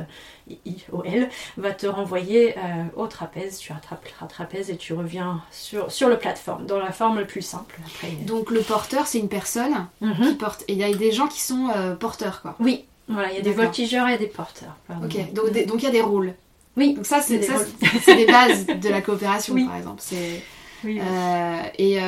il, 0.64 1.28
va 1.56 1.72
te 1.72 1.86
renvoyer 1.86 2.56
euh, 2.56 2.84
au 2.96 3.06
trapèze. 3.06 3.58
Tu 3.58 3.72
attrapes 3.72 4.04
le 4.04 4.28
trapèze 4.28 4.70
et 4.70 4.76
tu 4.76 4.92
reviens 4.92 5.42
sur, 5.50 5.90
sur 5.90 6.08
le 6.08 6.18
plateforme, 6.18 6.66
dans 6.66 6.78
la 6.78 6.92
forme 6.92 7.18
la 7.18 7.24
plus 7.24 7.42
simple. 7.42 7.78
Donc 8.26 8.50
le 8.50 8.60
porteur, 8.60 9.06
c'est 9.06 9.18
une 9.18 9.28
personne 9.28 9.86
mhm. 10.00 10.14
qui 10.14 10.34
porte. 10.34 10.64
Et 10.68 10.72
il 10.72 10.78
y 10.78 10.84
a 10.84 10.92
des 10.92 11.12
gens 11.12 11.26
qui 11.26 11.40
sont 11.40 11.68
euh, 11.74 11.94
porteurs, 11.94 12.42
quoi. 12.42 12.56
Oui, 12.60 12.84
voilà, 13.08 13.30
il 13.30 13.36
y 13.36 13.38
a 13.38 13.42
des 13.42 13.52
voltigeurs 13.52 14.08
et 14.08 14.18
des 14.18 14.26
porteurs. 14.26 14.76
Ok, 15.02 15.32
donc 15.32 15.82
il 15.82 15.84
y 15.84 15.86
a 15.86 15.90
des 15.90 16.02
rôles. 16.02 16.34
Oui. 16.76 16.94
Donc 16.94 17.06
ça, 17.06 17.20
c'est 17.20 17.38
des, 17.38 18.26
bases 18.26 18.66
de 18.66 18.88
la 18.88 19.00
coopération, 19.00 19.54
par 19.66 19.76
exemple. 19.76 20.02
C'est, 20.02 20.42
euh, 20.84 21.62
et, 21.78 21.98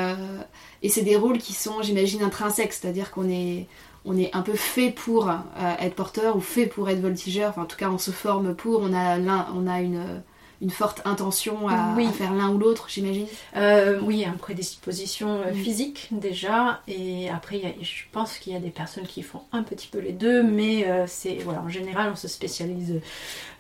et 0.83 0.89
c'est 0.89 1.03
des 1.03 1.17
rôles 1.17 1.39
qui 1.39 1.55
sont, 1.55 1.83
j'imagine, 1.83 2.23
intrinsèques, 2.23 2.73
c'est-à-dire 2.73 3.11
qu'on 3.11 3.29
est 3.31 3.67
on 4.09 4.17
est 4.17 4.35
un 4.35 4.41
peu 4.41 4.55
fait 4.55 4.91
pour 4.91 5.29
euh, 5.29 5.35
être 5.79 5.95
porteur 5.95 6.37
ou 6.37 6.41
fait 6.41 6.67
pour 6.67 6.89
être 6.89 7.01
voltigeur. 7.01 7.51
Enfin, 7.51 7.63
en 7.63 7.67
tout 7.67 7.77
cas, 7.77 7.91
on 7.91 7.99
se 7.99 8.11
forme 8.11 8.55
pour. 8.55 8.81
On 8.81 8.95
a, 8.95 9.19
on 9.55 9.67
a 9.67 9.81
une, 9.83 10.23
une 10.63 10.71
forte 10.71 11.03
intention 11.05 11.69
à, 11.69 11.95
faire 12.13 12.33
l'un 12.33 12.49
ou 12.49 12.59
l'autre, 12.59 12.87
j'imagine. 12.89 13.27
Euh, 13.57 14.01
oui, 14.03 14.25
une 14.25 14.39
prédisposition 14.39 15.43
euh, 15.43 15.53
physique 15.53 16.09
déjà. 16.11 16.81
Et 16.89 17.29
après, 17.29 17.77
je 17.83 18.05
pense 18.11 18.39
qu'il 18.39 18.55
y 18.55 18.57
a 18.57 18.61
des 18.61 18.71
personnes 18.71 19.07
qui 19.07 19.23
font 19.23 19.43
un 19.53 19.63
petit 19.63 19.89
peu 19.89 19.99
les 19.99 20.13
deux, 20.13 20.43
mais 20.43 20.87
c'est 21.07 21.37
voilà, 21.45 21.61
en 21.61 21.69
général, 21.69 22.11
on 22.11 22.17
se 22.17 22.29
spécialise 22.29 23.01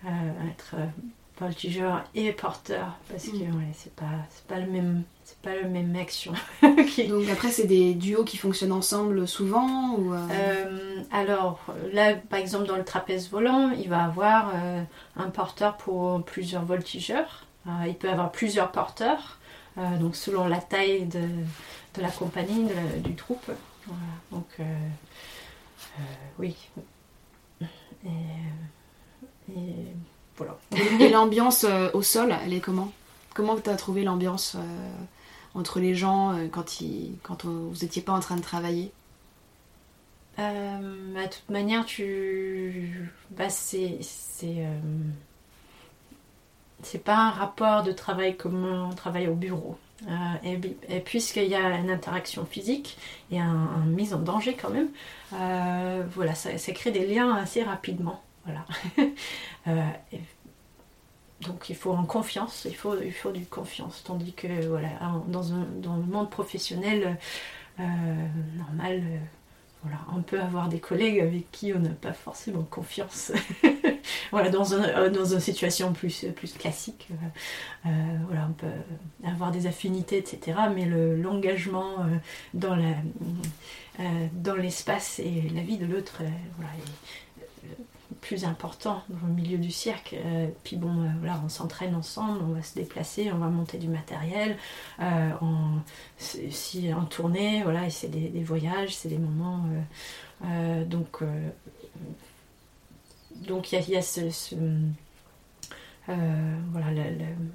à 0.06 0.11
être 0.50 0.76
voltigeur 1.38 2.04
et 2.14 2.32
porteur 2.32 2.98
parce 3.08 3.28
que 3.28 3.37
mm. 3.37 3.56
ouais, 3.56 3.72
c'est 3.72 3.94
pas, 3.94 4.26
pas 4.48 4.58
le 4.58 4.66
même 4.66 5.04
pas 5.36 5.54
le 5.54 5.68
même 5.68 5.94
action. 5.96 6.32
Donc 6.62 7.28
après, 7.30 7.50
c'est 7.50 7.66
des 7.66 7.94
duos 7.94 8.24
qui 8.24 8.36
fonctionnent 8.36 8.72
ensemble 8.72 9.26
souvent 9.26 9.94
ou 9.96 10.14
euh 10.14 10.26
euh, 10.30 11.02
Alors 11.12 11.60
là, 11.92 12.14
par 12.14 12.38
exemple, 12.38 12.66
dans 12.66 12.76
le 12.76 12.84
trapèze 12.84 13.30
volant, 13.30 13.70
il 13.70 13.88
va 13.88 14.04
avoir 14.04 14.52
euh, 14.54 14.82
un 15.16 15.30
porteur 15.30 15.76
pour 15.76 16.22
plusieurs 16.24 16.64
voltigeurs. 16.64 17.46
il 17.86 17.94
peut 17.94 18.08
avoir 18.08 18.32
plusieurs 18.32 18.72
porteurs, 18.72 19.38
donc 19.76 20.16
selon 20.16 20.48
la 20.48 20.58
taille 20.58 21.04
de, 21.06 21.20
de 21.20 22.02
la 22.02 22.10
compagnie, 22.10 22.66
du 22.98 23.14
troupe. 23.14 23.50
Donc 24.32 24.46
oui. 26.38 26.56
Et, 27.60 28.08
et 29.52 29.74
voilà. 30.36 30.56
Et 31.00 31.08
l'ambiance 31.10 31.66
au 31.92 32.02
sol, 32.02 32.34
elle 32.44 32.54
est 32.54 32.60
comment? 32.60 32.92
Comment 33.34 33.56
tu 33.56 33.70
as 33.70 33.76
trouvé 33.76 34.02
l'ambiance 34.02 34.56
entre 35.59 35.81
les 35.81 35.94
gens 35.94 36.33
euh, 36.33 36.49
quand, 36.51 36.79
quand 37.23 37.44
vous 37.44 37.75
n'étiez 37.83 38.03
pas 38.03 38.12
en 38.12 38.21
train 38.21 38.37
de 38.37 38.42
travailler 38.42 38.92
euh, 40.38 41.12
bah, 41.14 41.27
De 41.27 41.31
toute 41.31 41.51
manière, 41.51 41.85
tu. 41.85 43.11
Bah, 43.31 43.51
c'est. 43.51 43.99
Euh, 44.44 44.79
pas 47.05 47.16
un 47.16 47.31
rapport 47.31 47.83
de 47.83 47.92
travail 47.92 48.37
comme 48.37 48.64
on 48.64 48.94
travaille 48.94 49.27
au 49.27 49.35
bureau. 49.35 49.77
et, 50.44 51.01
puisqu'il 51.01 51.49
y 51.49 51.57
a 51.57 51.77
une 51.77 51.90
interaction 51.90 52.47
physique 52.47 52.97
et 53.33 53.40
un, 53.40 53.85
mise 53.85 54.14
en 54.14 54.21
danger 54.21 54.55
quand 54.55 54.71
même, 54.71 54.88
voilà, 56.12 56.35
ça, 56.37 56.73
crée 56.73 56.92
des 56.92 57.05
liens 57.05 57.35
assez 57.35 57.64
rapidement. 57.64 58.23
Voilà. 58.44 58.64
Donc 61.42 61.70
il 61.70 61.77
faut 61.77 61.92
en 61.92 62.05
confiance, 62.05 62.66
il 62.68 62.74
faut, 62.74 62.94
il 63.01 63.33
du 63.33 63.46
confiance. 63.46 64.03
Tandis 64.05 64.33
que 64.33 64.66
voilà, 64.66 64.88
dans, 65.29 65.53
un, 65.53 65.66
le 65.83 66.03
monde 66.03 66.31
professionnel 66.31 67.16
euh, 67.79 67.85
normal, 68.57 69.03
euh, 69.05 69.88
on 70.12 70.22
peut 70.22 70.40
avoir 70.40 70.68
des 70.68 70.81
collègues 70.81 71.20
avec 71.20 71.48
qui 71.53 71.72
on 71.72 71.79
n'a 71.79 71.90
pas 71.90 72.12
forcément 72.12 72.62
confiance. 72.62 73.31
voilà, 74.33 74.48
euh, 74.48 75.11
dans 75.11 75.24
une 75.24 75.40
situation 75.40 75.92
plus, 75.92 76.27
classique, 76.59 77.09
on 77.85 78.53
peut 78.57 78.66
avoir 79.24 79.53
des 79.53 79.68
affinités, 79.68 80.18
etc. 80.18 80.59
Mais 80.74 80.87
l'engagement 80.87 82.05
dans 82.53 82.77
l'espace 84.57 85.20
et 85.20 85.48
la 85.55 85.62
vie 85.62 85.79
de 85.79 85.87
l'autre, 85.87 86.22
voilà, 86.57 86.72
plus 88.20 88.44
important 88.44 89.02
dans 89.09 89.26
le 89.26 89.33
milieu 89.33 89.59
du 89.59 89.70
cirque. 89.70 90.14
Euh, 90.14 90.48
puis 90.64 90.76
bon, 90.76 91.02
euh, 91.02 91.09
voilà, 91.18 91.40
on 91.44 91.48
s'entraîne 91.48 91.94
ensemble, 91.94 92.40
on 92.42 92.52
va 92.52 92.62
se 92.62 92.74
déplacer, 92.74 93.31
on 93.33 93.38
va 93.38 93.48
monter 93.48 93.78
du 93.78 93.88
matériel. 93.88 94.57
Euh, 95.00 95.31
on, 95.40 95.81
si 96.18 96.92
en 96.92 97.04
tournée, 97.04 97.62
voilà, 97.62 97.88
c'est 97.90 98.09
des, 98.09 98.42
voyages, 98.42 98.94
c'est 98.94 99.09
des 99.09 99.18
moments. 99.18 99.64
donc, 100.87 101.22
donc 103.46 103.72
il 103.72 103.90
y 103.90 103.96
a, 103.96 104.02
ce, 104.02 104.54
voilà, 106.07 106.87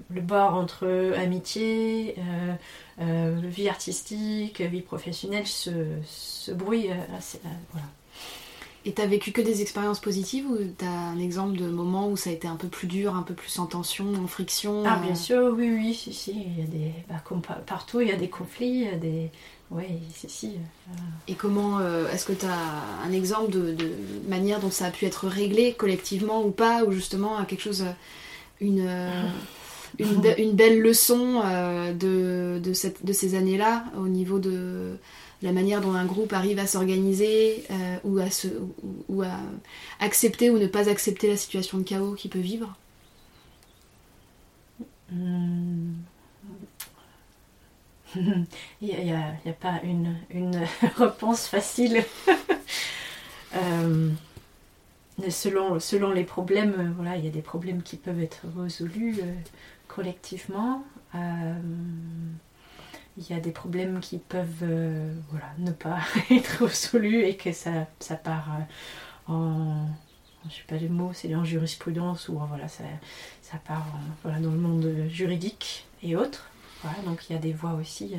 le, 0.10 0.21
bord 0.21 0.56
entre 0.56 1.13
amitié, 1.17 2.15
vie 2.97 3.69
artistique, 3.69 4.62
vie 4.62 4.82
professionnelle, 4.82 5.47
ce, 5.47 5.99
ce 6.06 6.52
bruit, 6.52 6.88
voilà, 7.71 7.88
et 8.86 8.91
t'as 8.91 9.06
vécu 9.06 9.32
que 9.32 9.41
des 9.41 9.62
expériences 9.62 10.00
positives 10.00 10.46
ou 10.46 10.58
t'as 10.78 10.88
un 10.88 11.17
exemple 11.17 11.58
de 11.58 11.67
moment 11.67 12.10
où 12.10 12.17
ça 12.17 12.30
a 12.30 12.34
été 12.34 12.48
un 12.48 12.58
peu 12.58 12.67
plus 12.67 12.88
dur, 12.88 13.15
un 13.15 13.22
peu 13.22 13.34
plus 13.34 13.58
en 13.60 13.65
tension, 13.65 14.13
en 14.22 14.28
friction 14.28 14.84
Ah 14.86 15.00
bien 15.02 15.13
euh 15.13 15.15
sûr, 15.15 15.54
oui, 15.56 15.72
oui, 15.74 15.93
si, 15.93 16.13
si. 16.13 16.32
Il 16.32 16.60
y 16.60 16.63
a 16.63 16.67
des, 16.67 16.91
bah, 17.08 17.22
comme 17.24 17.41
partout, 17.41 18.02
il 18.02 18.10
y 18.10 18.12
a 18.12 18.17
des 18.17 18.28
conflits, 18.28 18.67
il 18.67 18.84
y 18.84 18.89
a 18.89 18.98
des... 18.98 19.30
Oui, 19.72 19.86
si, 20.13 20.30
si. 20.30 20.48
Euh. 20.48 20.96
Et 21.30 21.36
comment, 21.36 21.80
euh, 21.80 22.10
est-ce 22.12 22.26
que 22.26 22.34
tu 22.34 22.46
as 22.46 23.06
un 23.06 23.12
exemple 23.13 23.52
de, 23.52 23.76
manière 24.28 24.60
dont 24.60 24.69
ça 24.69 24.88
a 24.88 24.91
pu 24.91 25.06
être 25.06 25.28
réglé 25.28 25.74
collectivement 25.74 26.43
ou 26.43 26.52
pas, 26.52 26.84
ou 26.84 26.91
justement 26.91 27.43
quelque 27.46 27.63
chose, 27.63 27.86
une, 28.60 28.88
une, 29.98 30.52
belle 30.52 30.82
leçon 30.82 31.41
de, 31.98 32.60
de, 32.60 32.74
cette, 32.74 33.06
de 33.06 33.13
ces 33.13 33.36
années-là 33.36 33.86
au 33.98 34.08
niveau 34.08 34.39
de 34.39 34.98
la 35.43 35.51
manière 35.51 35.82
dont 35.82 35.93
un 35.93 36.06
groupe 36.06 36.32
arrive 36.32 36.58
à 36.58 36.65
s'organiser 36.65 37.65
euh, 37.69 37.97
ou, 38.06 38.17
à 38.19 38.27
ou, 39.10 39.23
à 39.23 39.38
accepter 39.99 40.49
ou 40.49 40.58
ne 40.58 40.67
pas 40.67 40.89
accepter 40.89 41.27
la 41.27 41.36
situation 41.36 41.77
de 41.77 41.84
chaos 41.84 42.13
qu'il 42.13 42.32
peut 42.32 42.39
vivre 42.39 42.75
hmm. 45.12 45.91
Il 48.82 48.88
n'y 48.88 49.12
a, 49.12 49.53
pas 49.60 49.82
une, 49.84 50.15
réponse 50.97 51.47
facile. 51.47 52.03
Euh, 53.56 54.10
selon, 55.29 56.12
les 56.12 56.23
problèmes, 56.23 56.95
voilà, 56.95 57.17
il 57.17 57.23
y 57.23 57.27
a 57.27 57.29
des 57.29 57.43
problèmes 57.43 57.84
qui 57.84 57.97
peuvent 57.97 58.19
être 58.19 58.47
résolus 58.58 59.19
euh, 59.21 59.32
collectivement 59.88 60.84
il 63.17 63.30
y 63.30 63.34
a 63.34 63.39
des 63.39 63.52
problèmes 63.52 63.99
qui 63.99 64.17
peuvent 64.17 64.63
euh, 64.63 65.13
voilà, 65.30 65.47
ne 65.60 65.71
pas 65.71 65.99
être 66.32 66.65
résolus 66.65 67.23
et 67.23 67.36
que 67.36 67.52
ça, 67.52 67.88
ça 67.99 68.15
part 68.15 68.47
euh, 69.30 69.34
en, 69.34 69.88
je 70.49 70.56
sais 70.56 70.63
pas 70.67 70.76
les 70.76 70.89
mots, 70.89 71.12
c'est 71.13 71.34
en 71.36 71.43
jurisprudence 71.43 72.30
ou 72.30 72.39
voilà, 72.47 72.67
ça, 72.67 72.84
ça 73.41 73.58
part 73.58 73.86
voilà, 74.23 74.39
dans 74.39 74.52
le 74.52 74.58
monde 74.58 75.08
juridique 75.10 75.86
et 76.02 76.15
autres. 76.15 76.49
Voilà, 76.82 76.97
donc 77.06 77.30
il 77.30 77.34
y 77.34 77.36
a 77.38 77.39
des 77.39 77.54
voix 77.54 77.76
aussi. 77.76 78.13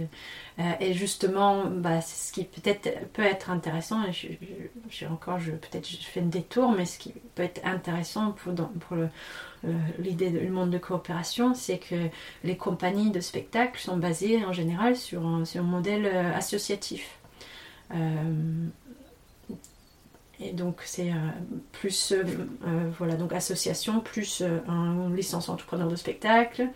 Euh, 0.59 0.73
et 0.81 0.95
justement, 0.95 1.67
bah, 1.67 2.01
ce 2.01 2.33
qui 2.33 2.45
peut-être 2.45 3.11
peut 3.13 3.23
être 3.23 3.51
intéressant, 3.51 4.01
je, 4.11 5.05
encore, 5.05 5.39
je, 5.39 5.51
peut-être 5.51 5.87
je 5.87 5.99
fais 5.99 6.21
un 6.21 6.27
détour, 6.27 6.73
mais 6.73 6.87
ce 6.87 6.99
qui 6.99 7.13
peut 7.35 7.43
être 7.43 7.61
intéressant 7.67 8.33
pour, 8.33 8.55
pour 8.55 8.97
l'idée 9.99 10.31
du 10.31 10.49
monde 10.49 10.71
de 10.71 10.79
coopération, 10.79 11.55
c'est 11.55 11.79
que 11.79 12.09
les 12.43 12.57
compagnies 12.57 13.11
de 13.11 13.21
spectacle 13.21 13.81
sont 13.81 13.97
basées 13.97 14.45
en 14.45 14.53
général 14.53 14.97
sur 14.97 15.27
un, 15.27 15.45
sur 15.45 15.63
un 15.63 15.67
modèle 15.67 16.07
euh, 16.07 16.35
associatif. 16.35 17.19
Euh, 17.95 18.67
et 20.41 20.53
donc 20.53 20.81
c'est 20.85 21.13
plus 21.71 22.13
voilà 22.99 23.15
donc 23.15 23.33
association 23.33 24.01
plus 24.01 24.43
un 24.67 25.09
licence 25.15 25.49
entrepreneur 25.49 25.87
de 25.87 25.95
spectacle 25.95 26.71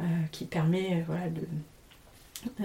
euh, 0.00 0.04
qui 0.32 0.46
permet 0.46 0.94
euh, 0.94 1.02
voilà, 1.06 1.28
de, 1.28 1.42
euh, 2.62 2.64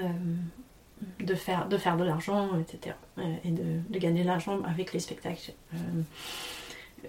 de, 1.20 1.36
faire, 1.36 1.68
de 1.68 1.78
faire 1.78 1.98
de 1.98 2.06
l'argent, 2.06 2.52
etc. 2.58 2.96
et 3.44 3.52
de, 3.52 3.82
de 3.89 4.00
gagner 4.00 4.22
de 4.22 4.28
l'argent 4.28 4.63
avec 4.63 4.94
les 4.94 5.00
spectacles. 5.00 5.52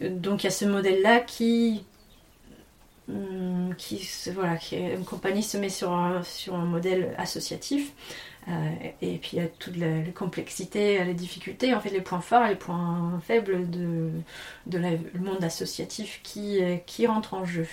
donc 0.03 0.43
il 0.43 0.47
y 0.47 0.49
a 0.49 0.51
ce 0.51 0.65
modèle-là 0.65 1.21
qui 1.21 1.85
qui, 3.79 4.09
voilà, 4.35 4.59
une 4.73 5.05
compagnie 5.05 5.43
se 5.43 5.57
met 5.57 5.69
sur 5.69 5.93
un, 5.93 6.23
sur 6.23 6.55
un 6.55 6.65
modèle 6.65 7.15
associatif. 7.19 7.93
et 9.01 9.19
puis 9.19 9.31
il 9.35 9.39
y 9.39 9.43
a 9.43 9.49
toute 9.49 9.77
la, 9.77 10.03
complexité, 10.15 11.05
les 11.05 11.15
difficultés, 11.15 11.75
en 11.75 11.81
fait 11.81 11.91
les 11.91 12.01
points 12.01 12.21
forts 12.21 12.47
les 12.47 12.57
points 12.57 13.21
faibles 13.25 13.71
de, 13.71 14.11
de 14.67 14.79
le 14.79 15.21
monde 15.21 15.45
associatif 15.45 16.21
qui, 16.23 16.61
qui 16.87 17.07
rentrent 17.07 17.35
en 17.35 17.45
jeu. 17.45 17.67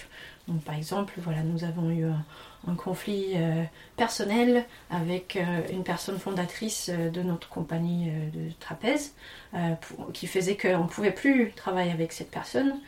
Donc, 0.48 0.62
par 0.64 0.76
exemple, 0.76 1.14
voilà, 1.18 1.42
nous 1.42 1.64
avons 1.64 1.90
eu 1.90 2.06
un, 2.06 2.76
conflit 2.76 3.34
euh, 3.36 3.64
personnel 3.98 4.66
avec 4.90 5.36
euh, 5.36 5.62
une 5.72 5.84
personne 5.84 6.18
fondatrice 6.18 6.90
euh, 6.90 7.10
de 7.10 7.22
notre 7.22 7.50
compagnie 7.50 8.10
de 8.34 8.52
trapèze 8.60 9.14
qui 10.14 10.28
faisait 10.28 10.58
qu'on 10.58 10.84
ne 10.84 10.88
pouvait 10.88 11.12
plus 11.12 11.52
travailler 11.56 11.92
avec 11.92 12.12
cette 12.12 12.32
personne. 12.32 12.80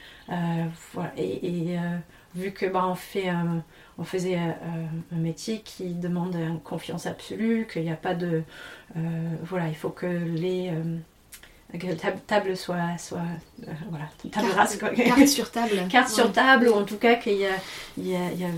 Vu 2.36 2.52
que 2.52 2.66
bah, 2.66 2.86
on, 2.86 2.96
fait, 2.96 3.32
on 3.98 4.04
faisait 4.04 4.38
un 4.38 5.16
métier 5.16 5.62
qui 5.62 5.94
demande 5.94 6.36
une 6.36 6.60
confiance 6.60 7.06
absolue, 7.06 7.68
qu'il 7.72 7.84
n'y 7.84 7.92
a 7.92 7.96
pas 7.96 8.14
de... 8.14 8.44
voilà, 9.44 9.68
il 9.68 9.76
faut 9.76 9.90
que 9.90 10.06
les 10.06 10.72
que 11.78 11.88
la 11.88 12.12
table 12.12 12.56
soit, 12.56 12.98
soit 12.98 13.20
euh, 13.68 13.72
voilà, 13.90 14.06
table 14.32 14.48
carte, 14.54 14.96
carte 14.96 15.28
sur 15.28 15.52
table. 15.52 15.88
carte 15.90 16.10
sur 16.10 16.32
table, 16.32 16.70
ou 16.70 16.74
en 16.74 16.84
tout 16.84 16.98
cas 16.98 17.16
qu'il 17.16 17.38
y 17.38 17.46
a, 17.46 17.56
il 17.98 18.08
y 18.08 18.16
a, 18.16 18.50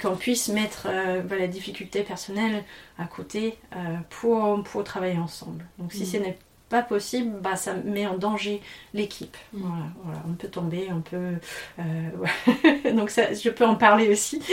qu'on 0.00 0.16
puisse 0.16 0.48
mettre 0.48 0.86
euh, 0.90 1.22
la 1.38 1.46
difficulté 1.46 2.02
personnelle 2.02 2.64
à 2.98 3.06
côté 3.06 3.58
euh, 3.76 3.96
pour, 4.10 4.62
pour 4.64 4.84
travailler 4.84 5.18
ensemble. 5.18 5.64
Donc 5.78 5.92
si 5.92 6.02
mm. 6.02 6.06
ce 6.06 6.16
n'est 6.16 6.38
pas 6.68 6.82
possible, 6.82 7.40
bah, 7.40 7.56
ça 7.56 7.74
met 7.74 8.06
en 8.06 8.16
danger 8.16 8.60
l'équipe. 8.94 9.36
Voilà, 9.52 9.84
voilà, 10.04 10.22
on 10.28 10.34
peut 10.34 10.48
tomber, 10.48 10.88
on 10.92 11.00
peut... 11.00 11.34
Donc 12.94 13.10
ça, 13.10 13.32
je 13.32 13.50
peux 13.50 13.66
en 13.66 13.76
parler 13.76 14.08
aussi. 14.10 14.40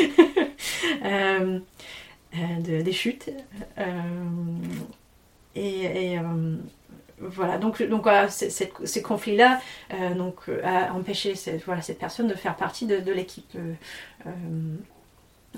de, 1.04 2.82
des 2.82 2.92
chutes. 2.92 3.30
et, 5.56 6.20
voilà, 7.20 7.58
donc, 7.58 7.82
donc 7.84 8.08
ces 8.30 9.02
conflits-là 9.02 9.62
euh, 9.94 10.14
donc, 10.14 10.50
euh, 10.50 10.62
a 10.64 10.94
empêché 10.94 11.36
cette, 11.36 11.64
voilà, 11.64 11.82
cette 11.82 12.00
personne 12.00 12.28
de 12.28 12.34
faire 12.34 12.56
partie 12.56 12.86
de, 12.86 13.12
l'équipe. 13.12 13.58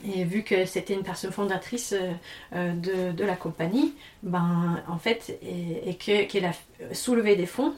Euh, 0.05 0.11
et 0.13 0.23
vu 0.23 0.43
que 0.43 0.65
c'était 0.65 0.93
une 0.93 1.03
personne 1.03 1.31
fondatrice 1.31 1.93
de, 2.53 3.23
la 3.23 3.35
compagnie, 3.35 3.93
ben, 4.23 4.81
en 4.87 4.97
fait, 4.97 5.37
et, 5.41 5.95
qu'elle 5.95 6.45
a 6.45 6.53
soulevé 6.93 7.35
des 7.35 7.45
fonds 7.45 7.73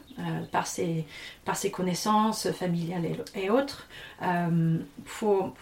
par, 0.51 0.67
ses, 0.67 1.05
par 1.45 1.55
ses 1.55 1.71
connaissances 1.71 2.51
familiales 2.51 3.07
et, 3.35 3.49
autres 3.49 3.87
pour, 5.05 5.53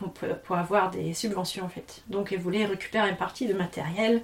avoir 0.49 0.91
des 0.91 1.13
subventions 1.13 1.65
en 1.65 1.69
fait. 1.69 2.03
Donc 2.09 2.31
elle 2.31 2.39
voulait 2.39 2.65
récupérer 2.65 3.09
une 3.09 3.15
partie 3.17 3.47
de 3.47 3.53
matériel. 3.53 4.21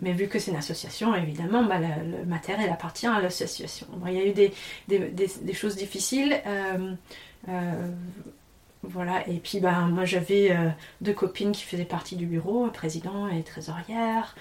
Mais 0.00 0.12
vu 0.12 0.26
que 0.26 0.38
c'est 0.38 0.50
une 0.50 0.56
association, 0.56 1.14
évidemment, 1.14 1.64
bah, 1.64 1.78
le, 1.78 2.24
matériel 2.24 2.70
appartient 2.70 3.06
à 3.06 3.20
l'association. 3.20 3.86
il 4.06 4.12
y 4.12 4.20
a 4.20 4.26
eu 4.26 4.32
des, 4.32 4.52
des, 4.88 5.54
choses 5.54 5.76
difficiles. 5.76 6.40
Euh, 8.84 8.86
euh, 8.86 8.88
voilà, 8.88 9.28
et 9.28 9.38
puis 9.38 9.60
bah, 9.60 9.80
moi 9.90 10.04
j'avais 10.04 10.50
euh, 10.52 10.68
deux 11.00 11.12
copines 11.14 11.52
qui 11.52 11.64
faisaient 11.64 11.84
partie 11.84 12.16
du 12.16 12.26
bureau, 12.26 12.68
président 12.68 13.28
et 13.28 13.42
trésorière. 13.42 14.34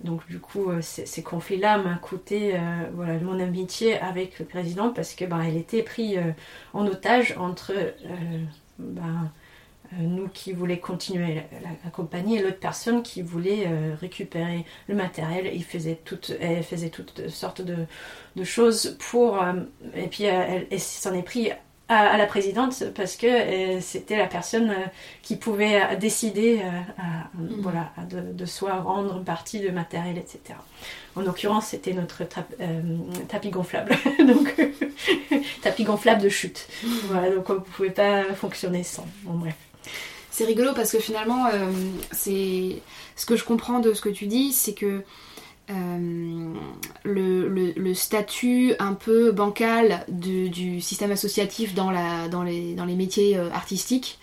donc 0.00 0.26
du 0.28 0.38
coup, 0.38 0.70
ces, 0.80 1.22
conflits-là 1.22 1.78
m'ont 1.78 1.96
coûté 1.98 2.58
voilà, 2.94 3.18
mon 3.20 3.40
amitié 3.40 3.98
avec 3.98 4.38
le 4.38 4.44
président 4.44 4.90
parce 4.90 5.14
que 5.14 5.24
bah, 5.24 5.40
elle 5.46 5.56
était 5.56 5.82
prise 5.82 6.20
en 6.74 6.86
otage 6.86 7.34
entre 7.38 7.72
bah, 8.78 9.02
euh, 9.92 9.96
nous 10.02 10.28
qui 10.28 10.52
voulions 10.52 10.76
continuer 10.78 11.42
la, 11.62 11.90
compagnie 11.90 12.38
et 12.38 12.42
l'autre 12.42 12.58
personne 12.58 13.02
qui 13.02 13.22
voulait 13.22 13.66
euh, 13.66 13.94
récupérer 14.00 14.64
le 14.88 14.94
matériel. 14.94 15.50
Il 15.54 15.64
faisait 15.64 15.98
toutes, 16.04 16.32
elle 16.40 16.64
faisait 16.64 16.90
toutes 16.90 17.28
sortes 17.28 17.62
de, 17.62 17.86
choses 18.44 18.96
pour. 18.98 19.40
Euh, 19.40 19.52
et 19.94 20.08
puis 20.08 20.24
elle, 20.24 20.66
s'en 20.80 21.14
est 21.14 21.22
pris 21.22 21.50
à, 21.88 22.16
la 22.16 22.26
présidente 22.26 22.82
parce 22.94 23.16
que 23.16 23.80
c'était 23.80 24.16
la 24.16 24.26
personne 24.26 24.74
qui 25.22 25.36
pouvait 25.36 25.96
décider 25.96 26.60
mm. 27.34 27.60
voilà, 27.60 27.92
de, 28.10 28.44
soit 28.44 28.80
rendre 28.80 29.22
partie 29.22 29.60
de 29.60 29.70
matériel, 29.70 30.18
etc. 30.18 30.58
En 31.14 31.20
l'occurrence, 31.20 31.68
c'était 31.68 31.92
notre 31.92 32.24
tapis 33.28 33.50
gonflable, 33.50 33.96
donc 34.18 34.54
tapis 35.62 35.84
gonflable 35.84 36.22
de 36.22 36.28
chute. 36.28 36.66
Mm. 36.82 36.88
Voilà, 37.04 37.30
donc 37.30 37.48
on 37.50 37.54
ne 37.54 37.58
pouvait 37.60 37.90
pas 37.90 38.24
fonctionner 38.34 38.82
sans. 38.82 39.06
Bon, 39.22 39.34
bref. 39.34 39.54
C'est 40.36 40.44
rigolo 40.44 40.74
parce 40.74 40.92
que 40.92 40.98
finalement, 40.98 41.46
euh, 41.46 41.72
c'est 42.12 42.82
ce 43.16 43.24
que 43.24 43.36
je 43.36 43.44
comprends 43.44 43.78
de 43.78 43.94
ce 43.94 44.02
que 44.02 44.10
tu 44.10 44.26
dis, 44.26 44.52
c'est 44.52 44.74
que 44.74 45.02
euh, 45.70 46.54
le, 47.04 47.94
statut 47.94 48.74
un 48.78 48.94
peu 48.94 49.32
bancal 49.32 50.04
du 50.08 50.80
système 50.80 51.10
associatif 51.10 51.74
dans, 51.74 51.90
les, 51.90 52.94
métiers 52.96 53.36
euh, 53.36 53.50
artistiques, 53.50 54.18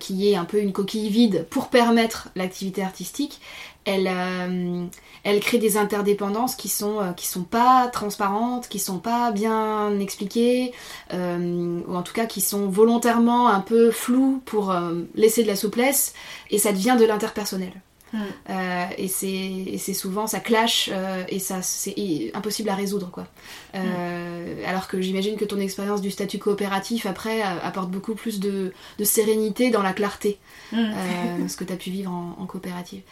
qui 0.00 0.30
est 0.30 0.36
un 0.36 0.46
peu 0.46 0.60
une 0.60 0.72
coquille 0.72 1.10
vide 1.10 1.46
pour 1.50 1.68
permettre 1.68 2.30
l'activité 2.36 2.82
artistique, 2.82 3.38
elle, 3.84 5.40
crée 5.40 5.58
des 5.58 5.76
interdépendances 5.76 6.54
qui 6.54 6.68
sont, 6.68 7.00
euh, 7.00 7.12
qui 7.12 7.26
sont 7.26 7.42
pas 7.42 7.88
transparentes, 7.88 8.68
qui 8.68 8.78
sont 8.78 8.98
pas 8.98 9.30
bien 9.32 9.98
expliquées, 9.98 10.72
euh, 11.12 11.80
ou 11.86 11.94
en 11.94 12.02
tout 12.02 12.12
cas 12.12 12.26
qui 12.26 12.40
sont 12.40 12.68
volontairement 12.68 13.48
un 13.48 13.60
peu 13.60 13.90
floues 13.90 14.40
pour 14.44 14.70
euh, 14.70 15.02
laisser 15.14 15.42
de 15.42 15.48
la 15.48 15.56
souplesse, 15.56 16.14
et 16.50 16.58
ça 16.58 16.72
devient 16.72 16.96
de 16.98 17.04
l'interpersonnel. 17.04 17.72
Hmm. 18.12 18.18
et 18.98 19.08
c'est 19.08 19.94
souvent 19.94 20.26
ça 20.26 20.40
clash 20.40 20.90
et 21.28 21.38
ça 21.38 21.62
c'est 21.62 22.30
impossible 22.34 22.68
à 22.68 22.74
résoudre 22.74 23.10
quoi. 23.10 23.26
Hmm. 23.74 23.78
Alors 24.66 24.88
que 24.88 25.00
j'imagine 25.00 25.36
que 25.36 25.44
ton 25.44 25.58
expérience 25.58 26.00
du 26.02 26.10
statut 26.10 26.38
coopératif 26.38 27.06
après 27.06 27.42
apporte 27.42 27.90
beaucoup 27.90 28.14
plus 28.14 28.40
de, 28.40 28.72
sérénité 29.02 29.70
dans 29.70 29.82
la 29.82 29.92
clarté, 29.92 30.38
hmm. 30.72 31.48
ce 31.48 31.56
que 31.56 31.64
tu 31.64 31.72
as 31.72 31.76
pu 31.76 31.90
vivre 31.90 32.10
en 32.10 32.46
coopérative. 32.46 33.02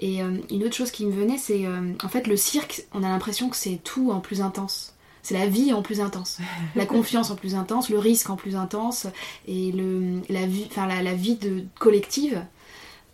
Et 0.00 0.22
euh, 0.22 0.38
une 0.50 0.64
autre 0.64 0.74
chose 0.74 0.90
qui 0.90 1.04
me 1.04 1.12
venait, 1.12 1.36
c'est 1.36 1.66
euh, 1.66 1.92
en 2.02 2.08
fait 2.08 2.26
le 2.26 2.36
cirque, 2.36 2.86
on 2.92 3.02
a 3.02 3.08
l'impression 3.08 3.50
que 3.50 3.56
c'est 3.56 3.78
tout 3.84 4.10
en 4.10 4.20
plus 4.20 4.40
intense. 4.40 4.94
C'est 5.22 5.34
la 5.34 5.46
vie 5.46 5.74
en 5.74 5.82
plus 5.82 6.00
intense, 6.00 6.38
la 6.74 6.86
confiance 6.86 7.30
en 7.30 7.36
plus 7.36 7.54
intense, 7.54 7.90
le 7.90 7.98
risque 7.98 8.30
en 8.30 8.36
plus 8.36 8.56
intense, 8.56 9.06
et 9.46 9.70
le, 9.70 10.22
la, 10.30 10.46
vie, 10.46 10.66
enfin, 10.70 10.86
la, 10.86 11.14
vie 11.14 11.36
de, 11.36 11.64
collective 11.78 12.42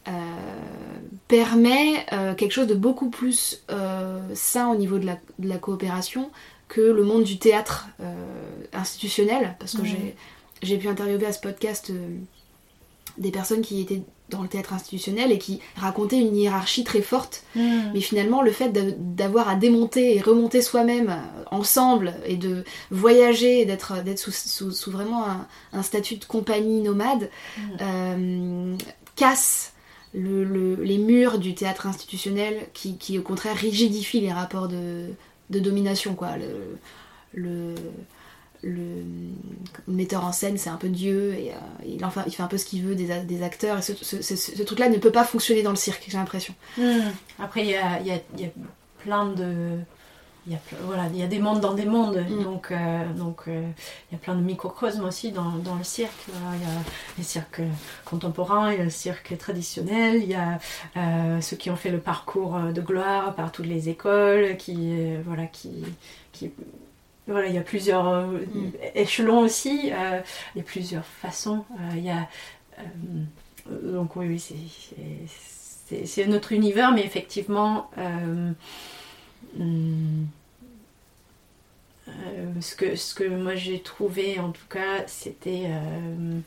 euh, 0.09 0.11
permet 1.29 2.07
quelque 2.37 2.53
chose 2.53 2.69
de 2.69 2.75
beaucoup 2.75 3.11
plus 3.11 3.64
sain 4.35 4.71
au 4.71 4.77
niveau 4.77 4.99
de 4.99 5.07
la, 5.07 5.19
de 5.38 5.49
la, 5.49 5.59
coopération 5.59 6.31
que 6.69 6.81
le 6.81 7.03
monde 7.03 7.25
du 7.25 7.38
théâtre 7.38 7.88
institutionnel, 8.73 9.57
parce 9.59 9.77
que 9.77 9.83
j'ai 10.63 10.79
pu 10.79 10.88
interviewer 10.88 11.27
à 11.27 11.33
ce 11.33 11.40
podcast 11.40 11.92
des 13.19 13.31
personnes 13.31 13.63
qui 13.63 13.81
étaient 13.81 14.02
dans 14.29 14.42
le 14.42 14.48
théâtre 14.48 14.73
institutionnel 14.73 15.31
et 15.31 15.38
qui 15.38 15.61
racontait 15.77 16.19
une 16.19 16.37
hiérarchie 16.37 16.85
très 16.85 17.00
forte. 17.00 17.44
Hmm. 17.54 17.92
Mais 17.94 18.00
finalement, 18.00 18.42
le 18.42 18.50
fait 18.50 18.71
d'avoir 19.15 19.48
à 19.48 19.54
démonter 19.54 20.17
et 20.17 20.21
remonter 20.21 20.63
soi-même 20.63 21.11
euh, 21.11 21.44
ensemble 21.50 22.15
et 22.27 22.37
de 22.37 22.65
voyager, 22.90 23.65
d'être 23.65 23.94
sous, 24.17 24.33
sous, 24.73 24.90
vraiment 24.90 25.25
un, 25.73 25.83
statut 25.83 26.17
de 26.17 26.25
compagnie 26.25 26.81
nomade, 26.81 27.31
euh, 27.81 28.77
casse 29.15 29.73
le, 30.17 30.77
les 30.83 30.98
murs 30.98 31.38
du 31.38 31.54
théâtre 31.54 31.87
institutionnel 31.87 32.69
qui, 32.73 33.19
au 33.19 33.23
contraire 33.23 33.56
rigidifie 33.56 34.21
les 34.21 34.33
rapports 34.33 34.69
de, 34.69 35.10
domination. 35.50 36.14
Quoi. 36.14 36.37
Le, 37.33 37.75
metteur 39.87 40.25
en 40.25 40.33
scène, 40.33 40.58
c'est 40.58 40.71
un 40.71 40.77
peu 40.77 40.88
Dieu, 40.88 41.35
et 41.35 41.52
il, 41.87 42.04
enfin, 42.04 42.25
il 42.27 42.33
fait 42.35 42.42
un 42.42 42.48
peu 42.48 42.58
ce 42.58 42.64
qu'il 42.64 42.83
veut 42.83 42.94
des, 42.94 43.42
acteurs, 43.42 43.79
et 43.79 43.83
ce, 43.83 43.94
ce 43.94 44.62
truc-là 44.62 44.88
ne 44.88 44.98
peut 44.98 45.12
pas 45.12 45.25
fonctionner 45.25 45.62
dans 45.62 45.71
le 45.71 45.77
cirque, 45.77 46.04
j'ai 46.08 46.19
l'impression. 46.19 46.54
Hmm. 46.77 47.10
Après, 47.38 47.62
il 47.62 47.71
y 47.71 47.77
a, 47.77 48.00
y 48.00 48.08
y 48.08 48.44
a 48.44 48.50
plein 48.98 49.27
de. 49.33 49.79
Il 50.49 50.53
y, 50.53 50.55
a, 50.55 50.59
voilà, 50.85 51.07
il 51.13 51.17
y 51.19 51.25
a 51.25 51.27
des 51.27 51.40
mondes 51.40 51.61
dans 51.61 51.75
des 51.75 51.87
mondes, 51.87 52.25
Mm. 52.29 52.44
donc, 52.44 52.71
euh, 52.71 53.13
donc 53.15 53.42
euh, 53.49 53.69
il 54.11 54.15
y 54.15 54.17
a 54.17 54.19
plein 54.19 54.37
de 54.37 54.42
microcosmes 54.42 55.05
aussi 55.05 55.33
dans, 55.33 55.51
dans 55.57 55.75
le 55.75 55.83
cirque. 55.83 56.13
Voilà, 56.29 56.57
il 56.57 56.63
y 56.63 56.65
a 56.67 56.79
les 57.19 57.25
cirques 57.25 57.63
contemporains, 58.05 58.73
il 58.73 58.79
y 58.79 58.81
a 58.81 58.85
le 58.85 58.90
cirque 58.90 59.37
traditionnel, 59.38 60.23
il 60.23 60.29
y 60.29 60.35
a 60.37 60.59
euh, 60.97 61.40
ceux 61.40 61.57
qui 61.57 61.69
ont 61.69 61.75
fait 61.77 61.90
le 61.90 61.99
parcours 61.99 62.59
de 62.61 62.81
gloire 62.81 63.35
par 63.35 63.51
toutes 63.51 63.67
les 63.67 63.88
écoles, 63.88 64.57
qui, 64.57 65.17
voilà, 65.25 65.47
qui, 65.47 65.83
qui, 66.31 66.53
voilà, 67.27 67.49
il 67.49 67.55
y 67.55 67.59
a 67.59 67.63
plusieurs 67.63 68.29
Mm. 68.29 68.71
échelons 68.94 69.40
aussi, 69.40 69.81
il 69.88 69.88
y 69.88 70.61
a 70.61 70.65
plusieurs 70.65 71.05
façons. 71.05 71.65
il 71.92 72.05
y 72.05 72.11
a, 72.11 72.29
donc 73.83 74.15
oui, 74.15 74.27
oui, 74.29 74.38
c'est- 74.38 76.27
notre 76.29 76.53
univers, 76.53 76.92
mais 76.92 77.05
effectivement, 77.05 77.90
ce, 82.61 82.77
que, 82.77 82.96
ce 82.96 83.15
que 83.15 83.25
moi 83.25 83.54
j'ai 83.54 83.81
trouvé, 83.83 84.38
en 84.40 84.52
tout 84.52 84.67
cas, 84.69 85.07
c'était 85.07 85.65
euh, 85.67 86.40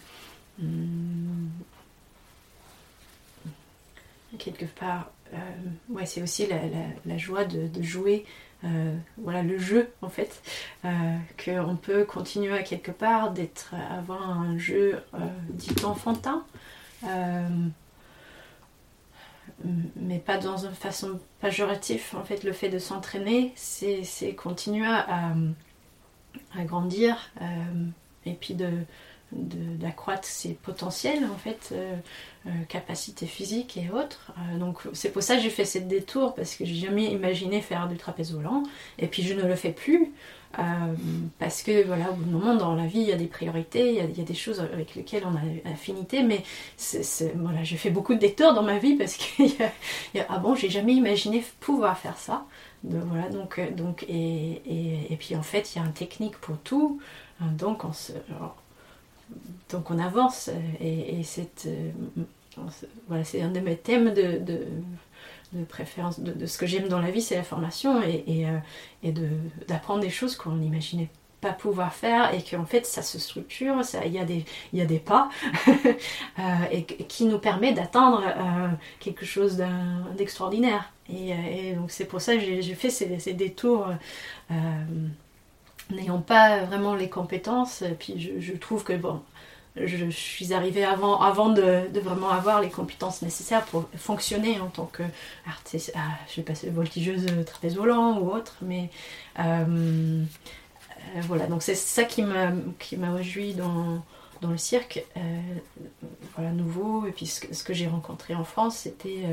hum, 0.61 1.49
quelque 4.37 4.65
part, 4.65 5.11
euh, 5.33 5.37
c'est 6.05 6.21
aussi 6.21 6.47
la, 6.47 6.57
la- 6.57 7.17
joie 7.17 7.45
de, 7.45 7.67
jouer. 7.81 8.25
euh, 8.65 8.95
voilà 9.17 9.41
le 9.41 9.57
jeu 9.57 9.89
en 10.01 10.09
fait 10.09 10.41
euh, 10.85 11.17
qu'on 11.43 11.75
peut 11.77 12.03
continuer 12.03 12.51
à 12.53 12.61
quelque 12.63 12.91
part 12.91 13.31
d'être 13.31 13.73
avoir 13.97 14.29
un 14.29 14.57
jeu 14.57 15.01
euh, 15.13 15.17
dit 15.51 15.73
enfantin 15.85 16.43
euh, 17.05 17.47
mais 19.95 20.19
pas 20.19 20.37
dans 20.37 20.65
une 20.65 20.73
façon 20.73 21.19
péjorative. 21.41 22.03
En 22.15 22.23
fait, 22.23 22.43
le 22.43 22.53
fait 22.53 22.69
de 22.69 22.79
s'entraîner, 22.79 23.51
c'est 23.55 24.33
continuer 24.35 24.87
à, 24.87 25.33
à 26.57 26.63
grandir 26.63 27.31
euh, 27.41 27.45
et 28.25 28.33
puis 28.33 28.53
de 28.53 28.69
d'accroître 29.31 30.25
ses 30.25 30.55
potentiels 30.55 31.23
en 31.25 31.37
fait 31.37 31.69
euh, 31.71 31.95
euh, 32.47 32.49
capacités 32.67 33.27
physiques 33.27 33.77
et 33.77 33.91
autres 33.91 34.33
donc 34.57 34.79
c'est 34.93 35.11
pour 35.11 35.21
ça 35.21 35.35
que 35.35 35.43
j'ai 35.43 35.51
fait 35.51 35.65
cette 35.65 35.87
détour 35.87 36.33
parce 36.33 36.55
que 36.55 36.65
j'ai 36.65 36.73
jamais 36.73 37.05
imaginé 37.11 37.61
faire 37.61 37.87
du 37.87 37.95
trapèze 37.95 38.33
volant 38.33 38.63
et 38.97 39.05
puis 39.05 39.21
je 39.21 39.35
ne 39.35 39.43
le 39.43 39.53
fais 39.53 39.71
plus 39.71 40.11
euh, 40.57 40.61
parce 41.37 41.61
que 41.61 41.85
voilà 41.85 42.09
au 42.11 42.15
bout 42.15 42.23
d'un 42.23 42.31
moment 42.31 42.55
dans 42.55 42.73
la 42.75 42.87
vie 42.87 43.01
il 43.01 43.07
y 43.07 43.11
a 43.11 43.15
des 43.15 43.27
priorités 43.27 43.89
il 43.89 44.17
y 44.17 44.21
a, 44.21 44.23
des 44.23 44.33
choses 44.33 44.59
avec 44.59 44.95
lesquelles 44.95 45.23
on 45.25 45.35
a 45.35 45.71
affinité 45.71 46.23
mais 46.23 46.43
c'est, 46.75 47.03
c'est- 47.03 47.33
voilà, 47.37 47.63
j'ai 47.63 47.77
fait 47.77 47.91
beaucoup 47.91 48.15
de 48.15 48.19
détours 48.19 48.53
dans 48.53 48.63
ma 48.63 48.79
vie 48.79 48.95
parce 48.95 49.15
que 49.17 49.43
y 49.43 50.19
a- 50.19 50.25
ah 50.29 50.39
bon, 50.39 50.55
j'ai 50.55 50.69
jamais 50.69 50.93
imaginé 50.93 51.43
pouvoir 51.59 51.97
faire 51.97 52.17
ça. 52.17 52.45
De- 52.83 52.97
voilà, 52.97 53.29
donc, 53.29 53.59
euh, 53.59 53.69
donc 53.71 54.03
et, 54.09 54.61
et, 55.13 55.13
puis 55.17 55.35
en 55.35 55.41
fait, 55.43 55.75
il 55.75 55.79
y 55.79 55.81
a 55.81 55.85
une 55.85 55.93
technique 55.93 56.37
pour 56.37 56.57
tout. 56.59 56.99
hein, 57.41 57.47
Donc 57.57 57.83
on, 57.83 57.91
donc 59.69 59.91
avance 59.99 60.49
et, 60.79 61.19
et 61.19 61.23
c'est, 61.23 61.65
euh, 61.67 61.91
voilà, 63.07 63.23
c'est 63.23 63.41
un 63.41 63.49
de 63.51 63.59
mes 63.59 63.77
thèmes 63.77 64.13
de, 64.13 64.37
de 65.53 65.63
préférence, 65.63 66.19
de, 66.19 66.45
ce 66.45 66.57
que 66.57 66.65
j'aime 66.65 66.87
dans 66.87 66.99
la 66.99 67.11
vie, 67.11 67.21
c'est 67.21 67.35
la 67.35 67.43
formation 67.43 68.01
et, 68.03 68.23
et, 68.27 68.47
euh, 68.47 69.29
d'apprendre 69.67 70.01
des 70.01 70.09
choses 70.09 70.35
qu'on 70.35 70.51
n'imaginait 70.53 71.09
pas 71.41 71.53
pouvoir 71.53 71.93
faire 71.93 72.33
et 72.33 72.43
qu'en 72.43 72.65
fait 72.65 72.85
ça 72.85 73.01
se 73.01 73.17
structure, 73.17 73.75
il 74.05 74.11
y, 74.11 74.19
a 74.19 74.25
des- 74.85 74.99
pas 74.99 75.29
euh, 75.69 76.41
et 76.71 76.83
qui 76.83 77.25
nous 77.25 77.39
permet 77.39 77.71
d'atteindre 77.71 78.23
euh, 78.25 78.67
quelque 78.99 79.25
chose 79.25 79.63
d'extraordinaire. 80.17 80.91
Et, 81.11 81.73
donc 81.73 81.91
c'est 81.91 82.05
pour 82.05 82.21
ça 82.21 82.35
que 82.35 82.41
j'ai 82.41 82.75
fait 82.75 82.89
ces, 82.89 83.19
ces 83.19 83.33
détours 83.33 83.87
n'ayant 85.91 86.19
pas 86.19 86.65
vraiment 86.65 86.93
les 86.95 87.09
compétences. 87.09 87.83
Puis 87.99 88.33
je 88.39 88.53
trouve 88.53 88.83
que 88.83 88.93
bon, 88.93 89.21
je, 89.85 90.09
suis 90.09 90.53
arrivée 90.53 90.83
avant, 90.83 91.21
avant 91.21 91.49
de, 91.49 91.87
vraiment 92.01 92.29
avoir 92.29 92.61
les 92.61 92.69
compétences 92.69 93.21
nécessaires 93.21 93.65
pour 93.65 93.85
fonctionner 93.97 94.59
en 94.59 94.67
tant 94.67 94.85
que 94.85 95.03
artiste. 95.47 95.91
Ah, 95.95 96.17
je 96.29 96.37
vais 96.37 96.43
passer 96.43 96.69
voltigeuse 96.69 97.25
trapèze 97.45 97.75
volant 97.75 98.19
ou 98.19 98.31
autre, 98.31 98.57
mais 98.61 98.89
euh, 99.39 100.23
euh, 101.15 101.21
voilà. 101.23 101.47
Donc 101.47 101.63
c'est 101.63 101.75
ça 101.75 102.03
qui 102.03 102.23
m'a 102.23 102.51
qui 102.79 102.97
m'a 102.97 103.09
dans 103.55 104.03
dans 104.41 104.51
le 104.51 104.57
cirque, 104.57 105.03
voilà, 106.35 106.51
nouveau. 106.51 107.05
Et 107.05 107.11
puis 107.11 107.25
ce 107.25 107.41
que, 107.41 107.53
ce 107.53 107.63
que 107.63 107.73
j'ai 107.73 107.87
rencontré 107.87 108.35
en 108.35 108.45
France, 108.45 108.77
c'était, 108.77 109.25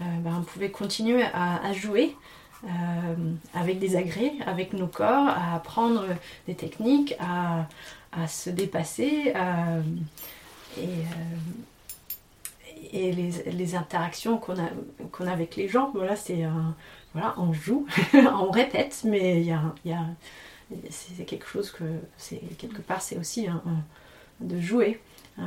ben, 0.00 0.36
on 0.38 0.42
pouvait 0.42 0.70
continuer 0.70 1.22
à, 1.22 1.70
jouer 1.74 2.16
avec 3.52 3.78
des 3.78 3.96
agrès, 3.96 4.32
avec 4.46 4.72
nos 4.72 4.86
corps, 4.86 5.28
à 5.28 5.54
apprendre 5.54 6.06
des 6.46 6.54
techniques, 6.54 7.14
à, 7.20 7.66
à 8.12 8.26
se 8.28 8.50
dépasser. 8.50 9.32
euh, 9.36 9.82
et 12.92 13.12
les, 13.12 13.30
les 13.52 13.74
interactions 13.74 14.38
qu'on 14.38 14.58
a, 14.62 14.68
qu'on 15.12 15.26
a 15.26 15.32
avec 15.32 15.56
les 15.56 15.68
gens, 15.68 15.90
voilà, 15.94 16.16
c'est 16.16 16.44
voilà, 17.12 17.34
on 17.38 17.52
joue, 17.52 17.86
on 18.14 18.50
répète, 18.50 19.00
mais 19.04 19.40
il 19.40 19.46
y 19.46 19.52
a, 19.52 19.74
y 19.84 19.92
a- 19.92 20.06
c'est 20.90 21.24
quelque 21.24 21.46
chose 21.46 21.70
que, 21.70 21.84
c'est 22.16 22.38
quelque 22.58 22.82
part, 22.82 23.02
c'est 23.02 23.16
aussi 23.16 23.46
de 24.40 24.60
jouer. 24.60 25.00
Euh, 25.38 25.42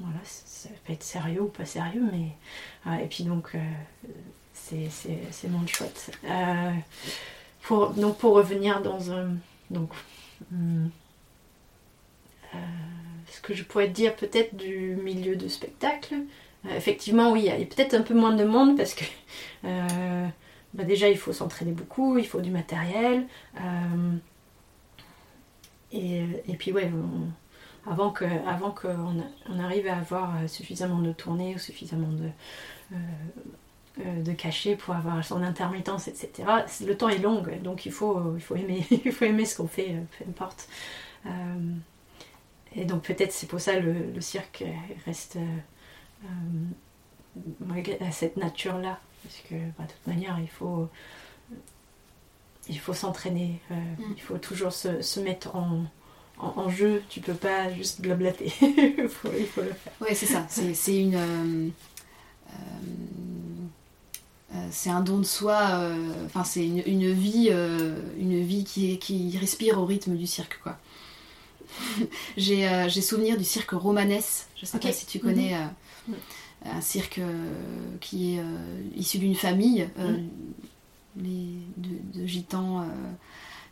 voilà, 0.00 0.18
ça 0.24 0.68
peut 0.84 0.92
être 0.94 1.02
sérieux 1.02 1.42
ou 1.42 1.48
pas 1.48 1.64
sérieux, 1.66 2.04
mais 2.10 2.28
ah, 2.86 3.00
et 3.02 3.06
puis 3.06 3.24
donc 3.24 3.54
euh, 3.54 3.58
c'est 4.54 5.48
mon 5.48 5.66
chouette. 5.66 6.10
Euh, 6.24 6.72
pour 7.62 7.90
donc 7.90 8.18
pour 8.18 8.34
revenir 8.34 8.82
dans 8.82 9.12
un 9.12 9.30
donc 9.70 9.90
euh, 10.52 10.86
ce 13.28 13.40
que 13.40 13.54
je 13.54 13.64
pourrais 13.64 13.88
dire 13.88 14.16
peut-être 14.16 14.56
du 14.56 14.96
milieu 15.02 15.36
de 15.36 15.48
spectacle. 15.48 16.14
Euh, 16.66 16.76
effectivement, 16.76 17.32
oui, 17.32 17.42
il 17.44 17.46
y 17.46 17.50
a 17.50 17.56
peut-être 17.56 17.94
un 17.94 18.02
peu 18.02 18.14
moins 18.14 18.34
de 18.34 18.44
monde 18.44 18.76
parce 18.76 18.94
que 18.94 19.04
euh, 19.64 20.26
bah 20.74 20.84
déjà 20.84 21.08
il 21.08 21.18
faut 21.18 21.32
s'entraîner 21.32 21.72
beaucoup, 21.72 22.18
il 22.18 22.26
faut 22.26 22.40
du 22.40 22.50
matériel. 22.50 23.26
euh, 23.56 24.18
et, 25.92 26.54
puis 26.56 26.72
ouais, 26.72 26.90
avant 27.86 28.10
qu'on 28.12 29.24
on 29.48 29.58
arrive 29.58 29.88
à 29.88 29.96
avoir 29.96 30.36
euh, 30.36 30.46
suffisamment 30.46 31.00
de 31.00 31.12
tournées 31.12 31.54
ou 31.56 31.58
suffisamment 31.58 32.12
de 32.12 32.28
euh, 32.92 32.96
euh, 33.98 34.22
de 34.22 34.32
cachets 34.32 34.76
pour 34.76 34.94
avoir 34.94 35.24
son 35.24 35.42
intermittence, 35.42 36.06
etc. 36.06 36.44
Le 36.86 36.96
temps 36.96 37.08
est 37.08 37.18
long, 37.18 37.42
donc 37.62 37.86
il 37.86 37.92
faut 37.92 38.36
il 38.36 38.40
faut 38.40 38.54
aimer 38.54 38.86
il 39.04 39.12
faut 39.12 39.24
aimer 39.24 39.44
ce 39.44 39.56
qu'on 39.56 39.66
fait, 39.66 39.90
euh, 39.90 40.02
peu 40.18 40.24
importe. 40.28 40.68
Euh, 41.26 41.30
et 42.76 42.84
donc 42.84 43.02
peut-être 43.02 43.32
c'est 43.32 43.46
pour 43.48 43.60
ça 43.60 43.78
le, 43.78 44.12
le 44.14 44.20
cirque 44.20 44.64
reste 45.06 45.36
euh, 45.36 45.58
euh, 46.24 47.96
à 48.00 48.10
cette 48.12 48.36
nature-là, 48.36 48.98
parce 49.22 49.36
que 49.48 49.54
bah, 49.78 49.84
de 49.84 49.92
toute 49.92 50.06
manière 50.06 50.38
il 50.40 50.48
faut 50.48 50.88
il 52.68 52.78
faut 52.78 52.94
s'entraîner, 52.94 53.60
euh, 53.70 53.74
Mm. 53.98 54.12
il 54.16 54.22
faut 54.22 54.38
toujours 54.38 54.72
se, 54.72 55.02
se 55.02 55.18
mettre 55.20 55.56
en, 55.56 55.84
en, 56.38 56.52
en 56.56 56.68
jeu, 56.70 57.02
tu 57.08 57.20
peux 57.20 57.34
pas 57.34 57.72
juste 57.72 58.00
blablater, 58.00 58.52
il, 58.60 59.08
faut, 59.08 59.30
il 59.36 59.46
faut 59.46 59.62
le 59.62 59.72
faire. 59.72 59.92
Ouais, 60.00 60.14
c'est 60.14 60.26
ça. 60.26 60.46
C'est 60.48 60.74
c'est 60.74 60.96
une. 61.02 61.14
euh, 61.16 61.68
euh, 62.50 62.52
euh, 64.54 64.68
c'est 64.70 64.90
un 64.90 65.00
don 65.00 65.18
de 65.18 65.24
soi. 65.24 65.80
Enfin, 66.26 66.44
c'est 66.44 66.64
une, 66.66 66.82
une 66.86 67.12
vie, 67.12 67.50
une 68.18 68.42
vie 68.42 68.64
qui, 68.64 68.92
est- 68.94 68.98
qui 68.98 69.36
respire 69.38 69.78
au 69.78 69.84
rythme 69.86 70.16
du 70.16 70.26
cirque, 70.26 70.60
quoi. 70.62 70.78
J'ai 72.36 72.68
euh, 72.68 72.88
souvenir 72.88 73.36
du 73.38 73.44
cirque 73.44 73.70
Romanès. 73.72 74.48
Je 74.56 74.66
sais 74.66 74.78
pas 74.78 74.92
si 74.92 75.06
tu 75.06 75.18
connais. 75.18 75.54
euh, 75.54 75.66
Mhm. 76.08 76.14
Un 76.66 76.80
cirque 76.82 77.18
euh, 77.18 77.46
qui 78.00 78.34
est 78.34 78.38
euh, 78.40 78.42
issu 78.96 79.18
d'une 79.18 79.34
famille 79.34 79.88
euh, 79.98 80.08
Mhm. 80.18 80.28
les- 81.16 81.66
de, 81.76 82.20
de 82.20 82.26
gitans 82.26 82.80
euh, 82.82 82.84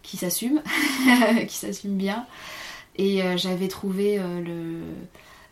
qui 0.03 0.17
s'assument, 0.17 0.63
qui 1.49 1.55
s'assument 1.57 1.97
bien. 1.99 2.27
Et 2.97 3.23
euh, 3.23 3.37
j'avais 3.37 3.69
trouvé 3.69 4.19
euh, 4.19 4.41
le. 4.41 4.81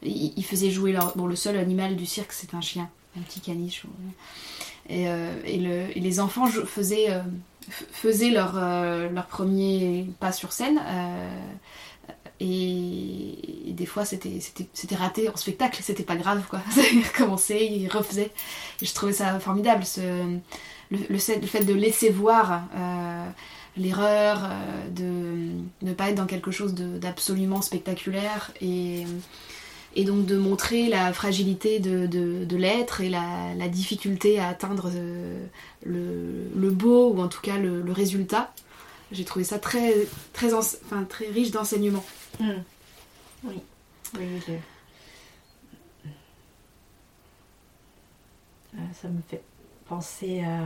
Ils 0.03 0.44
faisaient 0.44 0.70
jouer 0.70 0.92
leur. 0.92 1.16
Bon, 1.16 1.26
le 1.26 1.36
seul 1.36 1.57
animal 1.59 1.97
du 1.97 2.07
cirque, 2.07 2.32
c'est 2.32 2.55
un 2.55 2.61
chien, 2.62 2.88
un 3.18 3.20
petit 3.22 3.40
caniche. 3.40 3.82
Et, 4.88 5.09
euh, 5.09 5.32
et, 5.44 5.59
le- 5.59 5.97
et 5.97 6.01
les 6.01 6.20
enfants 6.20 6.47
faisaient, 6.47 7.11
euh, 7.11 7.20
faisaient 7.68 8.30
leur, 8.30 8.53
euh, 8.57 9.09
leur 9.11 9.26
premier 9.26 10.07
pas 10.20 10.32
sur 10.32 10.53
scène. 10.53 10.80
Euh, 12.43 12.45
et, 13.68 13.72
des 13.72 13.87
fois, 13.87 14.05
c'était 14.05 14.41
raté 14.95 15.28
en 15.28 15.37
spectacle, 15.37 15.80
c'était 15.82 16.03
pas 16.03 16.16
grave, 16.16 16.43
quoi. 16.49 16.61
Ils 16.93 17.07
recommençaient, 17.07 17.66
ils 17.66 17.89
refaisaient. 17.89 18.30
Et 18.82 18.87
je 18.87 18.95
trouvais 18.95 19.12
ça 19.12 19.39
formidable, 19.41 19.84
ce, 19.84 20.01
le, 20.91 20.99
le 21.09 21.18
fait, 21.18 21.41
le 21.41 21.64
de 21.64 21.74
laisser 21.74 22.11
voir. 22.11 22.62
euh, 22.76 23.26
l'erreur, 23.78 24.49
de 24.91 25.51
ne 25.82 25.93
pas 25.93 26.09
être 26.09 26.14
dans 26.14 26.24
quelque 26.24 26.51
chose 26.51 26.74
d'absolument 26.74 27.61
spectaculaire 27.61 28.51
et, 28.62 29.05
et 29.97 30.05
donc 30.05 30.26
de 30.26 30.37
montrer 30.37 30.89
la 30.89 31.12
fragilité 31.12 31.80
de, 31.80 32.57
l'être 32.57 33.01
et 33.01 33.09
la, 33.09 33.68
difficulté 33.68 34.39
à 34.39 34.49
atteindre 34.49 34.91
le, 35.84 36.70
beau 36.70 37.12
ou 37.14 37.20
en 37.20 37.28
tout 37.28 37.41
cas 37.41 37.57
le, 37.57 37.91
résultat. 37.91 38.53
J'ai 39.12 39.24
trouvé 39.24 39.44
ça 39.44 39.59
très, 39.59 39.94
très, 40.32 40.54
enfin, 40.54 41.04
très 41.04 41.28
riche 41.28 41.50
d'enseignement. 41.50 42.04
Hmm. 42.40 42.62
Oui, 43.44 43.61
oui, 44.18 44.24
euh, 48.76 48.78
ça 49.00 49.09
me 49.09 49.20
fait 49.28 49.42
penser 49.88 50.42
à 50.42 50.61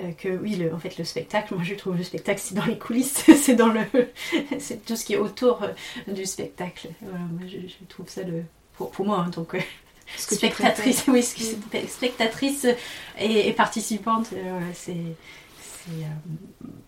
euh, 0.00 0.12
que 0.12 0.28
oui, 0.28 0.56
le, 0.56 0.74
en 0.74 0.78
fait, 0.78 0.96
le 0.98 1.04
spectacle, 1.04 1.54
moi 1.54 1.62
je 1.64 1.74
trouve 1.74 1.96
le 1.96 2.04
spectacle, 2.04 2.40
c'est 2.42 2.54
dans 2.54 2.64
les 2.64 2.78
coulisses, 2.78 3.24
c'est 3.36 3.54
dans 3.54 3.68
le, 3.68 3.82
c'est 4.58 4.84
tout 4.84 4.96
ce 4.96 5.04
qui 5.04 5.14
est 5.14 5.18
autour 5.18 5.62
euh, 5.62 5.72
du 6.12 6.24
spectacle. 6.24 6.88
moi, 7.02 7.46
je, 7.46 7.58
trouve 7.88 8.08
ça 8.08 8.22
le, 8.22 8.44
pour, 8.76 8.92
moi 9.04 9.18
en 9.18 9.30
tant 9.30 9.44
que 9.44 9.58
spectatrice, 10.16 11.04
oui, 11.08 11.22
spectatrice 11.22 12.66
et, 13.18 13.52
participante, 13.52 14.28
c'est 14.72 14.96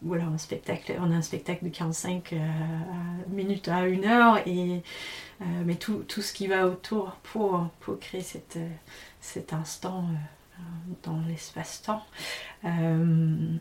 voilà 0.02 0.24
un 0.26 0.38
spectacle 0.38 0.94
on 1.00 1.10
a 1.10 1.14
un 1.14 1.22
spectacle 1.22 1.64
de 1.64 1.70
45 1.70 2.34
minutes 3.28 3.68
à 3.68 3.86
une 3.86 4.04
heure 4.04 4.38
et 4.46 4.82
mais 5.64 5.76
tout, 5.76 6.04
tout, 6.06 6.20
ce 6.20 6.32
qui 6.32 6.46
va 6.46 6.66
autour 6.66 7.12
pour, 7.22 7.68
pour 7.80 7.98
créer 7.98 8.20
cette, 8.20 8.58
cet 9.20 9.52
instant 9.52 10.04
dans 11.02 11.20
l'espace-temps 11.26 12.02
euh, 12.64 13.56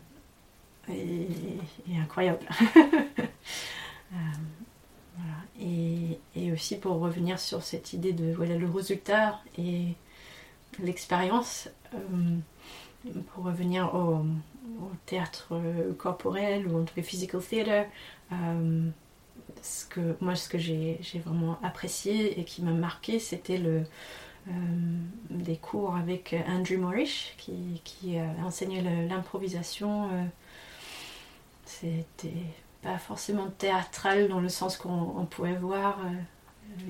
est, 0.88 1.98
incroyable. 2.00 2.46
Euh, 5.60 6.14
et, 6.34 6.50
aussi 6.50 6.76
pour 6.76 6.98
revenir 6.98 7.38
sur 7.38 7.62
cette 7.62 7.92
idée 7.92 8.12
de 8.12 8.32
voilà 8.32 8.56
le 8.56 8.68
résultat 8.68 9.38
et 9.56 9.94
l'expérience, 10.82 11.68
euh, 11.94 12.38
pour 13.32 13.44
revenir 13.44 13.94
au, 13.94 14.24
théâtre 15.06 15.54
corporel 15.98 16.66
ou 16.68 16.80
en 16.80 16.84
tout 16.84 16.94
cas 16.94 17.02
physical 17.02 17.40
theater, 17.40 17.86
ce 19.62 19.84
que, 19.86 20.16
moi 20.20 20.34
ce 20.34 20.48
que 20.48 20.58
j'ai 20.58 21.00
vraiment 21.24 21.58
apprécié 21.62 22.38
et 22.38 22.44
qui 22.44 22.62
m'a 22.62 22.72
marqué, 22.72 23.18
c'était 23.18 23.58
le, 23.58 23.84
euh, 24.48 24.52
des 25.28 25.56
cours 25.56 25.96
avec 25.96 26.34
Andrew 26.48 26.78
Morrish 26.78 27.34
qui, 27.36 27.80
qui 27.84 28.18
euh, 28.18 28.24
enseignait 28.44 28.82
l'improvisation. 29.06 30.08
Euh, 30.12 30.24
c'était 31.64 32.32
pas 32.82 32.98
forcément 32.98 33.48
théâtral 33.58 34.28
dans 34.28 34.40
le 34.40 34.48
sens 34.48 34.76
qu'on 34.76 35.26
pourrait 35.28 35.54
voir 35.54 35.98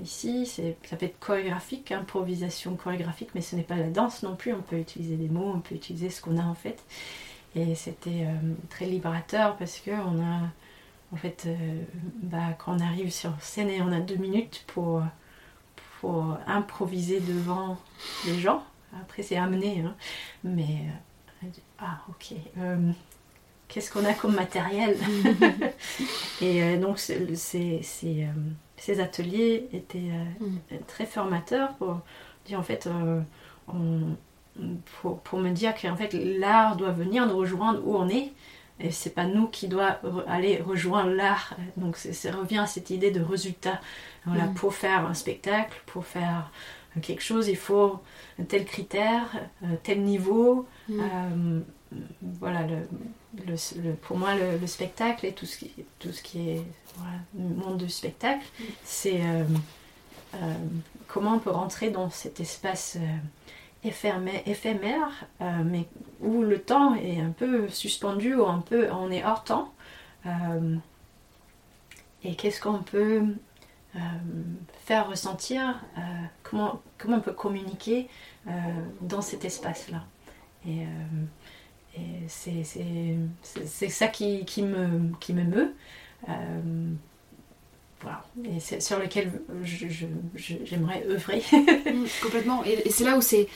ici. 0.02 0.46
Ça 0.46 0.62
peut 0.96 1.04
être 1.04 1.18
chorégraphique, 1.18 1.92
improvisation 1.92 2.76
chorégraphique, 2.76 3.30
mais 3.34 3.42
ce 3.42 3.56
n'est 3.56 3.64
pas 3.64 3.76
la 3.76 3.90
danse 3.90 4.22
non 4.22 4.36
plus. 4.36 4.54
On 4.54 4.62
peut 4.62 4.78
utiliser 4.78 5.16
des 5.16 5.28
mots, 5.28 5.52
on 5.54 5.60
peut 5.60 5.74
utiliser 5.74 6.08
ce 6.08 6.22
qu'on 6.22 6.38
a 6.38 6.44
en 6.44 6.54
fait. 6.54 6.82
Et 7.55 7.74
c'était 7.74 8.26
très 8.68 8.86
libérateur 8.86 9.57
parce 9.57 9.78
que 9.78 9.90
on 9.90 10.22
a, 10.22 10.42
en 11.12 11.16
fait, 11.16 11.48
bah, 12.22 12.53
quand 12.59 12.76
on 12.76 12.80
arrive 12.80 13.11
sur 13.11 13.32
scène 13.40 13.68
et 13.68 13.82
on 13.82 13.90
a 13.90 14.01
deux 14.01 14.16
minutes 14.16 14.64
pour 14.68 15.03
faut 16.01 16.34
improviser 16.46 17.20
devant 17.20 17.76
les 18.26 18.38
gens. 18.38 18.64
Après, 19.01 19.22
c'est 19.22 19.36
amené. 19.36 19.82
Hein. 19.84 19.94
Mais, 20.44 20.86
euh, 21.44 21.46
ah, 21.78 22.01
ok. 22.09 22.32
Euh, 22.59 22.90
qu'est-ce 23.68 23.92
qu'on 23.92 24.05
a 24.05 24.14
comme 24.14 24.34
matériel 24.34 24.96
Et 26.40 26.62
euh, 26.62 26.80
donc, 26.80 26.98
ces, 26.98 28.20
ateliers 28.98 29.68
étaient 29.72 30.11
mm. 30.40 30.59
très 30.86 31.07
formateurs 31.07 31.74
pour 31.74 32.01
dire, 32.46 32.59
en 32.59 32.62
fait, 32.62 32.88
pour, 35.01 35.38
me 35.38 35.51
dire 35.51 35.74
qu'en 35.80 35.96
fait, 35.96 36.12
l'art 36.12 36.76
doit 36.76 36.92
venir 36.92 37.26
nous 37.26 37.36
rejoindre 37.36 37.80
où 37.86 37.96
on 37.96 38.09
est 38.09 38.32
et 38.80 38.90
c'est 38.90 39.11
pas 39.11 39.26
nous 39.26 39.46
qui 39.46 39.68
doit 39.68 40.01
aller 40.26 40.57
rejoindre 40.57 41.11
l'art. 41.11 41.55
Donc 41.76 41.96
ça 41.96 42.32
revient 42.32 42.59
à 42.59 42.66
cette 42.66 42.90
idée 42.90 43.11
de 43.11 43.20
résultat. 43.20 43.80
Voilà, 44.24 44.46
mm. 44.46 44.55
Pour 44.55 44.74
faire 44.74 45.07
un 45.07 45.14
spectacle, 45.14 45.82
pour 45.86 46.07
faire 46.07 46.51
quelque 47.03 47.22
chose, 47.22 47.48
il 47.48 47.57
faut 47.57 48.01
tel 48.48 48.64
critère, 48.64 49.30
tel 49.82 50.03
niveau. 50.03 50.66
Mm. 50.88 51.01
Euh, 51.01 51.61
voilà, 52.40 52.61
le, 52.66 53.92
pour 54.03 54.16
moi, 54.16 54.30
le, 54.34 54.66
spectacle 54.66 55.26
et 55.26 55.32
tout 55.32 55.46
ce 55.46 55.59
qui, 55.59 55.72
tout 55.98 56.12
ce 56.12 56.22
qui 56.22 56.51
est 56.51 56.62
le 57.34 57.55
monde 57.55 57.78
du 57.78 57.90
spectacle, 57.90 58.46
mm. 58.59 58.64
c'est 58.84 59.20
euh, 59.20 59.44
euh, 60.36 60.55
comment 61.07 61.34
on 61.34 61.38
peut 61.38 61.51
rentrer 61.51 61.90
dans 61.90 62.11
cet 62.11 62.40
espace 62.40 62.96
éphémère, 63.85 65.26
euh, 65.41 65.62
mais 65.64 65.87
où 66.20 66.43
le 66.43 66.61
temps 66.61 66.95
est 66.95 67.20
un 67.20 67.31
peu 67.31 67.68
suspendu 67.68 68.35
ou 68.35 68.47
un 68.47 68.61
peu 68.61 68.91
on 68.91 69.11
est 69.11 69.24
hors 69.24 69.45
temps. 69.45 69.72
Euh, 70.26 70.76
et 72.22 72.35
qu'est-ce 72.35 72.61
qu'on 72.61 72.83
peut 72.83 73.24
euh, 73.97 73.99
faire 74.85 75.09
ressentir, 75.09 75.81
comment, 76.43 76.83
comment 76.99 77.16
on 77.16 77.20
peut 77.20 77.33
communiquer 77.33 78.09
dans 79.01 79.22
cet 79.22 79.45
espace-là? 79.45 80.05
Et, 80.68 80.85
c'est 82.28 83.89
ça 83.89 84.09
qui, 84.09 84.45
qui, 84.45 84.62
me, 84.62 85.11
qui 85.18 85.33
me 85.33 85.45
meut. 85.45 85.74
Voilà. 88.03 88.24
Et 88.44 88.61
c'est 88.61 88.80
sur 88.80 88.98
lequel 88.98 89.42
j'aimerais 90.34 91.05
œuvrer. 91.09 91.42
Mm, 91.53 92.05
complètement. 92.22 92.64
Et, 92.64 92.90
c'est 92.90 93.05
là 93.05 93.16
où 93.16 93.20
c'est 93.20 93.48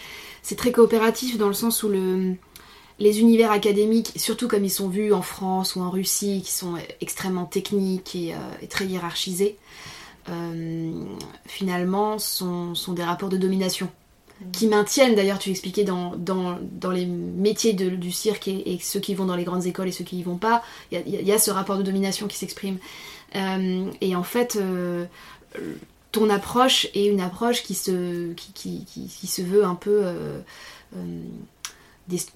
très 0.57 0.73
coopératif 0.73 1.39
dans 1.39 1.49
le 1.49 1.55
sens 1.55 1.83
où 1.83 1.89
le, 1.89 2.35
les 2.99 3.21
univers 3.21 3.51
académiques, 3.51 4.13
surtout 4.17 4.49
comme 4.49 4.65
ils 4.65 4.71
sont 4.71 4.89
vus 4.89 5.13
en 5.13 5.23
France 5.23 5.77
ou 5.77 5.81
en 5.81 5.91
Russie, 5.91 6.43
qui 6.45 6.53
sont 6.53 6.75
extrêmement 7.01 7.45
techniques 7.45 8.17
et, 8.17 8.35
euh, 8.35 8.67
très 8.69 8.87
hiérarchisés, 8.87 9.57
euh, 10.29 10.93
finalement 11.47 12.19
sont, 12.19 12.75
sont, 12.75 12.93
des 12.93 13.05
rapports 13.05 13.29
de 13.29 13.37
domination. 13.37 13.89
Mm. 14.41 14.51
Qui 14.51 14.67
maintiennent, 14.67 15.15
d'ailleurs, 15.15 15.39
tu 15.39 15.51
expliquais 15.51 15.85
dans, 15.85 16.17
dans, 16.17 16.59
dans 16.61 16.91
les 16.91 17.07
métiers 17.07 17.73
du 17.73 18.11
cirque 18.11 18.49
et, 18.49 18.79
ceux 18.83 19.01
qui 19.01 19.15
vont 19.15 19.27
dans 19.27 19.37
les 19.37 19.45
grandes 19.45 19.67
écoles 19.67 19.89
et 19.89 19.93
ceux 19.93 20.05
qui 20.05 20.19
y 20.19 20.23
vont 20.23 20.39
pas, 20.39 20.63
il 20.91 21.03
y, 21.07 21.25
y, 21.25 21.33
a 21.33 21.39
ce 21.39 21.51
rapport 21.51 21.79
de 21.79 21.83
domination 21.83 22.27
qui 22.27 22.37
s'exprime. 22.37 22.79
Euh, 23.37 23.91
et 24.01 24.17
en 24.17 24.23
fait, 24.23 24.57
euh, 24.57 25.07
ton 26.13 26.31
approche 26.31 26.87
est 26.95 27.07
une 27.07 27.21
approche 27.21 27.63
qui 27.63 27.75
se, 27.75 28.33
qui, 28.35 28.53
qui, 28.53 28.85
qui, 28.85 29.27
se 29.27 29.43
veut 29.43 29.65
un 29.65 29.75
peu. 29.75 30.01
Euh, 30.03 30.41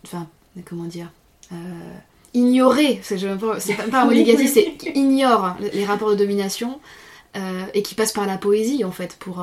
enfin, 0.05 0.27
comment 0.65 0.85
dire 0.85 1.11
ignorer, 2.35 3.01
c'est 3.03 3.17
pas, 3.17 3.85
pas 3.91 4.03
un 4.03 4.05
mot 4.05 4.13
négatif, 4.13 4.53
c'est 4.53 4.77
ignore 4.95 5.57
les 5.73 5.87
rapports 5.87 6.11
de 6.11 6.15
domination 6.15 6.79
et 7.73 7.83
qui 7.83 7.95
passe 7.95 8.13
par 8.13 8.27
la 8.27 8.37
poésie 8.37 8.85
en 8.85 8.91
fait 8.91 9.17
pour, 9.19 9.43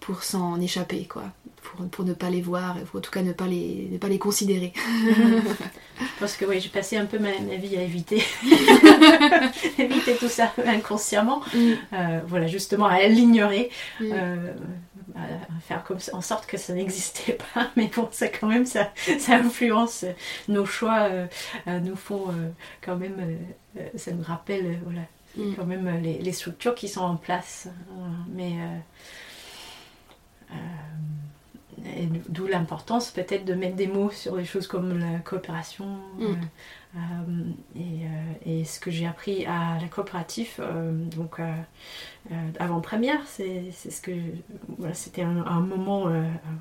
pour 0.00 0.22
s'en 0.22 0.58
échapper 0.60 1.04
quoi 1.04 1.24
pour, 1.90 2.04
ne 2.04 2.12
pas 2.12 2.30
les 2.30 2.40
voir, 2.40 2.76
ou 2.92 2.98
en 2.98 3.00
tout 3.00 3.10
cas 3.10 3.22
ne 3.22 3.32
pas 3.32 3.46
les, 3.46 3.88
ne 3.90 3.98
pas 3.98 4.08
les 4.08 4.18
considérer. 4.18 4.72
Parce 6.20 6.36
que 6.36 6.44
oui, 6.44 6.60
j'ai 6.60 6.68
passé 6.68 6.96
un 6.96 7.06
peu 7.06 7.18
ma, 7.18 7.30
vie 7.56 7.76
à 7.76 7.82
éviter, 7.82 8.22
éviter 9.78 10.16
tout 10.16 10.28
ça 10.28 10.52
inconsciemment. 10.66 11.40
Mm. 11.54 11.72
Euh, 11.92 12.20
voilà, 12.26 12.46
justement, 12.46 12.86
à 12.86 13.02
l'ignorer. 13.06 13.70
Mm. 14.00 14.12
Euh, 14.12 14.52
à 15.16 15.60
faire 15.60 15.84
comme 15.84 15.98
en 16.12 16.20
sorte 16.20 16.46
que 16.46 16.56
ça 16.56 16.72
n'existait 16.72 17.38
pas 17.54 17.70
mais 17.76 17.88
bon 17.94 18.08
ça 18.10 18.26
quand 18.26 18.48
même 18.48 18.66
ça, 18.66 18.90
ça 19.20 19.36
influence 19.36 20.04
nos 20.48 20.66
choix 20.66 21.02
euh, 21.02 21.26
nous 21.80 21.94
font 21.94 22.34
quand 22.80 22.96
même 22.96 23.38
ça 23.94 24.10
nous 24.10 24.24
rappelle 24.24 24.80
voilà 24.82 25.02
mm. 25.36 25.54
quand 25.54 25.66
même 25.66 26.02
les, 26.02 26.18
les, 26.18 26.32
structures 26.32 26.74
qui 26.74 26.88
sont 26.88 27.02
en 27.02 27.14
place 27.14 27.68
mais 28.34 28.54
D'où 32.28 32.46
l'importance 32.46 33.10
peut-être 33.10 33.44
de 33.44 33.52
mettre 33.52 33.76
des 33.76 33.86
mots 33.86 34.10
sur 34.10 34.36
des 34.36 34.46
choses 34.46 34.66
comme 34.66 34.98
la 34.98 35.18
coopération 35.18 35.98
mm. 36.18 36.24
euh, 36.24 36.34
euh, 36.96 37.00
euh, 37.76 38.32
et, 38.46 38.64
ce 38.64 38.80
que 38.80 38.90
j'ai 38.90 39.06
appris 39.06 39.44
à 39.44 39.78
la 39.80 39.88
coopérative, 39.88 40.62
donc 41.14 41.40
avant-première, 42.58 43.20
c'est 43.26 43.70
ce 43.72 44.00
que 44.00 44.12
voilà, 44.78 44.94
c'était 44.94 45.22
un, 45.22 45.60
moment 45.60 46.06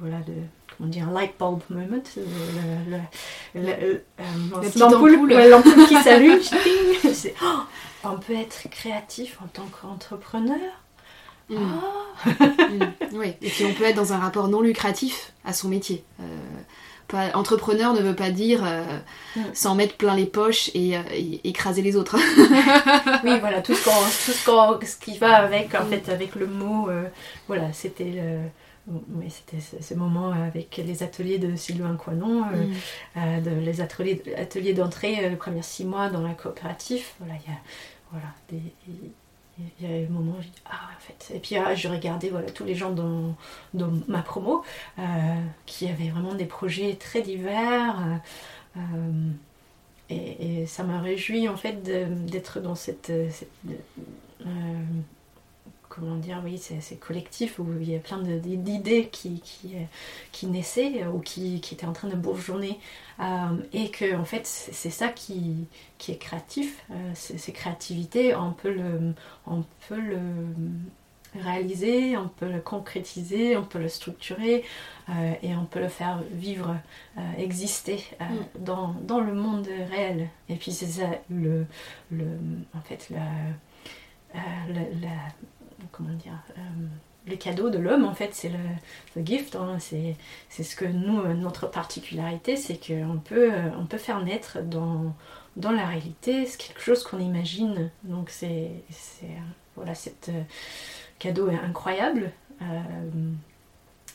voilà, 0.02 0.20
de 0.20 0.34
comment 0.78 0.90
dire, 0.90 1.08
un 1.08 1.14
light 1.14 1.36
bulb 1.40 1.62
moment, 1.70 2.04
l'ampoule 5.48 5.88
qui 5.88 5.96
s'allume, 6.02 6.40
oh, 7.44 7.60
on 8.04 8.18
peut 8.18 8.36
être 8.36 8.70
créatif 8.70 9.40
en 9.42 9.48
tant 9.48 9.68
qu'entrepreneur 9.68 10.83
Mm. 11.50 11.56
Ah. 11.58 11.90
Mm. 12.74 12.80
Oui, 13.14 13.34
et 13.42 13.50
puis 13.50 13.66
on 13.66 13.74
peut 13.74 13.84
être 13.84 13.96
dans 13.96 14.14
un 14.14 14.18
rapport 14.18 14.48
non 14.48 14.62
lucratif 14.62 15.34
à 15.46 15.52
son 15.54 15.68
métier. 15.68 16.04
Euh, 16.22 16.24
Pas, 17.10 17.36
entrepreneur 17.36 17.94
ne 17.94 18.00
veut 18.02 18.16
pas 18.16 18.32
dire 18.32 18.62
euh, 18.66 18.84
Mm. 19.36 19.42
s'en 19.54 19.76
mettre 19.76 19.96
plein 19.98 20.16
les 20.16 20.26
poches 20.26 20.70
et, 20.74 20.96
euh, 20.98 21.02
et 21.12 21.42
écraser 21.48 21.82
les 21.82 21.96
autres. 21.98 22.16
oui, 23.24 23.40
voilà, 23.40 23.62
tout 23.62 23.74
ce, 23.76 23.84
qu'on, 23.84 23.92
tout 23.92 24.32
ce, 24.32 24.46
qu'on- 24.46 24.80
ce 24.86 24.96
qui 24.98 25.18
va 25.18 25.36
avec, 25.38 25.76
en 25.76 25.86
fait, 25.86 26.08
avec 26.10 26.36
le 26.36 26.48
mot. 26.48 26.90
euh, 26.90 27.04
voilà, 27.48 27.72
c'était 27.74 28.06
le. 28.06 28.40
Oui, 29.16 29.30
c'était 29.30 29.62
ce, 29.62 29.82
ce 29.82 29.94
moment 29.94 30.32
avec 30.32 30.76
les 30.86 31.04
ateliers 31.04 31.38
de 31.40 31.56
Sylvain 31.56 31.96
Coinon, 31.96 32.44
euh, 32.54 32.66
Mm. 32.66 32.74
euh, 33.18 33.42
de- 33.42 33.60
les 33.66 33.82
ateliers, 33.82 34.22
ateliers 34.38 34.74
d'entrée, 34.74 35.16
les 35.30 35.36
premiers 35.36 35.62
six 35.64 35.86
mois 35.86 36.10
dans 36.10 36.22
la 36.22 36.34
coopérative. 36.34 37.06
Voilà, 37.20 37.36
il 37.46 37.52
y 37.52 37.54
a, 37.54 37.60
voilà, 38.12 38.28
des, 38.50 38.62
il 39.60 39.88
y 39.88 39.92
a 39.92 40.00
eu 40.00 40.06
un 40.06 40.10
moment 40.10 40.34
où 40.40 40.42
j'ai 40.42 40.50
dit, 40.50 40.62
ah, 40.66 40.90
en 40.96 41.00
fait. 41.00 41.36
Et 41.36 41.40
puis, 41.40 41.56
ah, 41.58 41.76
je 41.76 41.88
regardais 41.88 42.30
voilà, 42.30 42.50
tous 42.50 42.64
les 42.64 42.76
gens 42.76 42.92
dans, 42.92 43.36
dans 43.74 43.92
ma 44.08 44.22
promo 44.22 44.64
euh, 45.00 45.02
qui 45.66 45.88
avaient 45.88 46.10
vraiment 46.10 46.34
des 46.34 46.46
projets 46.46 46.96
très 46.96 47.22
divers. 47.22 48.20
euh, 48.78 48.80
euh, 48.80 49.30
et, 50.10 50.66
ça 50.66 50.84
m'a 50.84 51.00
réjoui 51.02 51.48
en 51.48 51.58
fait 51.58 51.84
d'être 51.84 52.60
dans 52.60 52.76
cette, 52.76 53.12
comment 55.96 56.16
dire 56.16 56.42
oui 56.44 56.58
c'est 56.58 56.96
collectif 57.00 57.60
où 57.60 57.66
il 57.82 57.90
y 57.92 57.96
a 57.96 58.00
plein 58.00 58.20
d'idées 58.20 59.10
qui, 59.12 59.42
qui, 59.42 59.76
euh, 59.76 59.84
qui 60.32 60.48
naissaient 60.48 61.04
euh, 61.04 61.10
ou 61.12 61.20
qui, 61.20 61.62
qui 61.62 61.74
étaient 61.76 61.86
en 61.86 61.94
train 61.94 62.08
de 62.10 62.16
bourgeonner 62.16 62.80
euh, 63.20 63.24
et 63.74 63.90
que 63.92 64.16
en 64.16 64.26
fait 64.26 64.46
c'est 64.48 64.90
ça 64.90 65.10
qui, 65.10 65.68
qui 65.98 66.12
est 66.14 66.18
créatif 66.18 66.84
euh, 66.92 67.12
ces 67.16 67.52
créativités 67.54 68.36
on 68.36 68.52
peut 68.54 68.74
le 68.74 69.14
on 69.48 69.64
peut 69.88 70.00
le 70.00 70.20
réaliser, 71.36 72.16
on 72.16 72.28
peut 72.28 72.48
le 72.52 72.60
concrétiser, 72.60 73.58
on 73.58 73.64
peut 73.64 73.80
le 73.80 73.88
structurer 73.90 74.64
euh, 75.10 75.34
et 75.42 75.56
on 75.56 75.66
peut 75.66 75.80
le 75.80 75.88
faire 75.90 76.22
vivre, 76.32 76.76
euh, 77.18 77.22
exister 77.40 78.04
euh, 78.22 78.26
Mm. 78.26 78.64
dans, 78.64 78.96
dans 79.02 79.20
le 79.20 79.34
monde 79.34 79.68
réel. 79.90 80.30
Et 80.50 80.56
puis 80.56 80.72
c'est 80.72 80.86
ça 80.86 81.08
le, 81.32 81.66
le 82.12 82.26
en 82.76 82.82
fait 82.82 83.10
la, 83.10 83.20
la- 84.70 84.82
la- 85.02 85.30
comment 85.92 86.14
dire 86.14 86.40
euh, 86.58 86.62
le 87.28 87.36
cadeau 87.36 87.70
de 87.70 87.78
l'homme 87.78 88.06
en 88.06 88.14
fait 88.14 88.34
c'est 88.34 88.50
le, 88.50 89.26
gift 89.26 89.56
hein, 89.56 89.78
c'est 89.80 90.64
ce 90.64 90.76
que 90.76 90.86
nous 90.86 91.20
euh, 91.20 91.34
notre 91.34 91.68
particularité 91.68 92.56
c'est 92.58 92.76
qu'on 92.78 93.18
peut 93.24 93.54
euh, 93.54 93.70
on 93.80 93.86
peut 93.86 93.98
faire 93.98 94.24
naître 94.24 94.62
dans 94.62 95.16
dans 95.56 95.72
la 95.72 95.86
réalité 95.86 96.48
quelque 96.58 96.82
chose 96.82 97.04
qu'on 97.04 97.20
imagine. 97.20 97.92
Donc 98.04 98.32
c'est 98.32 98.72
voilà 99.76 99.94
euh, 100.30 100.42
cadeau 101.20 101.50
est 101.50 101.60
incroyable. 101.60 102.32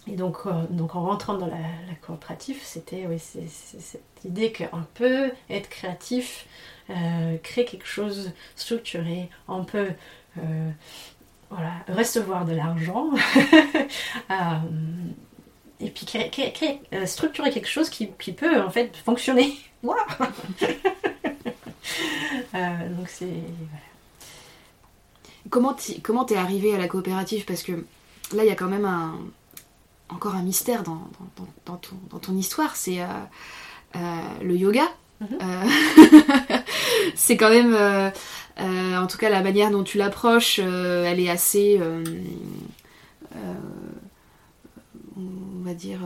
Et 0.07 0.17
donc, 0.17 0.49
donc 0.71 0.97
en 0.97 1.03
rentrant 1.03 1.35
dans 1.37 1.49
la, 1.49 1.59
coopérative, 2.01 2.59
c'était 2.63 3.07
oui, 3.07 3.19
c'est- 3.19 3.47
cette 3.47 4.25
idée 4.25 4.53
qu'on 4.53 4.83
peut 4.95 5.31
être 5.51 5.69
créatif, 5.69 6.47
créer 7.43 7.67
quelque 7.67 7.87
chose 7.87 8.33
structuré, 8.57 9.29
on 9.49 9.65
peut 9.65 9.91
voilà, 11.51 11.73
recevoir 11.89 12.45
de 12.45 12.55
l'argent, 12.55 13.11
euh, 14.31 14.35
et 15.81 15.91
puis 15.91 16.07
créer- 16.07 16.31
créer- 16.31 16.53
créer- 16.53 16.81
euh, 16.93 17.07
structurer 17.07 17.51
quelque 17.51 17.69
chose 17.69 17.89
qui, 17.89 18.11
qui 18.19 18.33
peut 18.33 18.61
en 18.61 18.71
fait 18.71 18.97
fonctionner. 18.97 19.57
Euh, 22.55 22.89
donc 22.97 23.09
c'est 23.09 23.25
voilà. 23.25 23.85
Comment 26.03 26.25
t'es 26.25 26.37
arrivé 26.37 26.75
à 26.75 26.79
la 26.79 26.89
coopérative? 26.89 27.45
Parce 27.47 27.63
que 27.63 27.73
là, 28.35 28.45
il 28.45 28.47
y 28.47 28.51
a 28.51 28.55
quand 28.55 28.69
même 28.69 28.85
un, 28.85 29.19
encore 30.11 30.35
un 30.35 30.43
mystère 30.43 30.83
dans, 30.83 30.95
dans- 31.37 31.39
dans- 31.45 31.49
dans 31.67 31.77
ton, 31.77 31.97
dans 32.11 32.19
ton 32.19 32.37
histoire. 32.37 32.77
C'est 32.77 32.99
le 33.95 34.57
yoga. 34.57 34.85
Mhm. 35.21 35.39
Euh, 35.43 35.65
c'est 37.15 37.37
quand 37.37 37.51
même, 37.51 37.75
en 38.59 39.07
tout 39.07 39.19
cas, 39.19 39.31
la 39.31 39.43
manière 39.43 39.71
dont 39.71 39.85
tu 39.85 39.99
l'approches, 39.99 40.61
euh, 40.63 41.05
elle 41.05 41.21
est 41.21 41.31
assez, 41.31 41.79
euh, 41.81 42.03
euh, 43.37 43.55
on 45.17 45.65
va 45.65 45.75
dire, 45.75 46.01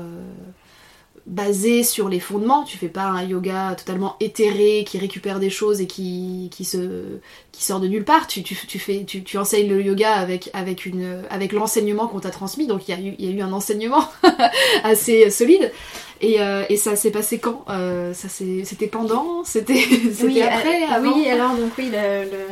basée 1.26 1.82
sur 1.82 2.08
les 2.08 2.20
fondements. 2.20 2.64
Tu 2.64 2.78
fais 2.78 2.88
pas 2.88 3.04
un 3.04 3.22
yoga 3.24 3.74
totalement 3.76 4.16
éthéré 4.20 4.84
qui 4.86 4.98
récupère 4.98 5.38
des 5.38 5.50
choses 5.50 5.80
et 5.80 5.86
qui, 5.86 6.48
qui 6.52 6.64
se 6.64 7.18
qui 7.52 7.64
sort 7.64 7.80
de 7.80 7.86
nulle 7.88 8.04
part. 8.04 8.26
Tu, 8.26 8.42
tu, 8.42 8.54
tu 8.54 8.78
fais, 8.78 9.04
tu, 9.04 9.22
tu 9.22 9.38
enseignes 9.38 9.68
le 9.68 9.82
yoga 9.82 10.12
avec, 10.14 10.50
avec, 10.52 10.86
une, 10.86 11.22
avec 11.30 11.52
l'enseignement 11.52 12.08
qu'on 12.08 12.20
t'a 12.20 12.30
transmis, 12.30 12.66
donc 12.66 12.88
il 12.88 12.94
y, 12.94 12.98
a 12.98 13.00
eu, 13.00 13.14
il 13.18 13.24
y 13.26 13.28
a 13.28 13.36
eu 13.36 13.42
un 13.42 13.52
enseignement 13.52 14.04
assez 14.84 15.30
solide. 15.30 15.70
Et, 16.20 16.40
euh, 16.40 16.64
et 16.68 16.76
ça 16.76 16.94
s'est 16.96 17.10
passé 17.10 17.38
quand 17.38 17.64
Euh, 17.68 18.14
ça 18.14 18.28
C'était 18.28 18.86
pendant? 18.86 19.44
C'était 19.44 19.74
c'était 20.12 20.24
Oui, 20.24 20.40
après 20.42 20.84
euh, 20.84 20.94
avant? 20.94 21.12
Oui, 21.14 21.28
alors 21.28 21.56
donc 21.56 21.72
oui, 21.76 21.90
le, 21.92 22.24
le, 22.30 22.44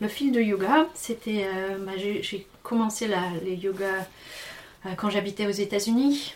le 0.00 0.08
fil 0.08 0.32
de 0.32 0.40
yoga, 0.40 0.86
c'était, 0.94 1.44
euh, 1.44 1.76
bah, 1.84 1.92
j'ai 1.96 2.46
commencé 2.62 3.06
la, 3.08 3.22
les 3.44 3.54
yogas 3.54 4.06
quand 4.96 5.10
j'habitais 5.10 5.46
aux 5.46 5.50
États-Unis. 5.50 6.34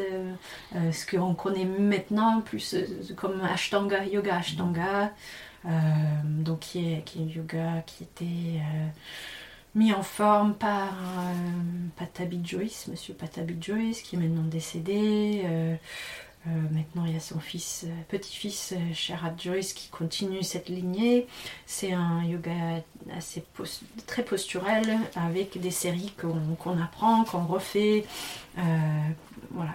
ce 0.92 1.06
qu'on 1.16 1.34
connaît 1.34 1.66
maintenant 1.66 2.42
plus 2.42 2.76
comme 3.16 3.42
Ashtanga, 3.42 4.04
yoga 4.06 4.38
Ashtanga. 4.38 5.12
Donc 6.24 6.60
qui 6.60 6.94
est, 6.94 7.02
qui 7.06 7.20
est 7.24 7.36
yoga 7.36 7.84
qui 7.86 8.04
était 8.04 8.62
mis 9.76 9.94
en 9.94 10.04
forme 10.04 10.56
par 10.56 10.90
euh, 10.90 11.34
Patabi 11.96 12.42
Joyce, 12.44 12.88
Monsieur 12.88 13.14
Patabi 13.14 13.58
Joyce, 13.62 14.02
qui 14.02 14.16
est 14.16 14.20
maintenant 14.20 14.44
décédé. 14.44 15.42
Euh, 15.46 15.76
euh, 16.48 16.50
maintenant, 16.72 17.06
il 17.06 17.14
y 17.14 17.18
a 17.18 17.20
son 17.20 17.40
fils, 17.40 17.86
petit-fils, 18.08 18.74
euh, 18.74 19.32
Joyce, 19.38 19.74
qui 19.74 19.90
continue 19.90 20.44
cette 20.44 20.70
lignée. 20.70 21.28
C'est 21.66 21.92
un 21.94 22.24
yoga 22.24 22.52
assez 23.16 23.44
très 24.06 24.24
posturel, 24.24 24.98
avec 25.16 25.60
des 25.60 25.72
séries 25.72 26.14
qu'on 26.20 26.80
apprend, 26.82 27.26
qu'on 27.26 27.46
refait, 27.46 28.06
voilà, 29.52 29.74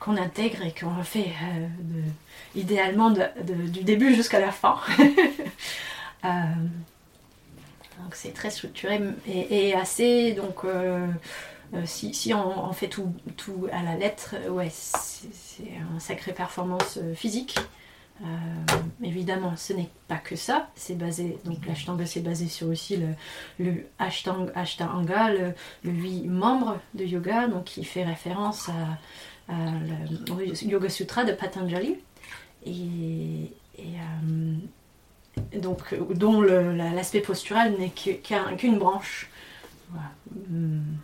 qu'on 0.00 0.16
intègre 0.16 0.62
et 0.62 0.72
qu'on 0.72 0.96
refait 0.96 1.32
idéalement 2.54 3.10
du 3.10 3.82
début 3.82 4.14
jusqu'à 4.14 4.40
la 4.40 4.52
fin. 4.52 4.80
Donc 8.02 8.14
c'est 8.14 8.32
très 8.32 8.50
structuré 8.50 9.00
et, 9.26 9.74
assez 9.74 10.32
donc 10.32 10.64
euh, 10.64 11.06
euh, 11.74 11.82
si, 11.84 12.14
si 12.14 12.32
on, 12.34 12.72
fait 12.72 12.88
tout, 12.88 13.12
tout 13.36 13.66
à 13.72 13.82
la 13.82 13.96
lettre, 13.96 14.36
euh, 14.44 14.50
ouais, 14.50 14.70
c'est 14.70 15.64
une 15.64 16.00
sacrée 16.00 16.32
performance 16.32 16.98
physique. 17.14 17.58
Évidemment, 19.02 19.56
ce 19.56 19.74
n'est 19.74 19.90
pas 20.08 20.16
que 20.16 20.36
ça. 20.36 20.70
C'est 20.74 20.96
basé, 20.96 21.36
donc 21.44 21.66
l'ashtanga, 21.66 22.06
c'est 22.06 22.20
basé 22.20 22.48
sur 22.48 22.68
aussi 22.68 22.96
le, 22.96 23.08
le 23.58 23.86
ashtanga, 23.98 24.52
ashtanga 24.54 25.30
le, 25.32 25.54
huit 25.84 26.26
membres 26.26 26.78
de 26.94 27.04
yoga, 27.04 27.46
donc 27.46 27.64
qui 27.64 27.84
fait 27.84 28.04
référence 28.04 28.70
à, 29.48 29.52
le 30.28 30.32
au 30.32 30.40
Yoga 30.40 30.88
Sutra 30.88 31.24
de 31.24 31.32
Patanjali. 31.32 31.96
Et, 32.64 33.50
donc, 35.54 35.94
dont 36.14 36.40
l'aspect 36.40 37.20
postural 37.20 37.76
n'est 37.78 37.90
qu'une 37.90 38.78
branche. 38.78 39.30
Hum. 40.50 40.98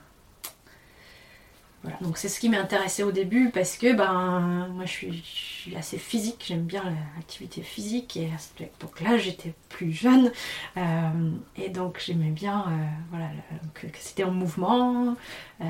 Voilà, 1.82 1.98
donc 2.00 2.16
c'est 2.16 2.28
ce 2.28 2.38
qui 2.38 2.48
m'intéressait 2.48 3.02
au 3.02 3.10
début 3.10 3.50
parce 3.50 3.76
que 3.76 3.92
ben 3.92 4.68
moi 4.72 4.84
je 4.84 5.10
suis, 5.10 5.76
assez 5.76 5.98
physique, 5.98 6.44
j'aime 6.46 6.62
bien 6.62 6.84
l'activité 7.16 7.62
physique 7.62 8.16
et 8.16 8.26
à 8.32 8.38
cette 8.38 8.60
époque-là 8.60 9.16
j'étais 9.16 9.52
plus 9.68 9.92
jeune 9.92 10.30
euh, 10.76 11.30
et 11.56 11.70
donc 11.70 12.00
j'aimais 12.04 12.30
bien 12.30 12.66
euh, 12.68 12.86
voilà, 13.10 13.30
que 13.74 13.86
c'était 13.98 14.22
en 14.22 14.30
mouvement, 14.30 15.16
euh, 15.60 15.64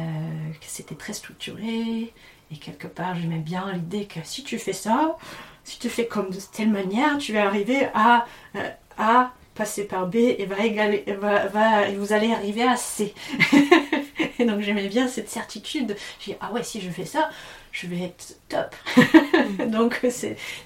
que 0.52 0.66
c'était 0.66 0.96
très 0.96 1.14
structuré 1.14 2.12
et 2.50 2.56
quelque 2.60 2.88
part 2.88 3.14
j'aimais 3.14 3.38
bien 3.38 3.72
l'idée 3.72 4.04
que 4.04 4.20
si 4.22 4.44
tu 4.44 4.58
fais 4.58 4.74
ça, 4.74 5.16
si 5.64 5.78
tu 5.78 5.88
fais 5.88 6.06
comme 6.06 6.30
de 6.30 6.38
telle 6.52 6.70
manière, 6.70 7.18
tu 7.18 7.32
vas 7.32 7.46
arriver 7.46 7.88
à 7.94 8.26
euh, 8.56 8.68
A 8.98 9.32
passer 9.54 9.84
par 9.84 10.06
B 10.06 10.16
et 10.16 10.46
va 10.46 10.64
égaler, 10.64 11.04
va, 11.20 11.46
va- 11.46 11.88
et 11.88 11.94
vous 11.96 12.12
allez 12.14 12.32
arriver 12.32 12.62
à 12.62 12.76
C. 12.76 13.14
Et 14.38 14.44
donc 14.46 14.60
j'aimais 14.60 14.88
bien 14.88 15.06
cette 15.08 15.28
certitude. 15.28 15.94
J'ai 16.18 16.32
dit, 16.32 16.38
ah 16.40 16.50
ouais, 16.52 16.62
si 16.62 16.80
je 16.80 16.88
fais 16.90 17.04
ça, 17.04 17.28
je 17.70 17.86
vais 17.86 18.02
être 18.04 18.36
top. 18.48 18.74
donc 19.68 20.00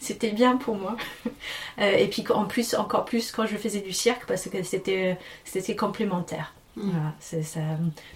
c'était 0.01 0.30
bien 0.30 0.57
pour 0.57 0.76
moi. 0.76 0.97
Euh, 1.80 1.97
et 1.97 2.07
puis 2.09 2.24
en 2.30 2.44
plus, 2.44 2.74
encore 2.74 3.05
plus 3.05 3.32
quand 3.32 3.47
je 3.47 3.57
faisais 3.57 3.80
du 3.80 3.92
cirque, 3.92 4.24
parce 4.26 4.49
que 4.49 4.62
c'était 4.62 5.16
complémentaire. 5.76 6.55
Voilà, 6.79 7.14
ça, 7.20 7.39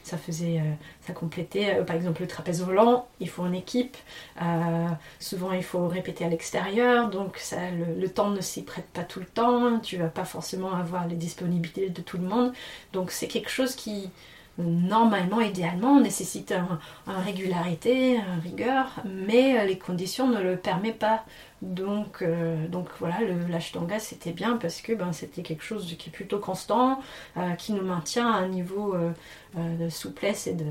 ça 0.02 0.18
faisait, 0.18 0.58
euh, 0.58 0.72
ça 1.00 1.14
complétait. 1.14 1.78
Euh, 1.78 1.82
par 1.82 1.96
exemple, 1.96 2.20
le 2.20 2.28
trapèze 2.28 2.62
volant, 2.62 3.08
il 3.18 3.28
faut 3.28 3.46
une 3.46 3.54
équipe. 3.54 3.96
Euh, 4.42 4.86
souvent, 5.18 5.52
il 5.52 5.62
faut 5.62 5.88
répéter 5.88 6.26
à 6.26 6.28
l'extérieur, 6.28 7.08
donc 7.08 7.38
ça, 7.38 7.56
le, 7.70 8.08
temps 8.10 8.28
ne 8.28 8.42
s'y 8.42 8.62
prête 8.62 8.84
pas 8.92 9.02
tout 9.02 9.20
le 9.20 9.24
temps. 9.24 9.78
Tu 9.80 9.96
vas 9.96 10.08
pas 10.08 10.26
forcément 10.26 10.74
avoir 10.74 11.08
les 11.08 11.16
disponibilités 11.16 11.88
de 11.88 12.02
tout 12.02 12.18
le 12.18 12.24
monde. 12.24 12.52
Donc, 12.92 13.12
c'est 13.12 13.28
quelque 13.28 13.48
chose 13.48 13.74
qui, 13.74 14.10
normalement, 14.58 15.40
idéalement, 15.40 15.98
nécessite 15.98 16.52
une 16.52 17.14
régularité, 17.24 18.16
une 18.16 18.40
rigueur, 18.42 19.00
mais 19.06 19.66
les 19.66 19.78
conditions 19.78 20.28
ne 20.28 20.42
le 20.42 20.56
permettent 20.56 20.98
pas. 20.98 21.24
Donc, 21.62 22.22
euh, 22.22 22.66
donc 22.68 22.88
voilà, 22.98 23.18
l'ashtanga 23.48 23.98
c'était 23.98 24.32
bien 24.32 24.56
parce 24.56 24.80
que 24.80 24.94
ben, 24.94 25.12
c'était 25.12 25.42
quelque 25.42 25.62
chose 25.62 25.94
qui 25.98 26.08
est 26.08 26.12
plutôt 26.12 26.38
constant, 26.38 27.00
euh, 27.36 27.52
qui 27.52 27.74
nous 27.74 27.84
maintient 27.84 28.30
à 28.30 28.36
un 28.36 28.48
niveau 28.48 28.94
euh, 28.94 29.12
de 29.54 29.88
souplesse 29.90 30.46
et, 30.46 30.54
de, 30.54 30.66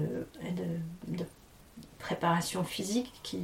préparation 1.99 2.63
physique 2.63 3.11
qui, 3.23 3.39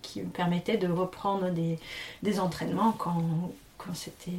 qui, 0.00 0.22
me 0.22 0.30
permettait 0.30 0.78
de 0.78 0.88
reprendre 0.88 1.50
des, 1.50 2.40
entraînements 2.40 2.92
quand, 2.92 3.22
quand 3.76 3.94
c'était 3.94 4.32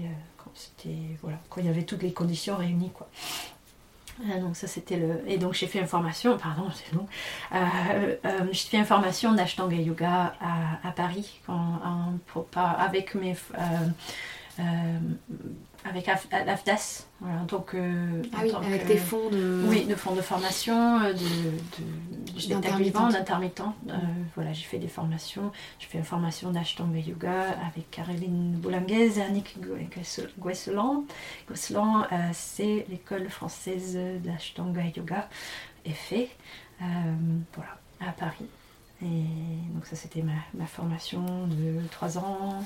voilà, 1.22 1.38
quand 1.50 1.62
il 1.62 1.68
y 1.68 1.70
avait 1.70 1.84
toutes 1.84 2.02
les 2.02 2.12
conditions 2.12 2.58
réunies. 2.58 2.92
Donc 4.42 4.58
ça 4.58 4.68
c'était 4.68 4.98
le 4.98 5.24
et 5.28 5.38
donc 5.38 5.54
j'ai 5.54 5.68
fait 5.68 5.80
une 5.80 5.88
formation 5.88 6.38
pardon 6.38 6.70
c'est 6.74 6.94
long 6.94 7.08
euh, 7.54 8.16
euh, 8.26 8.40
j'ai 8.52 8.68
fait 8.68 8.78
une 8.78 8.86
formation 8.86 9.32
d'Ashtanga 9.34 9.78
Yoga 9.78 10.34
à, 10.84 10.92
Paris 10.92 11.40
avec 12.54 13.16
mes 13.16 13.38
euh, 13.58 14.64
avec 15.86 16.08
l'AFDAS. 16.08 17.08
Voilà, 17.20 17.42
donc, 17.42 17.74
euh, 17.74 18.22
ah 18.34 18.40
oui, 18.44 18.52
avec 18.66 18.88
des 18.88 18.98
fonds 18.98 19.30
de... 19.30 19.66
Oui, 19.68 19.86
de 19.86 19.96
fonds 19.96 20.16
de 20.16 20.22
formation, 20.22 21.02
euh, 21.02 21.14
de, 21.14 22.50
d'intermittent. 22.50 23.62
Euh, 23.62 23.94
voilà, 24.36 24.54
j'ai 24.54 24.64
fait 24.64 24.78
des 24.78 24.88
formations. 24.88 25.52
J'ai 25.80 25.88
fait 25.88 25.98
une 25.98 26.04
formation 26.04 26.52
d'Ashtanga 26.52 27.00
Yoga 27.00 27.56
avec 27.68 27.90
Caroline 27.92 28.54
Boulanguez 28.54 29.20
et 29.20 29.22
Annick 29.22 29.58
Guesselan. 30.40 31.06
Guesselan, 31.50 32.06
c'est 32.34 32.86
l'école 32.90 33.30
française 33.30 33.98
d'Ashtanga 34.24 34.84
Yoga, 34.96 35.28
et 35.86 35.92
fait, 35.92 36.30
voilà, 36.80 37.80
à 38.02 38.12
Paris. 38.12 38.46
Et 39.02 39.06
donc 39.74 39.86
ça, 39.86 39.96
c'était 39.96 40.22
ma, 40.22 40.34
ma 40.54 40.66
formation 40.66 41.48
de 41.48 41.80
3 41.90 42.18
ans 42.18 42.64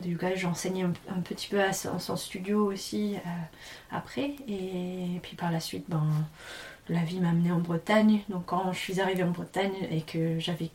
du 0.00 0.12
yoga. 0.12 0.34
J'enseignais 0.34 0.84
un, 0.84 1.20
petit 1.20 1.48
peu 1.48 1.60
à 1.60 1.72
son, 1.72 2.16
studio 2.16 2.72
aussi 2.72 3.16
euh, 3.16 3.28
après. 3.90 4.36
Et, 4.48 5.20
puis 5.22 5.36
par 5.36 5.50
la 5.50 5.60
suite, 5.60 5.84
ben, 5.88 6.06
la 6.88 7.00
vie 7.00 7.20
m'a 7.20 7.30
amenée 7.30 7.52
en 7.52 7.58
Bretagne. 7.58 8.20
Donc 8.28 8.46
quand 8.46 8.72
je 8.72 8.78
suis 8.78 9.00
arrivée 9.00 9.24
en 9.24 9.30
Bretagne 9.30 9.74
et 9.90 10.02
que 10.02 10.38
j'avais 10.38 10.70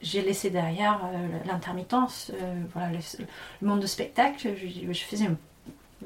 j'ai 0.00 0.22
laissé 0.22 0.50
derrière 0.50 1.02
euh, 1.04 1.28
l'intermittence, 1.46 2.32
euh, 2.34 2.54
voilà, 2.72 2.90
le, 2.90 3.26
monde 3.64 3.78
de 3.78 3.86
spectacle, 3.86 4.56
je, 4.56 4.92
faisais 5.04 5.28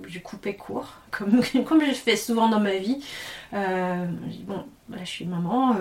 j'ai 0.07 0.21
coupé 0.21 0.57
court, 0.57 0.93
comme, 1.11 1.41
comme 1.65 1.83
je 1.83 1.93
fais 1.93 2.17
souvent 2.17 2.51
dans 2.51 2.61
ma 2.61 2.77
vie. 2.77 3.03
bon, 3.53 4.67
là, 4.91 4.99
je 5.01 5.07
suis 5.07 5.25
maman, 5.25 5.75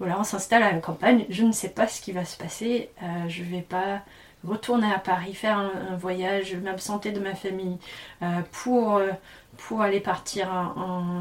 voilà, 0.00 0.18
on 0.18 0.24
s'installe 0.24 0.64
à 0.64 0.72
la 0.72 0.80
campagne, 0.80 1.24
je 1.30 1.44
ne 1.44 1.52
sais 1.52 1.68
pas 1.68 1.86
ce 1.86 2.00
qui 2.00 2.10
va 2.10 2.24
se 2.24 2.36
passer, 2.36 2.90
je 3.28 3.44
vais 3.44 3.62
pas 3.62 4.02
retourner 4.46 4.92
à 4.92 4.98
Paris, 4.98 5.34
faire 5.34 5.58
un, 5.58 5.96
voyage, 5.96 6.54
m'absenter 6.56 7.12
de 7.12 7.20
ma 7.20 7.34
famille 7.34 7.78
euh, 8.22 8.40
pour, 8.52 8.96
euh, 8.96 9.10
pour 9.56 9.80
aller 9.80 10.00
partir 10.00 10.74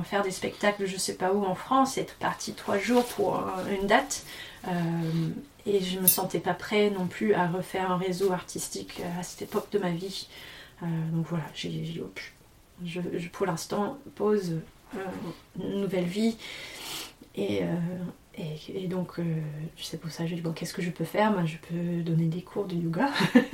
faire 0.05 0.23
des 0.23 0.31
spectacles, 0.31 0.85
je 0.85 0.97
sais 0.97 1.15
pas 1.15 1.31
où 1.33 1.43
en 1.45 1.55
France, 1.55 1.97
être 1.97 2.15
parti 2.15 2.53
trois 2.53 2.77
jours 2.77 3.05
pour 3.05 3.37
euh, 3.37 3.79
une 3.79 3.87
date. 3.87 4.25
et 5.65 5.79
je 5.81 5.99
me 5.99 6.07
sentais 6.07 6.39
pas 6.39 6.53
prêt 6.53 6.89
non 6.89 7.07
plus 7.07 7.33
à 7.33 7.47
refaire 7.47 7.91
un 7.91 7.97
réseau 7.97 8.31
artistique 8.31 9.01
à 9.19 9.23
cette 9.23 9.43
époque 9.43 9.69
de 9.71 9.79
ma 9.79 9.91
vie. 9.91 10.27
donc 10.81 11.25
voilà, 11.27 11.45
j'ai 11.53 11.85
je, 12.85 12.99
je, 13.13 13.29
pour 13.29 13.45
l'instant, 13.45 13.97
pose 14.15 14.59
une 15.59 15.81
nouvelle 15.81 16.05
vie. 16.05 16.37
Et, 17.35 17.61
et, 18.35 18.87
donc, 18.87 19.19
euh, 19.19 19.23
c'est 19.77 19.99
pour 19.99 20.09
ça 20.11 20.23
que 20.23 20.29
j'ai 20.29 20.35
dit, 20.35 20.41
bon, 20.41 20.53
qu'est-ce 20.53 20.73
que 20.73 20.81
je 20.81 20.89
peux 20.89 21.03
faire? 21.03 21.45
Je 21.45 21.57
peux 21.57 22.01
donner 22.01 22.25
des 22.25 22.41
cours 22.41 22.65
de 22.65 22.75
yoga. 22.75 23.09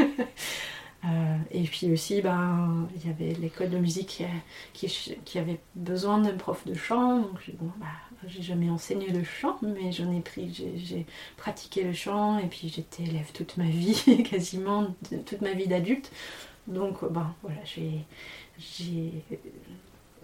Euh, 1.06 1.38
et 1.52 1.64
puis 1.64 1.90
aussi, 1.94 2.22
ben, 2.22 2.86
il 2.94 3.08
y 3.08 3.10
avait 3.10 3.34
l'école 3.40 3.70
de 3.70 3.78
musique 3.78 4.22
qui, 4.74 5.14
qui, 5.24 5.40
avait 5.40 5.62
besoin 5.74 6.18
d'un 6.18 6.36
prof 6.36 6.68
de 6.68 6.74
chant. 6.74 7.20
Donc, 7.20 7.52
bon, 7.54 7.72
bah, 7.78 7.86
j'ai 8.28 8.42
jamais 8.42 8.70
enseigné 8.70 9.08
le 9.08 9.24
chant, 9.24 9.58
mais 9.62 9.94
j'en 9.94 10.12
ai 10.12 10.20
pris, 10.20 10.54
j'ai 10.76 11.06
pratiqué 11.38 11.86
le 11.86 11.94
chant. 11.94 12.38
Et 12.40 12.48
puis, 12.48 12.68
j'étais 12.68 13.04
élève 13.04 13.32
toute 13.32 13.56
ma 13.56 13.70
vie, 13.70 14.24
quasiment 14.30 14.94
toute 15.26 15.40
ma 15.40 15.54
vie 15.54 15.68
d'adulte. 15.68 16.12
Donc, 16.68 16.98
ben, 17.10 17.34
voilà, 17.44 17.62
j'ai 17.64 18.04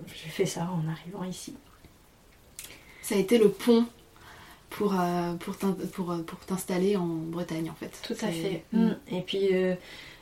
fait 0.05 0.45
ça 0.45 0.69
en 0.69 0.85
arrivant 0.89 1.23
ici. 1.23 1.55
Ça 3.01 3.15
a 3.15 3.17
été 3.17 3.37
le 3.37 3.49
pont 3.49 3.87
pour, 4.75 4.93
euh, 4.93 5.33
pour, 5.35 5.55
pour, 5.93 6.11
euh, 6.11 6.21
pour 6.23 6.39
t'installer 6.39 6.97
en 6.97 7.05
Bretagne 7.05 7.69
en 7.69 7.75
fait. 7.75 7.91
Tout 8.03 8.25
à 8.25 8.27
fait. 8.27 8.63
Mm. 8.73 8.87
Mm. 8.87 8.95
Et 9.11 9.21
puis, 9.21 9.47
euh, 9.53 9.73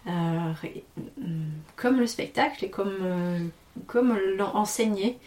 mm, 0.06 1.32
comme 1.76 2.00
le 2.00 2.08
spectacle 2.08 2.66
et 2.66 2.70
comme, 2.70 3.50
comme 3.88 4.18
l'enseigner, 4.38 5.18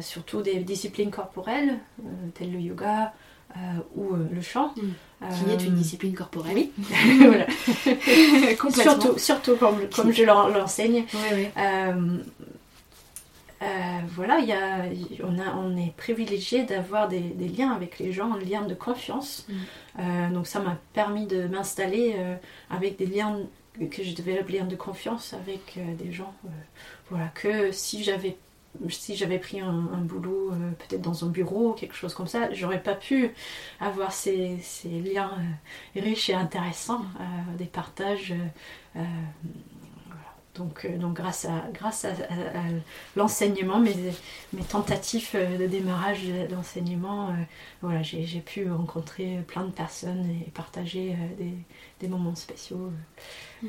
surtout 0.00 0.42
des 0.42 0.56
disciplines 0.60 1.10
corporelles, 1.10 1.78
telles 2.34 2.52
le 2.52 2.60
yoga, 2.60 3.12
ou 3.96 4.14
le 4.14 4.40
chant. 4.40 4.74
Qui 4.74 5.50
est 5.50 5.64
une 5.66 5.74
discipline 5.74 6.14
corporelle. 6.14 6.54
Oui, 6.54 6.72
voilà. 7.18 7.46
surtout, 8.70 9.18
surtout 9.18 9.56
comme, 9.56 9.88
comme 9.88 10.12
je 10.12 10.22
l'enseigne. 10.22 11.06
Oui, 11.14 11.28
oui. 11.32 11.48
Euh, 13.62 14.00
voilà, 14.08 14.40
y 14.40 14.52
a, 14.52 14.84
on, 15.22 15.38
a, 15.38 15.54
on 15.56 15.76
est 15.76 15.94
privilégié 15.96 16.64
d'avoir 16.64 17.08
des, 17.08 17.20
liens 17.20 17.72
avec 17.72 17.98
les 17.98 18.12
gens, 18.12 18.32
un 18.32 18.38
lien 18.38 18.62
de 18.62 18.74
confiance. 18.74 19.46
Mm. 19.48 19.54
Euh, 20.00 20.30
donc 20.30 20.46
ça 20.46 20.60
m'a 20.60 20.76
permis 20.92 21.26
de 21.26 21.46
m'installer 21.46 22.14
euh, 22.16 22.36
avec 22.70 22.98
des 22.98 23.06
liens, 23.06 23.38
que 23.90 24.02
je 24.02 24.14
développe 24.14 24.46
des 24.46 24.58
liens 24.58 24.64
de 24.64 24.76
confiance 24.76 25.34
avec 25.34 25.78
des 25.98 26.12
gens. 26.12 26.32
voilà, 27.10 27.28
que 27.28 27.72
si 27.72 28.04
j'avais 28.04 28.36
si 28.88 29.14
j'avais 29.14 29.38
pris 29.38 29.60
un, 29.60 29.70
boulot 30.00 30.50
peut-être 30.80 31.00
dans 31.00 31.24
un 31.24 31.28
bureau, 31.28 31.74
quelque 31.74 31.94
chose 31.94 32.12
comme 32.12 32.26
ça, 32.26 32.52
j'aurais 32.52 32.82
pas 32.82 32.96
pu 32.96 33.30
avoir 33.78 34.10
ces, 34.10 34.58
ces 34.62 34.88
liens 34.88 35.30
riches 35.94 36.28
et 36.30 36.34
intéressants, 36.34 37.04
des 37.56 37.66
partages 37.66 38.34
donc, 40.54 40.84
euh, 40.84 40.96
donc 40.96 41.14
grâce 41.14 41.44
à, 41.44 41.64
grâce 41.72 42.04
à, 42.04 42.12
l'enseignement, 43.16 43.80
mes, 43.80 43.94
mes 44.52 44.62
tentatives 44.62 45.30
euh, 45.34 45.58
de 45.58 45.66
démarrage 45.66 46.22
d'enseignement, 46.48 47.28
euh, 47.28 47.32
voilà, 47.82 48.02
j'ai 48.02 48.40
pu 48.40 48.70
rencontrer 48.70 49.38
plein 49.46 49.64
de 49.64 49.70
personnes 49.70 50.28
et 50.30 50.50
partager 50.50 51.16
des, 51.38 51.54
des, 52.00 52.08
moments 52.08 52.34
spéciaux. 52.34 52.90
Mm. 53.62 53.68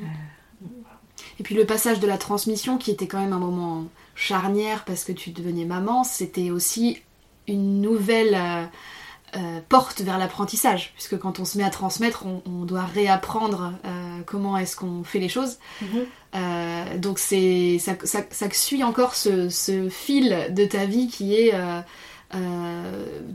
Et 1.40 1.42
puis 1.42 1.54
le 1.54 1.64
passage 1.64 2.00
de 2.00 2.06
la 2.06 2.18
transmission, 2.18 2.78
qui 2.78 2.90
était 2.90 3.06
quand 3.06 3.20
même 3.20 3.32
un 3.32 3.38
moment 3.38 3.86
charnière 4.14 4.84
parce 4.84 5.04
que 5.04 5.12
tu 5.12 5.30
devenais 5.30 5.64
maman, 5.64 6.04
c'était 6.04 6.50
aussi 6.50 7.02
une 7.46 7.80
nouvelle 7.80 8.68
euh, 9.36 9.60
porte 9.68 10.00
vers 10.00 10.18
l'apprentissage, 10.18 10.92
puisque 10.94 11.18
quand 11.18 11.40
on 11.40 11.44
se 11.44 11.58
met 11.58 11.64
à 11.64 11.68
transmettre, 11.68 12.24
on, 12.46 12.64
doit 12.64 12.84
réapprendre 12.84 13.72
euh, 13.84 14.20
comment 14.24 14.56
est-ce 14.56 14.76
qu'on 14.76 15.04
fait 15.04 15.18
les 15.18 15.28
choses. 15.28 15.58
Mhm. 15.82 16.06
Euh, 16.36 16.98
donc 16.98 17.18
c'est 17.18 17.78
ça, 17.78 17.96
ça, 18.04 18.50
suit 18.50 18.84
encore 18.84 19.14
ce, 19.14 19.88
fil 19.90 20.48
de 20.50 20.64
ta 20.64 20.84
vie 20.84 21.08
qui 21.08 21.34
est 21.34 21.54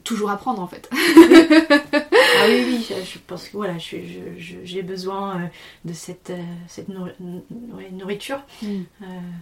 toujours 0.04 0.30
apprendre 0.30 0.62
en 0.62 0.68
fait. 0.68 0.89
ah 0.93 2.45
oui, 2.47 2.64
oui, 2.66 2.88
je 3.04 3.18
pense 3.26 3.47
que 3.47 3.58
voilà, 3.58 3.78
j'ai 3.78 4.82
besoin 4.84 5.49
de 5.86 5.93
cette, 5.93 6.32
cette 6.68 6.89
nourriture, 6.89 8.41
mm. 8.62 8.82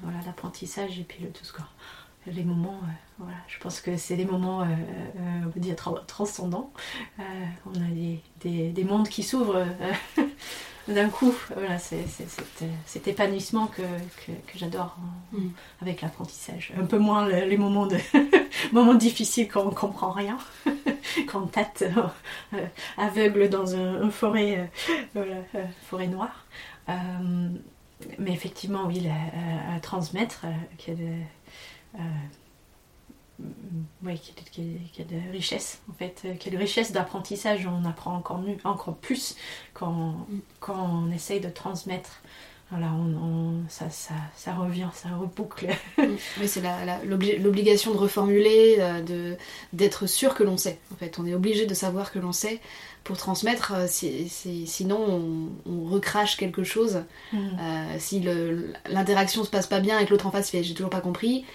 voilà, 0.03 0.17
l'apprentissage 0.25 0.99
et 0.99 1.03
puis 1.03 1.23
le 1.23 1.29
tout 1.29 1.45
ce 1.45 1.53
quoi 1.53 1.65
les 2.31 2.43
moments, 2.43 2.79
euh, 2.83 2.91
voilà, 3.17 3.37
je 3.47 3.59
pense 3.59 3.81
que 3.81 3.97
c'est 3.97 4.15
des 4.15 4.25
moments, 4.25 4.61
euh, 4.61 4.65
euh, 4.65 5.45
on 5.45 5.49
peut 5.49 5.59
dire, 5.59 5.75
transcendants. 6.07 6.71
on 7.17 7.75
a 7.75 7.87
des, 7.93 8.19
des, 8.41 8.69
des 8.69 8.83
mondes 8.83 9.09
qui 9.09 9.23
s'ouvrent 9.23 9.65
d'un 10.93 11.09
coup. 11.09 11.33
Voilà, 11.55 11.77
c'est 11.77 12.05
cet 12.85 13.07
épanouissement 13.07 13.67
que, 13.67 13.81
que, 13.81 14.57
j'adore 14.57 14.97
mm. 15.31 15.49
avec 15.81 16.01
l'apprentissage. 16.01 16.73
Un 16.79 16.85
peu 16.85 16.97
moins 16.97 17.27
les 17.27 17.57
moments, 17.57 17.87
de 17.87 17.97
moments 18.71 18.95
difficiles 18.95 19.47
quand 19.47 19.65
on 19.65 19.71
comprend 19.71 20.11
rien. 20.11 20.37
qu'on 21.31 21.47
tâte 21.47 21.83
aveugle 22.97 23.49
dans 23.49 23.75
une 23.75 24.11
forêt, 24.11 24.69
forêt 25.83 26.07
noire. 26.07 26.45
mais 26.87 28.31
effectivement, 28.31 28.85
oui, 28.87 29.07
à, 29.75 29.79
transmettre, 29.79 30.45
oui, 34.03 34.19
qui, 34.51 35.01
a 35.01 35.03
de 35.03 35.31
richesse 35.31 35.81
en 35.89 35.93
fait, 35.93 36.25
qui 36.39 36.49
a 36.49 36.51
de 36.51 36.57
richesse 36.57 36.91
d'apprentissage. 36.91 37.67
On 37.67 37.87
apprend 37.87 38.15
encore, 38.15 38.39
mieux, 38.39 38.57
encore 38.63 38.95
plus 38.95 39.35
quand, 39.73 40.27
quand 40.59 40.75
on 40.75 41.11
essaye 41.11 41.39
de 41.39 41.49
transmettre 41.49 42.21
voilà, 42.71 42.91
on, 42.93 43.63
ça, 43.67 43.89
ça, 43.89 44.13
ça, 44.35 44.53
revient, 44.53 44.89
ça 44.93 45.09
reboucle. 45.09 45.69
c'est 46.45 46.61
l'obligation 47.03 47.91
de 47.91 47.97
reformuler, 47.97 48.75
euh, 48.77 49.01
de, 49.01 49.37
d'être 49.73 50.05
sûr 50.05 50.35
que 50.35 50.43
l'on 50.43 50.55
sait. 50.55 50.77
En 50.93 50.95
fait, 50.95 51.17
on 51.17 51.25
est 51.25 51.33
obligé 51.33 51.65
de 51.65 51.73
savoir 51.73 52.11
que 52.11 52.19
l'on 52.19 52.31
sait 52.31 52.59
pour 53.03 53.17
transmettre, 53.17 53.73
euh, 53.75 53.87
sinon 53.87 55.49
on, 55.65 55.85
recrache 55.89 56.37
quelque 56.37 56.63
chose. 56.63 57.01
Mm. 57.33 57.37
Euh, 57.37 57.95
si 57.97 58.23
l'interaction 58.87 59.43
se 59.43 59.49
passe 59.49 59.65
pas 59.65 59.79
bien 59.79 59.97
et 59.97 60.05
que 60.05 60.11
l'autre 60.11 60.27
en 60.27 60.31
face 60.31 60.51
fait 60.51 60.61
j'ai 60.61 60.75
toujours 60.75 60.91
pas 60.91 61.01
compris, 61.01 61.45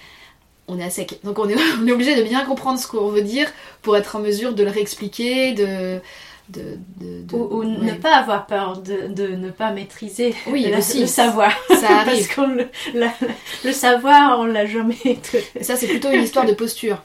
on 0.69 0.79
est 0.79 0.85
à 0.85 0.91
sec. 0.91 1.21
Donc 1.25 1.39
on 1.39 1.49
est, 1.49 1.57
on 1.81 1.87
est 1.87 1.93
obligé 1.93 2.17
de 2.17 2.23
bien 2.23 2.45
comprendre 2.45 2.79
ce 2.79 2.87
qu'on 2.87 3.09
veut 3.09 3.23
dire 3.23 3.49
pour 3.83 3.97
être 3.97 4.17
en 4.17 4.21
mesure 4.21 4.55
de 4.55 4.63
le 4.63 4.71
réexpliquer, 4.71 5.53
de 5.53 6.01
de, 6.49 6.79
ou, 7.33 7.65
ne 7.65 7.93
pas 7.95 8.17
avoir 8.17 8.47
peur 8.47 8.79
de, 8.79 9.29
ne 9.29 9.51
pas 9.51 9.71
maîtriser 9.71 10.35
oui, 10.47 10.67
le 10.67 11.07
savoir. 11.07 11.51
Ça 11.69 12.01
arrive. 12.01 12.29
Parce 12.29 12.69
que 12.93 13.67
le, 13.67 13.73
savoir, 13.73 14.41
on 14.41 14.45
l'a 14.45 14.67
jamais. 14.67 14.97
ça, 15.63 15.77
c'est 15.77 15.87
plutôt 15.87 16.11
une 16.11 16.23
histoire 16.23 16.45
de 16.45 16.53
posture. 16.53 17.03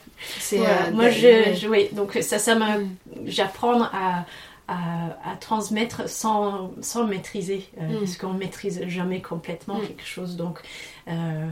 Euh, 0.52 0.66
moi, 0.92 1.08
je, 1.08 1.66
oui, 1.68 1.88
donc 1.92 2.18
ça, 2.20 2.38
ça 2.38 2.54
m'a. 2.54 2.78
Mm. 2.78 2.88
J'apprends 3.26 3.82
à, 3.82 4.26
à, 4.72 5.36
transmettre 5.40 6.08
sans, 6.08 6.70
sans 6.80 7.04
maîtriser, 7.06 7.68
euh, 7.80 7.88
mm. 7.88 7.98
parce 7.98 8.16
qu'on 8.16 8.34
maîtrise 8.34 8.86
jamais 8.86 9.20
complètement 9.20 9.78
mm. 9.78 9.86
quelque 9.86 10.06
chose. 10.06 10.36
Donc, 10.36 10.60
euh, 11.08 11.48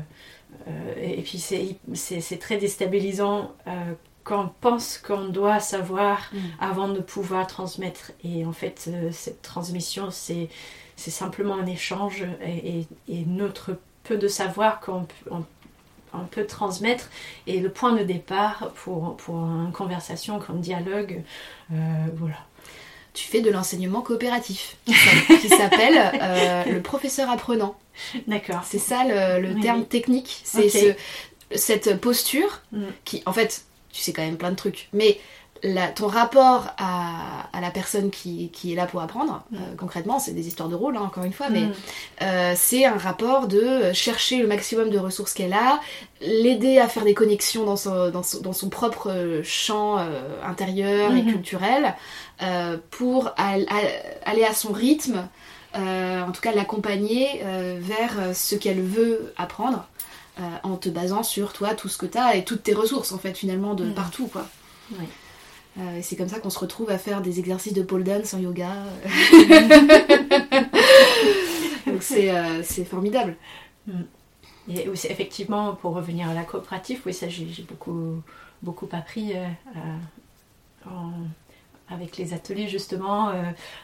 et 1.01 1.23
puis 1.23 1.39
c'est 1.39 2.39
très 2.39 2.59
déstabilisant 2.59 3.53
qu'on 4.29 4.51
pense 4.61 4.99
qu'on 4.99 5.29
doit 5.29 5.59
savoir 5.59 6.31
mm. 6.33 6.39
avant 6.61 6.89
de 6.89 7.01
pouvoir 7.01 7.47
transmettre. 7.47 8.13
Et 8.23 8.45
en 8.45 8.53
fait, 8.53 8.85
euh, 8.89 9.09
cette 9.11 9.43
transmission, 9.43 10.11
c'est, 10.11 10.49
simplement 10.97 11.55
un 11.55 11.67
échange 11.67 12.25
et, 12.45 12.85
notre 13.27 13.79
peu 14.03 14.19
de 14.19 14.29
savoir 14.29 14.81
qu'on 14.81 15.07
on, 15.31 15.45
peut 16.31 16.45
transmettre 16.45 17.09
et 17.47 17.61
le 17.61 17.71
point 17.71 17.93
de 17.93 18.03
départ 18.03 18.73
pour, 18.75 19.17
pour 19.17 19.37
une 19.37 19.73
conversation, 19.73 20.41
un 20.49 20.55
dialogue. 20.55 21.23
Euh, 21.73 21.77
voilà. 22.17 22.48
Tu 23.19 23.25
fais 23.25 23.41
de 23.41 23.51
l'enseignement 23.51 24.01
coopératif 24.01 24.77
qui 24.87 25.49
s'appelle 25.49 26.13
euh, 26.23 26.65
le 26.67 26.81
professeur 26.81 27.29
apprenant. 27.29 27.77
D'accord. 28.29 28.61
C'est 28.65 28.79
ça 28.79 29.03
le, 29.05 29.61
terme 29.61 29.85
technique. 29.85 30.41
C'est 30.45 30.69
ce, 30.69 30.95
cette 31.51 32.01
posture 32.01 32.63
mm. 32.71 32.85
qui, 33.05 33.25
en 33.27 33.33
fait, 33.33 33.65
tu 33.93 34.01
sais 34.03 34.13
quand 34.13 34.23
même 34.23 34.37
plein 34.37 34.53
de 34.53 34.57
trucs. 34.57 34.89
Mais 34.93 35.19
ton 35.95 36.07
rapport 36.07 36.69
à, 36.79 37.61
la 37.61 37.71
personne 37.71 38.11
qui, 38.11 38.51
est 38.65 38.75
là 38.75 38.87
pour 38.87 39.01
apprendre, 39.01 39.43
mm. 39.51 39.57
euh, 39.57 39.59
concrètement, 39.77 40.19
c'est 40.19 40.33
des 40.33 40.47
histoires 40.47 40.69
de 40.69 40.75
rôle, 40.75 40.97
hein, 40.97 41.03
encore 41.03 41.25
une 41.25 41.33
fois, 41.33 41.49
mais 41.51 41.63
mm. 41.63 41.73
euh, 42.23 42.55
c'est 42.57 42.85
un 42.85 42.97
rapport 42.97 43.49
de 43.49 43.93
chercher 43.93 44.39
le 44.39 44.47
maximum 44.47 44.91
de 44.91 44.99
ressources 44.99 45.35
qu'elle 45.35 45.53
a, 45.53 45.81
l'aider 46.21 46.79
à 46.79 46.89
faire 46.89 47.05
des 47.05 47.15
connexions 47.15 47.65
dans 47.65 47.77
son, 47.77 48.11
dans 48.11 48.53
son, 48.53 48.69
propre 48.69 49.41
champ 49.43 49.99
euh, 49.99 50.21
intérieur 50.45 51.13
et 51.13 51.23
mm-hmm. 51.23 51.33
culturel, 51.33 51.95
pour 52.91 53.33
aller 53.37 54.45
à 54.45 54.55
son 54.55 54.73
rythme, 54.73 55.27
en 55.75 56.31
tout 56.33 56.41
cas 56.41 56.53
l'accompagner 56.53 57.43
vers 57.79 58.35
ce 58.35 58.55
qu'elle 58.55 58.81
veut 58.81 59.33
apprendre. 59.37 59.85
Euh, 60.41 60.43
en 60.63 60.77
te 60.77 60.89
basant 60.89 61.25
sur 61.25 61.53
toi, 61.53 61.75
tout 61.75 61.89
ce 61.89 61.99
que 61.99 62.07
tu 62.07 62.17
as 62.17 62.37
et 62.37 62.45
toutes 62.45 62.63
tes 62.63 62.73
ressources 62.73 63.11
en 63.11 63.19
fait 63.19 63.37
finalement 63.37 63.75
de 63.75 63.87
mm. 63.87 63.95
partout 63.95 64.29
quoi. 64.29 64.47
Euh, 65.79 66.01
c'est 66.03 66.17
comme 66.17 66.29
ça 66.29 66.41
qu'on 66.41 66.51
se 66.51 66.59
retrouve 66.59 66.91
à 66.91 66.99
faire 66.99 67.21
des 67.21 67.39
exercices 67.39 67.73
de 67.73 67.83
pole 67.83 68.03
dance 68.05 68.35
en 68.35 68.39
yoga. 68.39 68.73
Donc 71.87 72.03
euh, 72.13 72.63
c'est 72.65 72.85
formidable. 72.85 73.37
Mm. 73.87 74.03
Et 74.71 74.87
effectivement, 74.87 75.75
pour 75.75 75.95
revenir 75.95 76.29
à 76.29 76.35
la 76.35 76.43
coopérative, 76.43 77.01
oui, 77.07 77.15
ça 77.15 77.29
j'ai 77.29 77.65
beaucoup, 77.67 78.23
beaucoup 78.63 78.89
appris 78.93 79.33
en 80.85 81.13
avec 81.91 82.17
les 82.17 82.35
ateliers 82.35 82.69
justement 82.69 83.31
euh, 83.31 83.43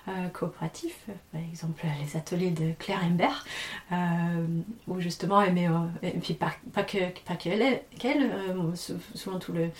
euh, 0.08 0.28
coopératifs, 0.28 1.06
par 1.32 1.40
exemple 1.40 1.86
les 2.00 2.16
ateliers 2.16 2.50
de 2.50 2.72
Claire 2.78 3.02
Imbert, 3.02 3.44
euh, 3.92 4.46
où 4.86 5.00
justement 5.00 5.40
elle 5.40 5.54
met, 5.54 5.68
et 6.02 6.10
puis 6.12 6.34
pas, 6.34 6.52
que 6.82 7.20
pas 7.22 7.36
qu'elle, 7.36 7.82
souvent 9.14 9.38
tout 9.38 9.52
le 9.52 9.70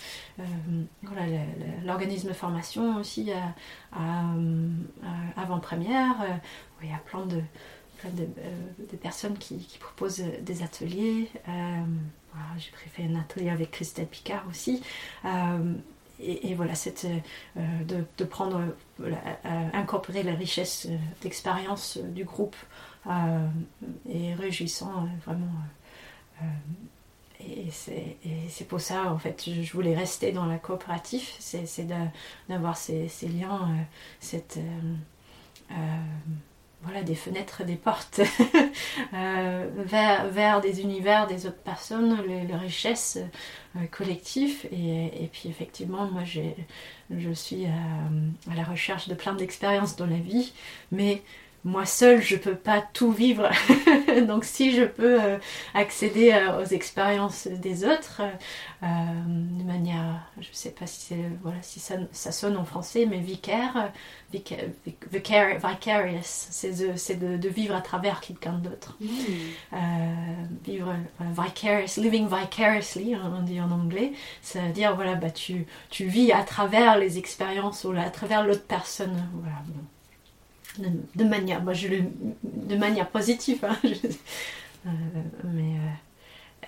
l'organisme 1.85 2.33
formation 2.33 2.97
aussi 2.97 3.31
avant-première, 5.37 6.15
où 6.79 6.83
il 6.83 6.89
y 6.89 6.93
a 6.93 6.97
plein 6.97 7.25
de 7.25 7.41
de, 8.13 8.97
personnes 8.97 9.35
qui, 9.37 9.79
proposent 9.79 10.23
des 10.41 10.61
ateliers. 10.61 11.27
j'ai 12.57 12.89
fait 12.89 13.03
un 13.03 13.19
atelier 13.19 13.49
avec 13.49 13.71
Christelle 13.71 14.05
Picard 14.05 14.45
aussi 14.47 14.83
et, 16.19 16.55
voilà, 16.55 16.75
cette, 16.75 17.05
euh, 17.57 17.61
de, 18.17 18.23
prendre, 18.23 18.61
euh, 19.01 19.13
incorporer 19.73 20.23
la 20.23 20.33
richesse 20.33 20.87
euh, 20.89 20.97
d'expérience 21.21 21.97
du 21.97 22.23
groupe 22.23 22.55
est 24.09 24.33
réjouissant, 24.33 25.07
vraiment. 25.27 25.51
et 27.39 27.69
c'est 28.49 28.67
pour 28.67 28.81
ça, 28.81 29.11
en 29.11 29.19
fait, 29.19 29.47
je, 29.47 29.71
voulais 29.73 29.95
rester 29.95 30.31
dans 30.31 30.47
la 30.47 30.57
coopérative, 30.57 31.29
c'est 31.39 31.87
d'avoir 32.49 32.77
ces, 32.77 33.07
ces, 33.07 33.27
liens, 33.27 33.69
cette 34.19 34.57
voilà, 36.85 37.03
des 37.03 37.15
fenêtres, 37.15 37.63
des 37.63 37.75
portes 37.75 38.21
euh, 39.13 39.67
vers, 39.75 40.27
vers, 40.27 40.61
des 40.61 40.81
univers 40.81 41.27
des 41.27 41.45
autres 41.45 41.61
personnes, 41.61 42.17
les, 42.27 42.55
richesses 42.55 43.17
euh, 43.75 43.79
collectives. 43.91 44.65
Et, 44.71 45.29
puis 45.31 45.49
effectivement, 45.49 46.05
moi 46.05 46.23
je 46.23 47.33
suis 47.33 47.65
à, 47.65 48.51
à, 48.51 48.55
la 48.55 48.63
recherche 48.63 49.07
de 49.07 49.15
plein 49.15 49.33
d'expériences 49.33 49.95
dans 49.95 50.07
la 50.07 50.17
vie, 50.17 50.53
mais 50.91 51.21
moi 51.63 51.85
seule, 51.85 52.21
je 52.21 52.35
peux 52.35 52.55
pas 52.55 52.81
tout 52.93 53.11
vivre. 53.11 53.49
Donc 54.27 54.45
si 54.45 54.71
je 54.71 54.83
peux 54.83 55.21
euh, 55.21 55.37
accéder 55.73 56.31
euh, 56.31 56.61
aux 56.61 56.65
expériences 56.65 57.47
des 57.47 57.85
autres 57.85 58.21
euh, 58.83 58.85
de 58.85 59.63
manière, 59.63 60.29
je 60.39 60.47
sais 60.51 60.71
pas 60.71 60.87
si 60.87 61.01
c'est 61.01 61.29
voilà 61.41 61.61
si 61.61 61.79
ça, 61.79 61.95
ça, 62.11 62.31
sonne 62.31 62.57
en 62.57 62.65
français, 62.65 63.05
mais 63.09 63.19
vicaire, 63.19 63.91
vicarious, 64.31 66.19
c'est 66.23 67.19
de, 67.19 67.37
de, 67.37 67.49
vivre 67.49 67.75
à 67.75 67.81
travers 67.81 68.21
quelqu'un 68.21 68.53
d'autre. 68.53 68.97
Mmh. 68.99 69.07
vivre 70.65 70.93
vicarious, 71.19 71.97
living 71.97 72.27
vicariously, 72.27 73.15
on 73.15 73.41
dit 73.41 73.61
en 73.61 73.71
anglais, 73.71 74.13
c'est-à-dire 74.41 74.95
voilà 74.95 75.15
bah 75.15 75.31
tu, 75.31 75.65
tu 75.89 76.05
vis 76.05 76.31
à 76.31 76.43
travers 76.43 76.97
les 76.97 77.17
expériences 77.17 77.83
ou 77.85 77.91
à 77.91 78.09
travers 78.09 78.45
l'autre 78.45 78.65
personne. 78.67 79.27
Voilà 79.33 79.57
de, 80.79 81.23
manière, 81.23 81.63
moi 81.63 81.73
je 81.73 81.87
de 82.43 82.75
manière 82.75 83.09
positive, 83.09 83.63
hein, 83.63 83.77
euh, 84.87 84.89
mais 85.43 85.75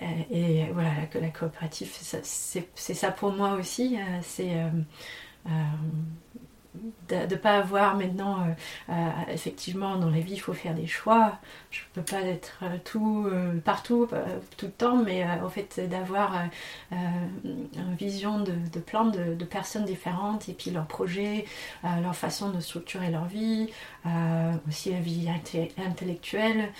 euh, 0.02 0.06
et 0.30 0.66
voilà 0.72 0.90
la, 1.12 1.20
la 1.20 1.28
coopérative, 1.30 1.90
c'est 1.92 2.94
ça 2.94 3.10
pour 3.10 3.32
moi 3.32 3.54
aussi, 3.54 3.96
euh, 3.96 4.20
c'est 4.22 4.54
de 7.08 7.16
ne 7.16 7.36
pas 7.36 7.58
avoir 7.58 7.96
maintenant, 7.96 8.40
euh, 8.40 8.52
euh, 8.90 9.10
effectivement, 9.28 9.96
dans 9.96 10.10
la 10.10 10.20
vie, 10.20 10.34
il 10.34 10.40
faut 10.40 10.52
faire 10.52 10.74
des 10.74 10.86
choix. 10.86 11.38
Je 11.70 11.80
ne 11.80 12.02
peux 12.02 12.14
pas 12.14 12.22
être 12.22 12.58
euh, 12.62 12.76
tout, 12.84 13.28
partout, 13.64 14.08
tout 14.56 14.66
le 14.66 14.72
temps, 14.72 14.96
mais 14.96 15.24
en 15.24 15.48
fait, 15.48 15.80
d'avoir 15.88 16.34
une 16.90 17.94
vision 17.98 18.40
de, 18.40 18.54
de 18.72 18.80
plein 18.80 19.06
de, 19.06 19.44
personnes 19.44 19.84
différentes 19.84 20.48
et 20.48 20.52
puis 20.52 20.70
leurs 20.70 20.86
projets, 20.86 21.46
leur 21.82 22.14
façon 22.14 22.50
de 22.50 22.60
structurer 22.60 23.10
leur 23.10 23.24
vie, 23.24 23.70
aussi 24.68 24.90
la 24.92 25.00
vie 25.00 25.28
intellectuelle, 25.78 26.70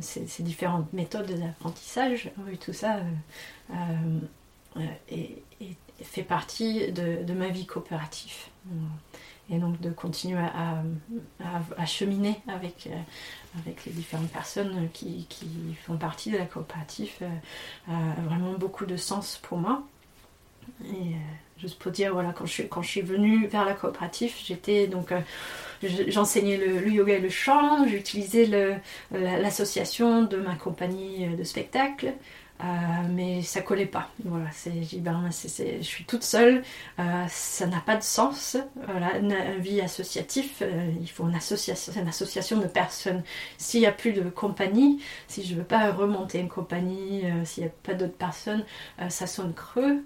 ces, 0.00 0.42
différentes 0.42 0.92
méthodes 0.92 1.30
d'apprentissage, 1.38 2.30
tout 2.60 2.72
ça. 2.72 2.96
et, 5.10 5.42
fait 6.02 6.22
partie 6.22 6.92
de, 6.92 7.32
ma 7.32 7.48
vie 7.48 7.66
coopérative. 7.66 8.46
Et 9.50 9.58
donc 9.58 9.78
de 9.80 9.90
continuer 9.90 10.40
à, 10.40 11.86
cheminer 11.86 12.40
avec, 12.48 12.88
euh, 12.90 13.60
avec 13.60 13.84
les 13.84 13.92
différentes 13.92 14.30
personnes 14.30 14.88
qui, 14.94 15.26
font 15.84 15.98
partie 15.98 16.30
de 16.30 16.38
la 16.38 16.46
coopérative 16.46 17.12
euh, 17.20 17.92
a 17.92 18.20
vraiment 18.22 18.54
beaucoup 18.54 18.86
de 18.86 18.96
sens 18.96 19.38
pour 19.42 19.58
moi. 19.58 19.82
Et 20.86 21.14
juste 21.58 21.78
pour 21.78 21.92
dire, 21.92 22.14
voilà, 22.14 22.32
quand 22.32 22.46
je, 22.46 22.62
quand 22.62 22.80
je 22.80 22.88
suis 22.88 23.02
venue 23.02 23.46
vers 23.46 23.66
la 23.66 23.74
coopérative, 23.74 24.32
j'étais 24.42 24.86
donc 24.86 25.12
j'enseignais 25.82 26.56
le, 26.56 26.88
yoga 26.90 27.16
et 27.16 27.20
le 27.20 27.28
chant, 27.28 27.86
j'utilisais 27.86 28.46
l'association 29.10 30.22
de 30.22 30.38
ma 30.38 30.54
compagnie 30.54 31.26
de 31.36 31.44
spectacle. 31.44 32.14
Euh, 32.60 32.66
mais 33.10 33.42
ça 33.42 33.62
collait 33.62 33.84
pas. 33.86 34.10
Voilà, 34.24 34.46
c'est, 34.52 34.70
ben, 35.00 35.28
je 35.30 35.82
suis 35.82 36.04
toute 36.04 36.22
seule, 36.22 36.62
euh, 37.00 37.24
ça 37.28 37.66
n'a 37.66 37.80
pas 37.80 37.96
de 37.96 38.02
sens. 38.02 38.56
Voilà, 38.86 39.18
une, 39.18 39.34
vie 39.58 39.80
associative, 39.80 40.50
euh, 40.62 40.90
il 41.00 41.10
faut 41.10 41.28
une 41.28 41.34
association, 41.34 41.92
une 42.00 42.08
association 42.08 42.58
de 42.58 42.66
personnes. 42.66 43.24
S'il 43.58 43.80
n'y 43.80 43.86
a 43.86 43.92
plus 43.92 44.12
de 44.12 44.22
compagnie, 44.30 45.02
si 45.26 45.44
je 45.44 45.56
veux 45.56 45.64
pas 45.64 45.90
remonter 45.90 46.38
une 46.38 46.48
compagnie, 46.48 47.24
s'il 47.44 47.64
n'y 47.64 47.68
a 47.68 47.72
pas 47.82 47.94
d'autres 47.94 48.16
personnes, 48.16 48.64
ça 49.08 49.26
sonne 49.26 49.52
creux. 49.52 50.04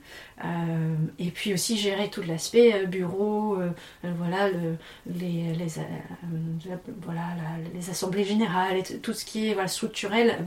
et 1.18 1.30
puis 1.30 1.52
aussi 1.52 1.76
gérer 1.76 2.08
tout 2.08 2.22
l'aspect 2.22 2.86
bureau, 2.86 3.58
voilà, 4.02 4.48
le, 4.48 4.76
les, 5.06 5.54
voilà 7.02 7.22
les 7.74 7.90
assemblées 7.90 8.24
générales, 8.24 8.82
tout 9.02 9.12
ce 9.12 9.24
qui 9.24 9.48
est 9.48 9.52
voilà, 9.54 9.68
structurel 9.68 10.38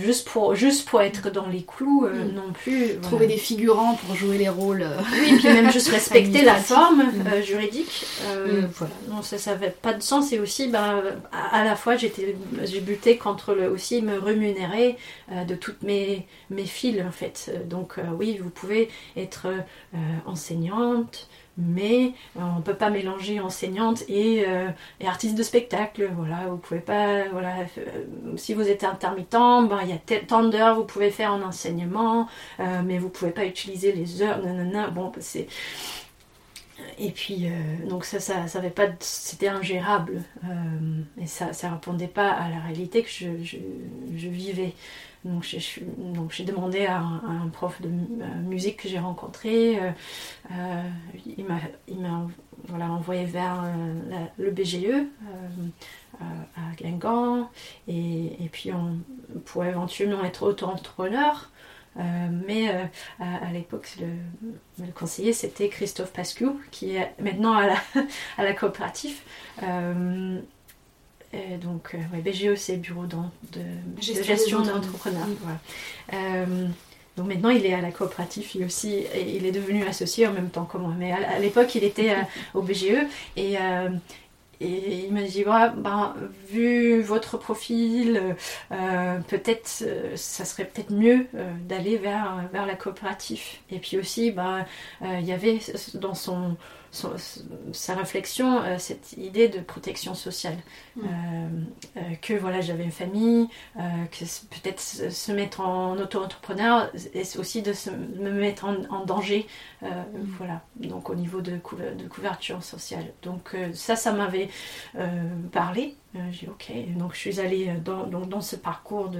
juste 0.00 0.28
pour, 0.28 0.54
juste 0.54 0.88
pour 0.88 1.02
être 1.02 1.30
dans 1.30 1.46
les 1.46 1.62
clous 1.62 2.04
euh, 2.04 2.24
mm. 2.24 2.32
non 2.32 2.52
plus. 2.52 2.98
Trouver 3.00 3.26
des 3.26 3.36
figurants 3.36 3.94
pour 3.94 4.14
jouer 4.14 4.38
les 4.38 4.48
rôles. 4.48 4.82
Euh, 4.82 4.96
oui, 5.12 5.36
puis 5.38 5.48
même 5.48 5.70
juste 5.70 5.88
respecter 5.92 6.42
la 6.42 6.56
forme 6.56 7.04
mm. 7.04 7.26
euh, 7.26 7.42
juridique. 7.42 8.06
Mm. 8.24 8.66
Voilà, 8.72 8.94
non, 9.08 9.22
ça 9.22 9.36
n'avait 9.50 9.70
pas 9.70 9.92
de 9.92 10.02
sens. 10.02 10.32
Et 10.32 10.38
aussi, 10.38 10.68
ben, 10.68 11.02
à, 11.32 11.64
la 11.64 11.76
fois, 11.76 11.96
j'étais, 11.96 12.36
j'ai 12.64 12.80
buté 12.80 13.16
contre 13.16 13.54
le, 13.54 13.70
aussi 13.70 14.02
me 14.02 14.18
rémunérer 14.18 14.96
de 15.46 15.54
toutes 15.54 15.82
mes, 15.82 16.26
mes 16.50 16.64
fils, 16.64 17.02
en 17.02 17.12
fait. 17.12 17.50
Donc, 17.68 17.94
oui, 18.18 18.38
vous 18.42 18.50
pouvez 18.50 18.88
être 19.16 19.48
enseignante, 20.26 21.28
mais 21.58 22.12
euh, 22.36 22.40
on 22.40 22.56
ne 22.56 22.62
peut 22.62 22.74
pas 22.74 22.90
mélanger 22.90 23.40
enseignante 23.40 24.04
euh, 24.10 24.70
et, 25.00 25.06
artiste 25.06 25.36
de 25.36 25.42
spectacle. 25.42 26.10
Voilà, 26.16 26.46
vous 26.48 26.58
pouvez 26.58 26.80
pas. 26.80 27.28
Voilà, 27.28 27.60
euh, 27.78 28.36
si 28.36 28.54
vous 28.54 28.68
êtes 28.68 28.84
intermittent, 28.84 29.32
ben, 29.32 29.80
il 29.82 29.88
y 29.88 29.92
a 29.92 30.20
tant 30.20 30.44
d'heures 30.44 30.76
vous 30.76 30.84
pouvez 30.84 31.10
faire 31.10 31.32
en 31.32 31.42
enseignement, 31.42 32.28
mais 32.58 32.98
vous 32.98 33.06
ne 33.06 33.10
pouvez 33.10 33.30
pas 33.30 33.44
utiliser 33.44 33.92
les 33.92 34.22
heures. 34.22 34.40
Bon, 34.92 35.12
c'est 35.20 35.46
et 36.98 37.10
puis, 37.10 37.48
donc 37.88 38.04
ça, 38.04 38.20
ça, 38.20 38.46
ça 38.48 38.60
pas, 38.60 38.88
c'était 39.00 39.48
ingérable. 39.48 40.22
et 41.20 41.26
ça, 41.26 41.52
ça 41.52 41.70
répondait 41.70 42.06
pas 42.06 42.30
à 42.30 42.50
la 42.50 42.58
réalité 42.60 43.02
que 43.02 43.08
je, 43.08 43.28
je 43.42 44.28
vivais. 44.28 44.74
Donc 45.26 46.30
j'ai 46.30 46.44
demandé 46.44 46.86
à 46.86 46.98
un, 46.98 47.48
prof 47.48 47.80
de 47.82 47.88
musique 47.88 48.82
que 48.82 48.88
j'ai 48.88 48.98
rencontré, 48.98 49.78
euh, 49.78 49.90
euh, 50.52 50.82
il 51.26 51.44
m'a 51.44 51.58
voilà, 52.68 52.90
envoyé 52.90 53.24
vers 53.24 53.64
euh, 53.64 54.24
le 54.38 54.50
BGE 54.50 55.06
à 56.20 56.74
Guingamp, 56.76 57.50
et, 57.88 58.44
et, 58.44 58.48
puis 58.50 58.72
on 58.72 58.98
pourrait 59.44 59.68
éventuellement 59.68 60.24
être 60.24 60.44
auto-entrepreneur. 60.44 61.50
mais 61.96 62.68
à, 63.18 63.52
l'époque, 63.52 63.96
le, 64.00 64.86
le, 64.86 64.92
conseiller, 64.92 65.32
c'était 65.32 65.68
Christophe 65.68 66.12
Pascu, 66.12 66.46
qui 66.70 66.96
est 66.96 67.14
maintenant 67.20 67.54
à 67.54 68.42
la 68.42 68.52
coopérative 68.54 69.20
donc, 71.60 71.94
euh, 71.94 72.20
BGE, 72.22 72.54
c'est 72.56 72.76
Bureau 72.76 73.04
de, 73.04 73.60
gestion 74.00 74.62
d'entrepreneurs. 74.62 75.26
Euh, 76.12 76.66
donc 77.16 77.28
maintenant, 77.28 77.50
il 77.50 77.64
est 77.64 77.74
à 77.74 77.80
la 77.80 77.90
coopérative, 77.90 78.48
il, 78.54 78.64
aussi, 78.64 79.04
il 79.14 79.46
est 79.46 79.52
devenu 79.52 79.84
associé 79.84 80.26
en 80.26 80.32
même 80.32 80.50
temps 80.50 80.64
que 80.64 80.76
moi. 80.76 80.92
Mais 80.98 81.12
à, 81.12 81.38
l'époque, 81.38 81.74
il 81.74 81.84
était 81.84 82.10
euh, 82.10 82.22
au 82.54 82.62
BGE 82.62 83.06
et, 83.36 83.54
et 84.60 85.04
il 85.06 85.12
m'a 85.12 85.22
dit, 85.22 85.44
ben, 85.44 86.14
vu 86.48 87.02
votre 87.02 87.38
profil, 87.38 88.36
peut-être, 89.28 89.84
ça 90.14 90.44
serait 90.44 90.64
peut-être 90.64 90.92
mieux 90.92 91.26
d'aller 91.68 91.96
vers, 91.96 92.44
vers 92.52 92.66
la 92.66 92.74
coopérative. 92.74 93.42
Et 93.70 93.78
puis 93.78 93.98
aussi, 93.98 94.30
ben, 94.30 94.64
il 95.02 95.24
y 95.24 95.32
avait 95.32 95.58
dans 95.94 96.14
son 96.14 96.56
sa 96.92 97.94
réflexion, 97.94 98.62
euh, 98.62 98.78
cette 98.78 99.12
idée 99.16 99.48
de 99.48 99.60
protection 99.60 100.14
sociale. 100.14 100.56
Mm. 100.96 101.00
Euh, 101.02 101.48
euh, 101.96 102.00
que 102.22 102.34
voilà, 102.34 102.60
j'avais 102.60 102.84
une 102.84 102.92
famille, 102.92 103.48
que 103.76 104.24
peut-être 104.50 104.80
se 104.80 105.32
mettre 105.32 105.60
en 105.60 105.98
auto-entrepreneur, 105.98 106.90
et 107.14 107.22
aussi 107.38 107.62
de 107.62 107.72
me 108.18 108.30
mettre 108.30 108.64
en, 108.64 109.04
danger. 109.04 109.46
Mm. 109.82 109.86
Voilà, 110.38 110.62
donc 110.76 111.10
au 111.10 111.14
niveau 111.14 111.40
de, 111.40 111.52
de 111.52 112.08
couverture 112.08 112.62
sociale. 112.62 113.12
Donc 113.22 113.56
ça, 113.72 113.96
ça 113.96 114.12
m'avait 114.12 114.48
parlé. 115.52 115.96
J'ai 116.30 116.48
ok, 116.48 116.72
donc 116.96 117.14
je 117.14 117.18
suis 117.18 117.40
allée 117.40 117.74
dans, 117.84 118.06
dans 118.06 118.40
ce 118.40 118.56
parcours 118.56 119.10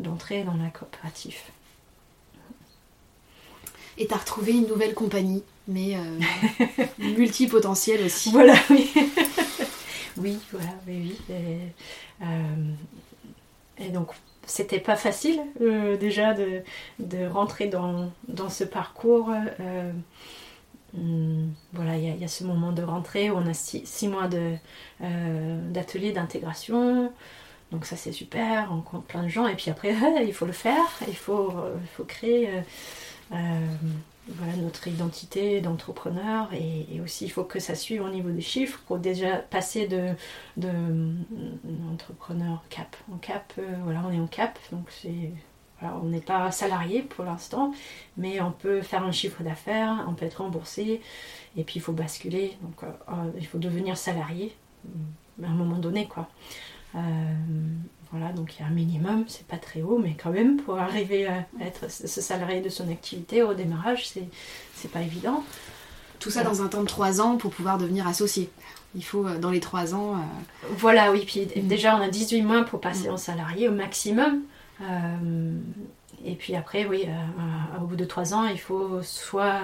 d'entrée 0.00 0.42
dans 0.42 0.54
la 0.54 0.70
coopérative. 0.70 1.38
Et 3.98 4.06
tu 4.06 4.14
as 4.14 4.16
retrouvé 4.16 4.52
une 4.52 4.66
nouvelle 4.66 4.94
compagnie? 4.94 5.44
Mais 5.68 5.96
euh, 5.96 6.18
multipotentiel 6.98 8.04
aussi. 8.04 8.30
Voilà, 8.30 8.54
oui. 8.70 8.92
oui, 10.16 10.38
voilà, 10.50 10.70
oui, 10.86 11.16
oui. 11.28 11.34
Et, 11.34 12.24
euh, 12.24 13.88
donc, 13.90 14.10
c'était 14.46 14.80
pas 14.80 14.96
facile 14.96 15.40
euh, 15.60 15.96
déjà 15.96 16.34
de, 16.34 16.62
de, 16.98 17.26
rentrer 17.26 17.66
dans, 17.66 18.10
dans 18.28 18.48
ce 18.48 18.64
parcours. 18.64 19.30
Hmm, 20.94 21.48
voilà, 21.72 21.96
il 21.96 22.20
y, 22.20 22.24
a 22.24 22.28
ce 22.28 22.44
moment 22.44 22.70
de 22.70 22.82
rentrée 22.82 23.30
où 23.30 23.36
on 23.36 23.46
a 23.46 23.54
six, 23.54 24.08
mois 24.08 24.28
d'atelier 25.00 26.12
d'intégration. 26.12 27.10
Donc 27.70 27.86
ça 27.86 27.96
c'est 27.96 28.12
super, 28.12 28.68
on 28.70 28.74
rencontre 28.74 29.04
plein 29.04 29.22
de 29.22 29.28
gens 29.28 29.46
et 29.46 29.54
puis 29.54 29.70
après 29.70 29.94
il 30.26 30.34
faut 30.34 30.44
le 30.44 30.52
faire, 30.52 30.84
il 31.08 31.16
faut, 31.16 31.50
il 31.80 31.88
faut 31.88 32.04
créer 32.04 32.50
voilà, 34.28 34.56
notre 34.56 34.86
identité 34.86 35.60
d'entrepreneur 35.60 36.48
et, 36.54 37.00
aussi 37.00 37.24
il 37.24 37.30
faut 37.30 37.42
que 37.42 37.58
ça 37.58 37.74
suive 37.74 38.02
au 38.02 38.08
niveau 38.08 38.30
des 38.30 38.40
chiffres 38.40 38.80
pour 38.86 38.98
déjà 38.98 39.36
passer 39.36 39.88
de, 39.88 40.10
de, 40.56 40.70
cap 42.70 42.96
en 43.12 43.16
cap 43.16 43.52
euh, 43.58 43.62
voilà 43.82 44.02
on 44.06 44.12
est 44.12 44.20
en 44.20 44.28
cap 44.28 44.58
donc 44.70 44.86
c'est 44.90 45.32
on 45.80 46.04
n'est 46.04 46.20
pas 46.20 46.52
salarié 46.52 47.02
pour 47.02 47.24
l'instant 47.24 47.72
mais 48.16 48.40
on 48.40 48.52
peut 48.52 48.82
faire 48.82 49.02
un 49.02 49.10
chiffre 49.10 49.42
d'affaires 49.42 50.04
on 50.08 50.14
peut 50.14 50.26
être 50.26 50.40
remboursé 50.40 51.00
et 51.56 51.64
puis 51.64 51.76
il 51.76 51.82
faut 51.82 51.92
basculer 51.92 52.56
donc 52.62 52.84
euh, 52.84 52.86
euh, 53.08 53.30
il 53.36 53.46
faut 53.46 53.58
devenir 53.58 53.96
salarié 53.96 54.54
à 55.42 55.46
un 55.46 55.54
moment 55.54 55.78
donné 55.78 56.06
quoi 56.06 56.28
voilà, 58.12 58.32
donc 58.32 58.54
il 58.54 58.60
y 58.60 58.64
a 58.64 58.68
un 58.68 58.70
minimum, 58.70 59.24
c'est 59.26 59.46
pas 59.46 59.56
très 59.56 59.80
haut, 59.80 59.98
mais 59.98 60.14
quand 60.22 60.30
même, 60.30 60.58
pour 60.58 60.78
arriver 60.78 61.26
à 61.26 61.46
être 61.60 61.90
ce 61.90 62.20
salarié 62.20 62.60
de 62.60 62.68
son 62.68 62.90
activité 62.90 63.42
au 63.42 63.54
démarrage, 63.54 64.12
c'est 64.74 64.90
pas 64.90 65.00
évident. 65.00 65.42
Tout 66.22 66.30
ça 66.30 66.44
dans 66.44 66.62
un 66.62 66.68
temps 66.68 66.82
de 66.82 66.86
3 66.86 67.20
ans 67.20 67.36
pour 67.36 67.50
pouvoir 67.50 67.78
devenir 67.78 68.06
associé. 68.06 68.48
Il 68.94 69.04
faut, 69.04 69.26
euh, 69.26 69.38
dans 69.38 69.50
les 69.50 69.58
3 69.58 69.94
ans. 69.94 70.14
Euh, 70.14 70.66
voilà, 70.76 71.10
oui, 71.10 71.24
puis 71.26 71.46
mm. 71.46 71.66
déjà 71.66 71.96
on 71.96 72.00
a 72.00 72.08
18 72.08 72.42
mois 72.42 72.62
pour 72.62 72.80
passer 72.80 73.08
mm. 73.08 73.12
en 73.12 73.16
salarié 73.16 73.68
au 73.68 73.72
maximum. 73.72 74.42
Euh, 74.82 75.56
et 76.24 76.36
puis 76.36 76.54
après, 76.54 76.84
oui, 76.84 77.08
au 77.82 77.86
bout 77.86 77.96
de 77.96 78.04
3 78.04 78.34
ans, 78.34 78.46
il 78.46 78.60
faut 78.60 79.02
soit 79.02 79.62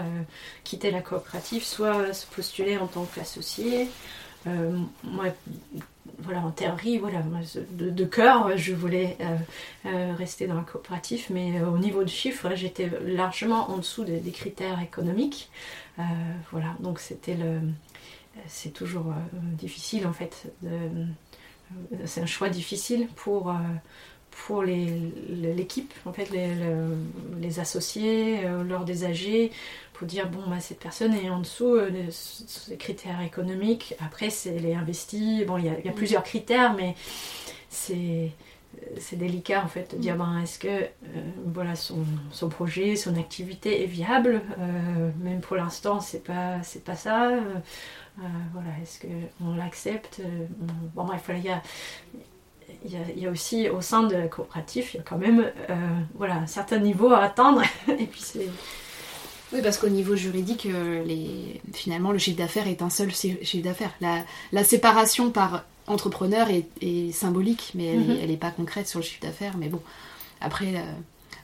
quitter 0.65 0.91
la 0.91 1.01
coopérative, 1.01 1.63
soit 1.63 2.13
se 2.13 2.27
postuler 2.27 2.79
en 2.79 2.89
tant 2.89 3.05
qu'associé. 3.15 3.89
moi, 4.45 5.27
voilà, 6.21 6.41
en 6.41 6.51
théorie, 6.51 6.99
voilà, 6.99 7.23
de, 7.71 8.05
cœur, 8.05 8.57
je 8.57 8.75
voulais 8.75 9.17
euh, 9.21 9.37
euh, 9.87 10.15
rester 10.17 10.47
dans 10.47 10.57
un 10.57 10.65
coopératif, 10.65 11.31
mais 11.31 11.61
euh, 11.61 11.71
au 11.71 11.79
niveau 11.79 12.03
de 12.03 12.09
chiffres, 12.09 12.51
j'étais 12.55 12.91
largement 13.05 13.71
en 13.71 13.79
dessous 13.79 14.05
des, 14.05 14.21
critères 14.33 14.81
économiques. 14.83 15.51
voilà, 16.51 16.77
donc 16.81 17.01
c'était. 17.01 17.37
C'est 18.47 18.73
toujours 18.73 19.13
difficile 19.55 20.07
en 20.07 20.13
fait. 20.13 20.53
c'est 22.05 22.21
un 22.21 22.27
choix 22.27 22.49
difficile 22.49 23.09
pour, 23.17 23.53
l'équipe, 24.65 25.93
en 26.07 26.13
les 27.41 27.59
associés, 27.59 28.43
lors 28.69 28.85
des 28.85 29.05
AG, 29.05 29.51
dire 30.07 30.29
bon 30.29 30.43
bah, 30.49 30.61
cette 30.61 30.79
personne 30.79 31.15
est 31.15 31.31
en 31.31 31.41
dessous 31.41 31.75
euh, 31.75 31.91
des 32.69 32.77
critères 32.77 33.21
économiques 33.21 33.95
après 34.05 34.31
c'est 34.31 34.59
les 34.59 34.75
investis 34.75 35.45
bon 35.47 35.59
il 35.59 35.67
y, 35.67 35.69
a 35.69 35.73
mm. 35.73 35.95
plusieurs 35.95 36.23
critères 36.23 36.75
mais 36.75 36.95
c'est 37.69 38.31
c'est 38.99 39.17
délicat 39.17 39.63
en 39.65 39.69
fait 39.69 39.95
de 39.95 40.01
dire 40.01 40.15
mm. 40.15 40.19
ben, 40.19 40.41
est-ce 40.43 40.59
que 40.59 40.69
euh, 40.69 40.87
voilà 41.47 41.75
son, 41.75 42.05
son, 42.31 42.49
projet 42.49 42.97
son 42.97 43.17
activité 43.17 43.83
est 43.83 43.87
viable 43.87 44.43
euh, 44.59 45.11
même 45.21 45.41
pour 45.41 45.57
l'instant 45.57 46.01
c'est 46.01 46.25
pas 46.25 46.63
c'est 46.63 46.85
pas 46.85 46.97
ça 46.97 47.33
voilà 48.53 48.71
est-ce 48.83 48.99
que 48.99 49.07
on 49.45 49.55
l'accepte 49.55 50.21
bon 50.95 51.05
bref 51.05 51.31
il 51.31 51.45
y 51.45 51.51
a 51.51 51.63
il 52.85 52.93
y, 52.93 52.97
a, 52.97 53.01
il 53.15 53.23
y 53.23 53.27
a 53.27 53.31
aussi 53.31 53.69
au 53.69 53.81
sein 53.81 54.03
de 54.05 54.15
la 54.15 54.29
coopérative, 54.29 54.91
il 54.95 54.97
y 54.99 55.01
a 55.01 55.03
quand 55.03 55.19
même 55.19 55.51
euh, 55.71 55.75
voilà, 56.15 56.37
un 56.37 56.47
certain 56.47 56.79
niveau 56.79 57.13
à 57.13 57.23
atteindre. 57.23 57.63
Et 57.89 58.07
puis 58.07 58.21
c'est. 58.21 58.49
Oui, 59.53 59.61
parce 59.63 59.79
qu'au 59.79 59.89
niveau 59.89 60.15
juridique, 60.15 60.67
euh, 60.67 61.03
les... 61.05 61.61
finalement, 61.73 62.13
le 62.13 62.19
chiffre 62.19 62.37
d'affaires 62.37 62.69
est 62.69 62.83
un 62.83 62.91
seul 62.91 63.11
chi- 63.15 63.39
chiffre 63.43 63.65
d'affaires. 63.65 63.95
La, 64.01 64.25
la 64.53 64.63
séparation 64.65 65.31
par 65.31 65.65
entrepreneur 65.87 66.51
est, 66.51 66.67
est 66.83 67.13
symbolique, 67.13 67.73
mais 67.75 67.87
elle 67.87 68.01
Mhm. 68.01 68.27
n'est 68.27 68.37
pas 68.37 68.51
concrète 68.51 68.89
sur 68.89 68.99
le 68.99 69.05
chiffre 69.05 69.23
d'affaires. 69.23 69.57
Mais 69.57 69.69
bon, 69.69 69.81
après, 70.43 70.75
euh, 70.77 70.83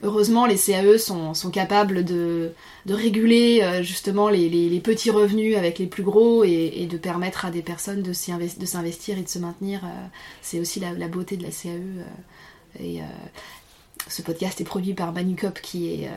heureusement, 0.03 0.45
les 0.45 0.55
CAE 0.57 0.99
sont, 0.99 1.33
sont 1.33 1.49
capables 1.49 2.05
de, 2.05 2.51
de 2.85 2.93
réguler 2.93 3.61
euh, 3.63 3.81
justement 3.81 4.29
les, 4.29 4.49
les- 4.49 4.69
les 4.69 4.79
petits 4.81 5.09
revenus 5.09 5.57
avec 5.57 5.79
les 5.79 5.87
plus 5.87 6.03
gros 6.03 6.43
et, 6.43 6.73
et 6.75 6.85
de 6.85 6.97
permettre 6.97 7.45
à 7.45 7.49
des 7.49 7.63
personnes 7.63 8.03
de 8.03 8.13
s'investir 8.13 9.17
et 9.17 9.23
de 9.23 9.29
se 9.29 9.39
maintenir. 9.39 9.81
C'est 10.43 10.59
aussi 10.59 10.79
la, 10.79 10.93
la 10.93 11.07
beauté 11.07 11.37
de 11.37 11.43
la 11.43 11.49
CAE. 11.49 11.79
et 12.79 12.99
ce 14.07 14.21
podcast 14.21 14.61
est 14.61 14.65
produit 14.65 14.93
par 14.93 15.11
Manucop 15.11 15.59
qui 15.59 15.87
est... 16.03 16.09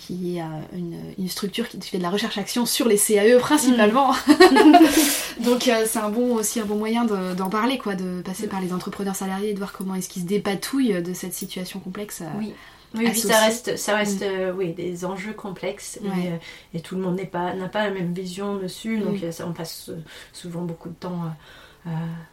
qui 0.00 0.36
est 0.38 0.42
euh, 0.42 0.44
une, 0.72 0.96
une 1.18 1.28
structure 1.28 1.68
qui 1.68 1.78
fait 1.82 1.98
de 1.98 2.02
la 2.02 2.10
recherche-action 2.10 2.64
sur 2.66 2.88
les 2.88 2.96
CAE 2.98 3.38
principalement. 3.38 4.12
Donc 5.44 5.68
euh, 5.68 5.84
c'est 5.86 5.98
un 5.98 6.08
bon, 6.10 6.34
aussi 6.34 6.60
un 6.60 6.64
bon 6.64 6.76
moyen 6.76 7.04
de- 7.04 7.34
d'en 7.34 7.50
parler, 7.50 7.78
quoi, 7.78 7.94
de 7.94 8.22
passer 8.22 8.46
par 8.46 8.60
les 8.60 8.72
entrepreneurs 8.72 9.16
salariés 9.16 9.50
et 9.50 9.52
de 9.54 9.58
voir 9.58 9.72
comment 9.72 9.94
est-ce 9.94 10.08
qu'ils 10.08 10.22
se 10.22 10.26
dépatouillent 10.26 11.02
de 11.02 11.12
cette 11.14 11.34
situation 11.34 11.80
complexe. 11.80 12.22
euh. 12.22 12.38
Oui. 12.38 12.54
Oui, 12.92 13.04
puis 13.10 13.20
ça 13.20 13.38
reste, 13.40 13.76
ça 13.76 13.94
reste 13.94 14.22
euh, 14.22 14.52
oui, 14.52 14.72
des 14.72 15.04
enjeux 15.04 15.32
complexes 15.32 16.00
et, 16.02 16.76
euh, 16.76 16.80
tout 16.80 16.96
le 16.96 17.02
monde 17.02 17.14
n'est 17.14 17.24
pas 17.24 17.54
n'a 17.54 17.68
pas 17.68 17.84
la 17.84 17.92
même 17.92 18.12
vision 18.12 18.56
dessus, 18.56 18.98
donc 18.98 19.18
ça, 19.30 19.46
on 19.46 19.52
passe 19.52 19.92
souvent 20.32 20.62
beaucoup 20.62 20.88
de 20.88 20.94
temps 20.94 21.22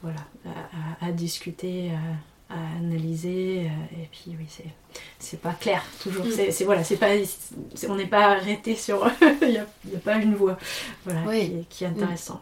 voilà, 0.01 0.18
à, 0.47 1.05
à- 1.05 1.09
à 1.09 1.11
discuter, 1.11 1.91
à, 2.50 2.56
analyser, 2.80 3.66
euh, 3.68 4.02
et 4.04 4.08
puis 4.12 4.36
oui, 4.39 4.45
c'est 4.48 4.66
c'est 5.20 5.39
pas 5.41 5.54
clair 5.54 5.84
toujours. 6.02 6.26
Mm. 6.26 6.32
C'est 6.32 6.52
c'est- 6.52 6.64
voilà, 6.66 6.84
c'est 6.84 6.98
pas 6.98 7.10
c'est- 7.76 7.89
on 7.89 7.95
n'est 7.95 8.06
pas 8.08 8.32
arrêté 8.38 8.76
sur, 8.76 9.10
il 9.41 9.50
n'y 9.50 9.58
a, 9.58 9.68
il 9.86 9.93
y 9.93 9.95
a 9.95 10.00
pas 10.00 10.16
une 10.18 10.36
voie, 10.36 10.58
voilà, 11.06 11.22
Oui. 11.28 11.39
qui, 11.50 11.56
est- 11.56 11.66
qui 11.70 11.84
est 11.84 11.88
intéressant. 11.88 12.41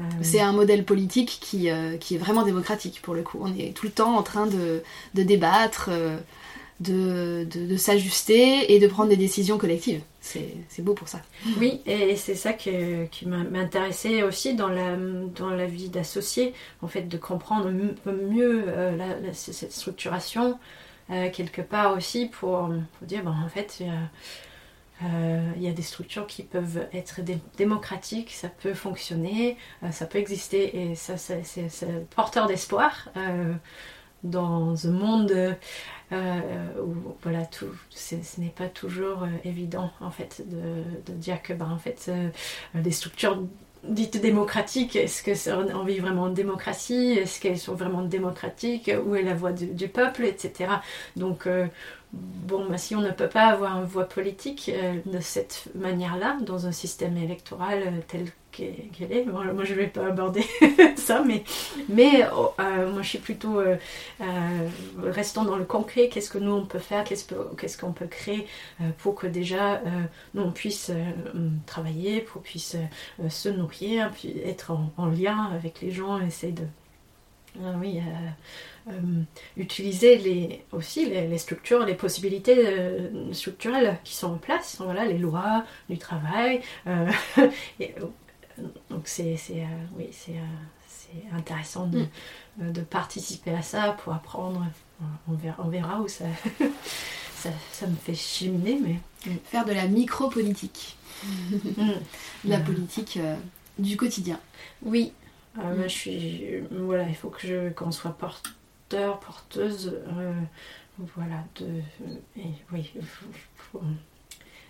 Euh, 0.00 0.02
C'est 0.22 0.40
un 0.40 0.52
modèle 0.52 0.84
politique 0.84 1.38
qui, 1.40 1.70
euh, 1.70 1.96
qui 1.96 2.14
est 2.14 2.18
vraiment 2.18 2.44
démocratique 2.44 3.00
pour 3.02 3.14
le 3.14 3.22
coup. 3.22 3.38
On 3.42 3.52
est 3.56 3.74
tout 3.76 3.84
le 3.86 3.92
temps 3.92 4.16
en 4.16 4.22
train 4.22 4.46
de, 4.46 4.82
de 5.14 5.22
débattre, 5.24 5.90
de, 6.80 7.44
de, 7.50 7.66
de 7.66 7.76
s'ajuster 7.76 8.72
et 8.72 8.78
de 8.78 8.86
prendre 8.86 9.08
des 9.08 9.16
décisions 9.16 9.58
collectives. 9.58 10.00
C'est 10.68 10.82
beau 10.82 10.94
pour 10.94 11.08
ça. 11.08 11.20
Oui, 11.58 11.80
et 11.86 12.16
c'est 12.16 12.34
ça 12.34 12.52
que- 12.52 13.06
qui 13.06 13.26
m'intéressait 13.26 14.22
aussi 14.22 14.54
dans 14.54 14.68
la, 14.68 14.96
dans 14.96 15.50
la 15.50 15.66
vie 15.66 15.88
d'associé, 15.88 16.52
en 16.82 16.88
fait, 16.88 17.02
de 17.02 17.16
comprendre 17.16 17.70
mieux 17.70 18.64
euh, 18.68 18.96
la- 18.96 19.18
la- 19.20 19.32
c- 19.32 19.52
cette 19.52 19.72
structuration, 19.72 20.58
euh, 21.10 21.30
quelque 21.30 21.62
part 21.62 21.96
aussi 21.96 22.26
pour, 22.26 22.68
pour 22.98 23.06
dire, 23.06 23.22
bon, 23.24 23.30
en 23.32 23.48
fait, 23.48 23.78
il 23.80 23.86
y 23.86 23.90
a, 23.90 23.94
euh, 25.04 25.52
il 25.56 25.62
y 25.62 25.68
a 25.68 25.72
des 25.72 25.82
structures 25.82 26.26
qui 26.26 26.42
peuvent 26.42 26.86
être 26.92 27.22
dé- 27.22 27.38
démocratiques, 27.56 28.32
ça 28.32 28.48
peut 28.48 28.74
fonctionner, 28.74 29.56
ça 29.92 30.06
peut 30.06 30.18
exister, 30.18 30.76
et 30.90 30.94
ça, 30.96 31.16
c'est 31.16 31.44
porteur 32.14 32.46
d'espoir. 32.48 33.08
dans 34.24 34.86
un 34.86 34.90
monde 34.90 35.56
où 36.12 36.94
voilà 37.22 37.44
tout 37.46 37.66
ce 37.90 38.14
n'est 38.40 38.48
pas 38.48 38.68
toujours 38.68 39.24
euh, 39.24 39.28
évident 39.44 39.90
en 40.00 40.10
fait 40.10 40.42
de, 40.48 41.12
de 41.12 41.16
dire 41.18 41.42
que 41.42 41.52
ben 41.52 41.70
en 41.70 41.78
fait 41.78 42.06
euh, 42.08 42.28
les 42.74 42.90
structures 42.92 43.42
dites 43.84 44.20
démocratiques 44.20 44.96
est-ce 44.96 45.22
que 45.22 45.34
c'est- 45.34 45.52
on 45.52 45.84
vit 45.84 45.98
vraiment 46.00 46.24
en 46.24 46.30
démocratie? 46.30 47.12
Est-ce 47.12 47.40
qu'elles 47.40 47.58
sont 47.58 47.74
vraiment 47.74 48.02
démocratiques? 48.02 48.90
Où 49.06 49.14
est 49.14 49.22
la 49.22 49.34
voix 49.34 49.52
du, 49.52 49.66
du 49.66 49.88
peuple? 49.88 50.24
Etc 50.24 50.70
donc 51.16 51.46
euh, 51.46 51.66
bon 52.12 52.66
ben, 52.68 52.78
si 52.78 52.94
on 52.96 53.00
ne 53.00 53.10
peut 53.10 53.28
pas 53.28 53.46
avoir 53.46 53.78
une 53.78 53.84
voix 53.84 54.08
politique 54.08 54.70
euh, 54.74 54.94
de 55.06 55.20
cette 55.20 55.64
manière-là 55.74 56.38
dans 56.40 56.66
un 56.66 56.72
système 56.72 57.16
électoral 57.18 57.82
euh, 57.86 57.90
tel 58.08 58.26
qu'elle 58.50 59.12
est 59.12 59.24
moi 59.26 59.64
je 59.64 59.74
vais 59.74 59.86
pas 59.86 60.06
aborder 60.06 60.42
ça 60.96 61.22
mais 61.88 62.26
oh, 62.34 62.52
euh, 62.58 62.90
moi 62.90 63.02
je 63.02 63.08
suis 63.10 63.18
plutôt 63.18 63.60
restons 65.02 65.44
dans 65.44 65.56
le 65.56 65.64
concret, 65.64 66.08
qu'est-ce 66.08 66.30
que 66.30 66.38
nous 66.38 66.52
on 66.52 66.64
peut 66.66 66.78
faire, 66.78 67.04
qu'est-ce 67.04 67.24
que- 67.24 67.54
qu'est-ce 67.56 67.78
qu'on 67.78 67.92
peut 67.92 68.06
créer 68.06 68.46
pour 68.98 69.14
que 69.14 69.26
déjà 69.26 69.80
nous 70.34 70.42
on 70.42 70.50
puisse 70.50 70.90
travailler, 71.66 72.20
pour 72.20 72.42
puisse 72.42 72.74
se 73.28 73.48
nourrir, 73.48 74.10
puis 74.12 74.34
être 74.44 74.70
en, 74.72 74.90
en 74.96 75.06
lien 75.06 75.50
avec 75.54 75.80
les 75.82 75.90
gens, 75.92 76.18
essayer 76.20 76.52
de 76.52 76.64
ah 77.64 77.74
oui, 77.80 78.00
utiliser 79.56 80.16
les, 80.18 80.64
aussi 80.72 81.06
les, 81.06 81.26
les 81.26 81.38
structures, 81.38 81.84
les 81.84 81.94
possibilités 81.94 82.56
euh, 82.66 83.32
structurelles 83.32 83.98
qui 84.04 84.14
sont 84.14 84.32
en 84.34 84.38
place, 84.38 84.76
voilà, 84.80 85.04
les 85.04 85.18
lois 85.18 85.64
du 85.88 85.98
travail. 85.98 86.60
euh, 86.86 87.10
et, 87.80 87.94
euh, 88.00 88.62
donc 88.90 89.02
c'est 89.06 89.36
euh, 89.50 89.64
oui, 89.96 90.08
euh, 90.30 91.36
intéressant 91.36 91.86
de, 91.86 92.00
Mm. 92.00 92.08
euh, 92.62 92.70
de 92.70 92.80
participer 92.82 93.52
à 93.52 93.62
ça 93.62 93.96
pour 94.02 94.12
apprendre. 94.12 94.64
On 95.28 95.34
verra, 95.34 95.56
on 95.64 95.68
verra 95.68 96.00
où 96.00 96.08
ça, 96.08 96.24
ça, 97.34 97.50
ça 97.72 97.86
me 97.86 97.94
fait 97.96 98.14
cheminer, 98.14 98.78
mais. 98.82 98.96
Faire 99.44 99.64
de 99.64 99.72
la 99.72 99.86
micro-politique, 99.86 100.96
Mm. 101.24 101.90
la 102.44 102.58
Mm. 102.58 102.64
politique 102.64 103.16
euh, 103.20 103.36
du 103.78 103.96
quotidien. 103.96 104.38
Oui, 104.82 105.12
Euh, 105.58 105.74
Mm. 105.74 105.82
je 105.84 105.88
suis. 105.88 106.44
Voilà, 106.70 107.08
il 107.08 107.14
faut 107.16 107.30
que 107.30 107.46
je, 107.46 107.70
qu'on 107.70 107.90
soit 107.90 108.16
porteur, 108.88 109.20
porteuse. 109.20 109.94
euh, 110.18 110.32
voilà, 111.14 111.44
de. 111.60 111.66
et 112.40 112.48
oui, 112.72 112.90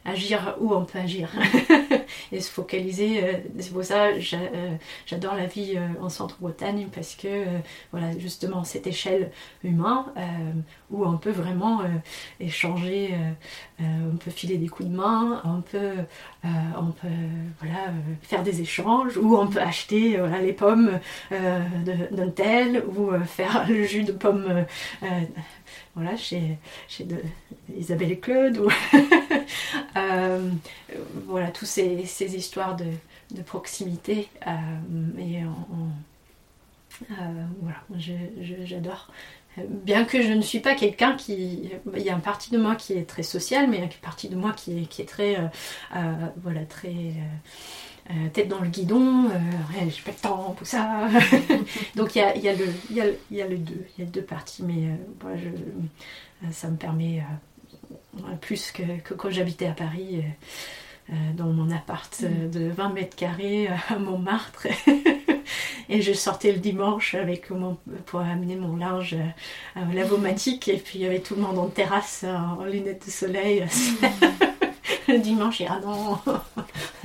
agir 0.05 0.57
où 0.61 0.73
on 0.73 0.85
peut 0.85 0.99
agir 0.99 1.31
et 2.33 2.41
se 2.41 2.51
focaliser. 2.51 3.23
euh, 3.25 3.33
c'est 3.59 3.73
pour 3.73 3.85
ça 3.85 4.19
j'a- 4.19 4.39
euh, 4.39 4.75
j'adore 5.07 5.35
la 5.35 5.47
vie 5.47 5.75
euh, 5.77 5.89
en 6.01 6.09
Centre-Bretagne 6.09 6.89
parce 6.95 7.15
que 7.15 7.27
euh, 7.29 7.59
voilà 7.91 8.17
justement 8.19 8.65
cette 8.65 8.87
échelle 8.87 9.31
humaine 9.63 10.05
euh, 10.17 10.53
où 10.91 11.05
on 11.05 11.19
peut 11.19 11.31
vraiment 11.31 11.81
euh, 11.81 11.89
échanger, 12.41 13.11
euh, 13.13 13.31
euh, 13.83 14.11
on 14.13 14.17
peut 14.17 14.31
filer 14.31 14.57
des 14.57 14.69
coups 14.69 14.89
de 14.89 14.95
main, 14.95 15.43
on 15.45 15.61
peut, 15.61 16.05
faire 18.23 18.43
des 18.43 18.61
échanges 18.61 19.17
ou 19.17 19.37
on 19.37 19.47
peut 19.49 19.61
acheter 19.61 20.21
les 20.41 20.53
pommes 20.53 20.99
d'un 21.31 22.31
tel 22.35 22.85
ou 22.85 23.13
faire 23.27 23.67
le 23.69 23.85
jus 23.85 24.05
de 24.05 24.13
pomme 24.13 24.65
euh, 25.03 25.21
voilà, 25.95 26.17
chez, 26.17 26.59
Isabelle 27.77 28.13
et 28.13 28.19
Claude 28.19 28.59
ou 28.59 28.69
voilà, 31.27 31.51
toutes 31.51 31.69
ces, 31.69 32.35
histoires 32.35 32.77
de, 32.77 33.43
proximité 33.43 34.29
voilà, 37.61 37.83
j'adore. 38.65 39.11
Bien 39.69 40.05
que 40.05 40.23
je 40.23 40.33
ne 40.33 40.43
suis 40.43 40.61
pas 40.61 40.75
quelqu'un 40.75 41.15
qui... 41.17 41.71
Il 41.97 42.03
y 42.03 42.11
a 42.11 42.15
une 42.15 42.21
partie 42.21 42.51
de 42.51 42.59
moi 42.59 42.77
qui 42.77 42.93
est 42.95 43.05
très 43.05 43.23
sociale, 43.23 43.69
mais 43.69 43.77
il 43.77 43.81
y 43.81 43.83
a 43.83 43.87
une 43.87 43.93
partie 43.93 44.29
de 44.29 44.37
moi 44.37 44.53
qui 44.53 44.89
est, 44.99 45.09
très... 45.09 45.37
euh, 45.37 45.47
euh, 45.97 46.13
voilà, 46.43 46.65
très... 46.65 46.95
euh, 48.11 48.29
tête 48.33 48.49
dans 48.49 48.61
le 48.61 48.69
guidon, 48.69 49.25
ouais, 49.27 49.91
j'ai 49.91 50.03
pas 50.03 50.11
le 50.11 50.23
temps 50.23 50.55
pour 50.57 50.67
ça. 50.67 51.09
Donc 51.97 52.17
il 52.17 52.19
y 52.19 52.23
a, 52.23 52.37
y, 52.37 52.49
a 52.49 52.55
y, 52.91 53.01
a, 53.01 53.05
y 53.31 53.43
a 53.43 53.47
le 53.47 53.59
deux, 53.59 53.87
il 53.97 54.05
y 54.05 54.07
a 54.07 54.11
deux 54.11 54.23
parties, 54.23 54.63
mais 54.63 54.97
ça 56.51 56.69
me 56.69 56.77
permet 56.77 57.23
plus 58.41 58.73
que, 58.73 58.83
quand 59.15 59.31
j'habitais 59.31 59.67
à 59.67 59.73
Paris, 59.73 60.23
dans 61.37 61.49
mon 61.49 61.71
appart 61.71 62.25
de 62.25 62.71
20 62.71 62.89
mètres 62.91 63.17
carrés 63.17 63.69
à 63.89 63.99
Montmartre. 63.99 64.69
Et 65.89 66.03
je 66.03 66.13
sortais 66.13 66.53
le 66.53 66.59
dimanche 66.59 67.15
avec 67.15 67.51
mon, 67.51 67.79
pour 68.07 68.21
amener 68.21 68.57
mon 68.57 68.77
linge 68.77 69.15
euh, 69.77 69.81
lavomatique 69.95 70.69
et 70.69 70.77
puis 70.77 70.99
il 70.99 71.03
y 71.03 71.07
avait 71.07 71.21
tout 71.21 71.35
le 71.35 71.41
monde 71.43 71.59
en 71.59 71.69
terrasse 71.69 72.25
en 72.25 72.65
lunettes 72.65 73.07
de 73.07 73.11
soleil. 73.11 73.65
le 75.09 75.19
dimanche, 75.19 75.63
et 75.63 75.67
ah 75.69 75.81
non, 75.83 76.19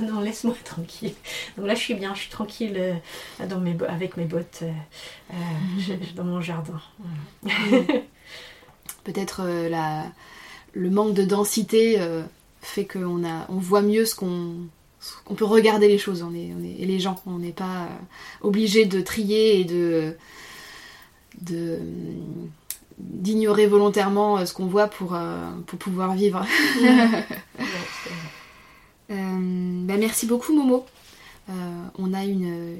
non 0.00 0.20
laisse-moi 0.20 0.54
tranquille. 0.64 1.14
Donc 1.56 1.66
là 1.66 1.74
je 1.74 1.80
suis 1.80 1.94
bien, 1.94 2.14
je 2.14 2.20
suis 2.20 2.30
tranquille 2.30 2.74
euh, 2.76 3.46
dans 3.46 3.58
mes, 3.58 3.74
avec 3.88 4.18
mes 4.18 4.26
bottes 4.26 4.60
euh, 4.62 4.70
euh, 5.32 5.96
dans 6.14 6.24
mon 6.24 6.42
jardin. 6.42 6.80
Peut-être 9.04 9.42
euh, 9.44 9.68
la- 9.68 10.04
le 10.72 10.90
manque 10.90 11.14
de 11.14 11.24
densité 11.24 11.98
fait 12.60 12.84
qu'on 12.84 13.24
a, 13.24 13.46
on 13.48 13.58
voit 13.58 13.80
mieux 13.82 14.04
ce 14.06 14.16
qu'on, 14.16 14.56
qu'on 15.24 15.34
peut 15.34 15.44
regarder 15.44 15.88
les 15.88 15.98
choses. 15.98 16.22
On 16.22 16.34
est, 16.34 16.52
on 16.58 16.62
est- 16.64 16.76
et 16.82 16.86
les 16.86 16.98
gens, 17.00 17.16
on 17.26 17.38
n'est 17.38 17.52
pas 17.52 17.84
euh, 17.84 17.88
obligé 18.42 18.84
de 18.86 19.00
trier 19.00 19.60
et 19.60 19.64
de, 19.64 20.16
de 21.42 21.78
d'ignorer 22.98 23.66
volontairement 23.66 24.38
euh, 24.38 24.46
ce 24.46 24.54
qu'on 24.54 24.66
voit 24.66 24.86
pour, 24.86 25.14
euh, 25.14 25.50
pour 25.66 25.78
pouvoir 25.78 26.14
vivre. 26.14 26.44
Euh, 29.10 29.84
bah, 29.86 29.96
merci 29.98 30.26
beaucoup 30.26 30.54
Momo. 30.54 30.86
Euh, 31.50 31.52
on 31.98 32.14
a 32.14 32.24
une, 32.24 32.78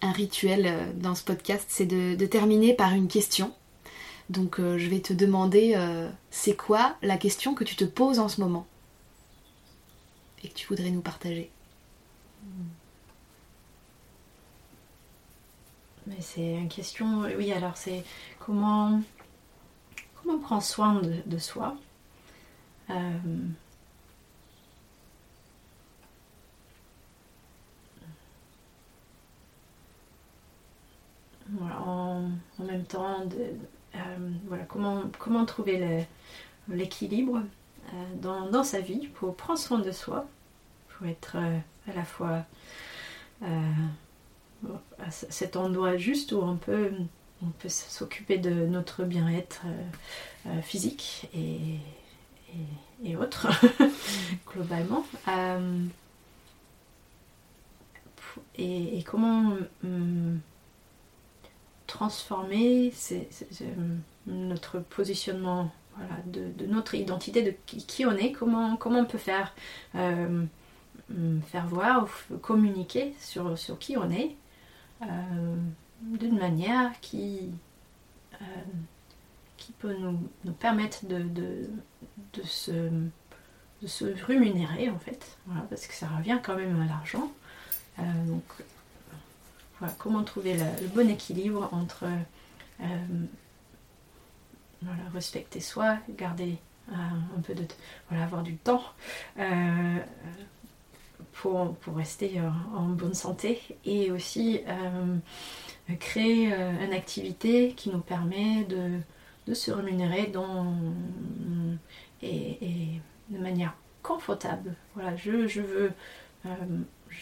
un 0.00 0.12
rituel 0.12 0.66
euh, 0.66 0.92
dans 0.96 1.14
ce 1.14 1.22
podcast, 1.22 1.64
c'est 1.68 1.86
de, 1.86 2.26
terminer 2.26 2.74
par 2.74 2.92
une 2.92 3.06
question. 3.08 3.52
Donc 4.30 4.58
euh, 4.58 4.78
je 4.78 4.88
vais 4.88 5.00
te 5.00 5.12
demander, 5.12 5.76
c'est 6.30 6.56
quoi 6.56 6.96
la 7.02 7.16
question 7.16 7.54
que 7.54 7.64
tu 7.64 7.76
te 7.76 7.84
poses 7.84 8.18
en 8.18 8.28
ce 8.28 8.40
moment? 8.40 8.66
Et 10.42 10.48
que 10.48 10.54
tu 10.54 10.66
voudrais 10.66 10.90
nous 10.90 11.02
partager. 11.02 11.50
Mais 16.06 16.20
c'est 16.20 16.54
une 16.54 16.68
question, 16.68 17.22
oui, 17.22 17.52
alors 17.52 17.76
c'est 17.76 18.04
comment, 18.40 19.00
comment 20.20 20.38
prendre 20.38 20.62
soin 20.62 21.00
de, 21.26 21.38
soi 21.38 21.76
en, 31.60 32.30
même 32.58 32.84
temps, 32.84 33.24
euh, 33.94 33.98
voilà, 34.46 34.64
comment 34.64 35.44
trouver 35.44 36.06
l'équilibre 36.68 37.42
euh, 37.92 38.46
dans, 38.50 38.64
sa 38.64 38.80
vie 38.80 39.08
pour 39.08 39.34
prendre 39.36 39.58
soin 39.58 39.78
de 39.78 39.92
soi, 39.92 40.26
pour 40.88 41.06
être 41.06 41.36
euh, 41.36 41.58
à 41.90 41.94
la 41.94 42.04
fois 42.04 42.44
à 43.42 45.10
cet 45.10 45.56
endroit 45.56 45.96
juste 45.96 46.30
où 46.30 46.40
on 46.40 46.56
peut, 46.56 46.92
on 47.42 47.48
peut 47.48 47.68
s'occuper 47.68 48.38
de 48.38 48.50
notre 48.50 49.02
bien-être 49.02 49.62
physique 50.62 51.28
et, 51.34 51.78
et, 53.04 53.16
autres, 53.16 53.48
globalement. 54.46 55.04
Et, 58.56 59.02
comment 59.04 59.56
hum, 59.82 60.40
transformer 61.86 62.92
notre 64.26 64.78
positionnement 64.80 65.72
de, 66.26 66.66
notre 66.66 66.94
identité, 66.94 67.42
de 67.42 67.54
qui, 67.66 68.06
on 68.06 68.12
est, 68.12 68.32
comment, 68.32 68.76
comment 68.76 69.00
on 69.00 69.04
peut 69.04 69.18
faire, 69.18 69.54
euh, 69.94 70.44
faire 71.46 71.66
voir 71.66 72.08
ou 72.30 72.38
communiquer 72.38 73.14
sur, 73.20 73.58
sur 73.58 73.78
qui 73.78 73.96
on 73.96 74.10
est 74.10 74.36
euh, 75.02 75.06
d'une 76.00 76.38
manière 76.38 76.92
qui, 77.00 77.50
euh, 78.40 78.44
qui 79.56 79.72
peut 79.72 79.94
nous, 79.94 80.18
nous 80.44 80.52
permettre 80.52 81.04
de, 81.06 81.18
de, 81.18 81.68
de, 82.34 82.42
se, 82.42 82.70
de 82.70 83.86
se 83.86 84.04
rémunérer 84.24 84.90
en 84.90 84.98
fait, 84.98 85.36
parce 85.68 85.86
que 85.86 85.94
ça 85.94 86.08
revient 86.08 86.38
quand 86.42 86.56
même 86.56 86.80
à 86.80 86.86
l'argent. 86.86 87.30
donc 87.98 88.44
comment 89.98 90.22
trouver 90.22 90.56
le, 90.56 90.88
bon 90.94 91.10
équilibre 91.10 91.68
entre 91.72 92.06
euh, 94.84 95.14
respecter 95.14 95.60
soi, 95.60 95.98
garder 96.10 96.58
euh, 96.90 96.94
un 97.36 97.40
peu 97.40 97.54
de 97.54 97.64
voilà, 98.08 98.24
avoir 98.24 98.42
du 98.42 98.56
temps 98.56 98.82
euh, 99.38 99.98
pour, 101.32 101.76
rester 101.94 102.40
en 102.74 102.88
bonne 102.88 103.14
santé 103.14 103.60
et 103.84 104.10
aussi 104.10 104.60
créer 106.00 106.52
une 106.52 106.92
activité 106.92 107.72
qui 107.74 107.90
nous 107.90 108.00
permet 108.00 108.64
de, 108.64 109.54
se 109.54 109.70
rémunérer 109.70 110.26
de 110.26 110.58
manière 113.30 113.74
confortable. 114.02 114.74
Voilà, 114.94 115.16
je, 115.16 115.30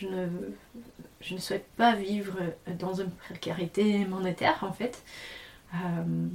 ne, 0.06 1.38
souhaite 1.38 1.66
pas 1.76 1.94
vivre 1.94 2.36
dans 2.78 2.94
une 2.94 3.10
précarité 3.10 4.04
monétaire 4.06 4.58
en 4.62 4.72
fait. 4.72 5.04
Euh, 5.74 6.28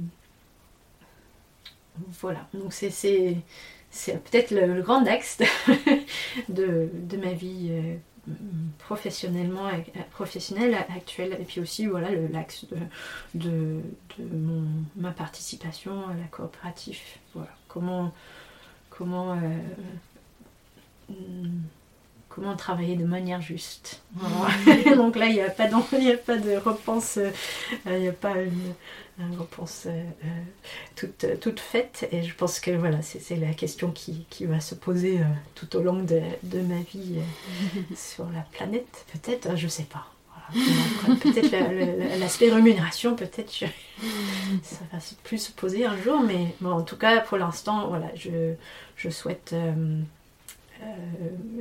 voilà, 2.20 2.46
donc 2.54 2.72
c'est 2.72 3.42
peut-être 3.90 4.50
le, 4.50 4.82
grand 4.82 5.06
axe 5.06 5.38
de, 6.48 6.90
ma 7.22 7.32
vie 7.32 7.68
euh, 7.70 7.96
professionnellement 8.78 9.70
professionnelle 10.10 10.74
actuelle. 10.94 11.36
Et 11.40 11.44
puis 11.44 11.60
aussi 11.60 11.86
voilà 11.86 12.10
l'axe 12.10 12.66
de, 13.34 13.80
de, 14.18 14.24
ma 14.96 15.12
participation 15.12 16.08
à 16.08 16.14
la 16.14 16.26
coopérative. 16.30 16.98
Voilà. 17.34 17.50
Comment 17.68 18.12
comment 18.90 19.38
euh, 21.10 21.14
comment 22.36 22.54
travailler 22.54 22.96
de 22.96 23.06
manière 23.06 23.40
juste. 23.40 24.02
Donc 24.96 25.16
là, 25.16 25.26
il 25.26 25.34
n'y 25.34 25.40
a, 25.40 25.48
pas 25.48 25.68
de, 25.68 25.74
a 25.74 26.16
pas 26.18 26.36
de 26.36 26.50
réponse, 26.56 27.16
euh, 27.16 27.30
il 27.86 28.02
n'y 28.02 28.08
a 28.08 28.12
pas 28.12 28.34
une, 28.34 28.74
réponse 29.38 29.84
euh, 29.86 30.04
euh, 30.24 30.28
toute, 30.94 31.40
toute, 31.40 31.60
faite. 31.60 32.06
Et 32.12 32.22
je 32.22 32.34
pense 32.34 32.60
que 32.60 32.70
voilà, 32.72 33.00
c'est 33.00 33.36
la 33.36 33.54
question 33.54 33.90
qui, 33.90 34.26
qui, 34.28 34.44
va 34.44 34.60
se 34.60 34.74
poser 34.74 35.20
tout 35.54 35.76
au 35.76 35.82
long 35.82 36.02
de, 36.02 36.20
de 36.42 36.60
ma 36.60 36.80
vie 36.80 37.20
sur 37.96 38.26
la 38.26 38.42
planète. 38.52 39.06
Peut-être, 39.12 39.56
je 39.56 39.64
ne 39.64 39.70
sais 39.70 39.84
pas. 39.84 40.06
peut-être 41.22 42.20
l'aspect 42.20 42.50
rémunération, 42.52 43.16
peut-être 43.16 43.64
ça 44.62 44.76
va 44.92 44.98
plus 45.24 45.38
se 45.38 45.52
poser 45.52 45.86
un 45.86 45.96
jour, 45.96 46.20
mais 46.20 46.54
bon, 46.60 46.70
en 46.70 46.82
tout 46.82 46.96
cas, 46.96 47.20
pour 47.20 47.38
l'instant, 47.38 47.88
voilà, 47.88 48.08
je, 48.14 48.52
je 48.94 49.08
souhaite 49.08 49.54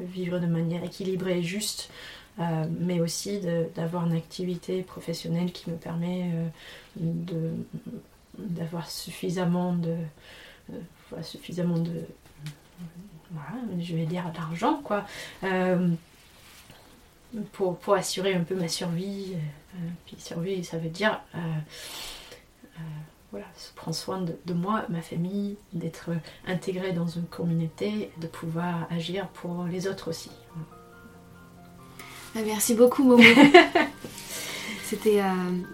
vivre 0.06 0.40
de 0.40 0.48
manière 0.48 0.84
équilibrée 0.84 1.40
et 1.40 1.44
juste, 1.44 1.90
euh, 2.40 2.66
mais 2.80 3.00
aussi 3.00 3.40
d'avoir 3.76 4.06
une 4.06 4.16
activité 4.16 4.82
professionnelle 4.82 5.52
qui 5.52 5.70
me 5.70 5.78
permet 5.78 6.32
euh, 7.00 7.52
d'avoir 8.38 8.90
suffisamment 8.90 9.74
de 9.74 9.96
suffisamment 11.22 11.78
de 11.78 12.02
je 13.80 13.96
vais 13.96 14.06
dire 14.06 14.30
d'argent 14.34 14.82
quoi 14.84 15.06
pour, 17.54 17.78
pour, 17.78 17.94
assurer 17.94 18.34
un 18.34 18.44
peu 18.44 18.56
ma 18.56 18.68
survie 18.68 19.36
puis 20.06 20.18
survie 20.20 20.64
ça 20.66 20.78
veut 20.78 20.90
dire 20.90 21.22
voilà, 23.32 23.46
prendre 23.76 23.96
soin 23.96 24.22
de, 24.22 24.54
moi, 24.54 24.86
ma 24.90 25.02
famille, 25.02 25.58
d'être 25.74 26.12
intégré 26.48 26.94
dans 26.94 27.08
une 27.08 27.26
communauté, 27.26 28.12
de 28.18 28.28
pouvoir 28.28 28.88
agir 28.90 29.28
pour 29.30 29.66
les 29.66 29.88
autres 29.88 30.10
aussi. 30.10 30.32
Ah, 32.36 32.40
merci 32.46 32.76
beaucoup 32.76 33.04
Momo. 33.04 33.24
c'était, 34.84 35.22
euh, 35.22 35.26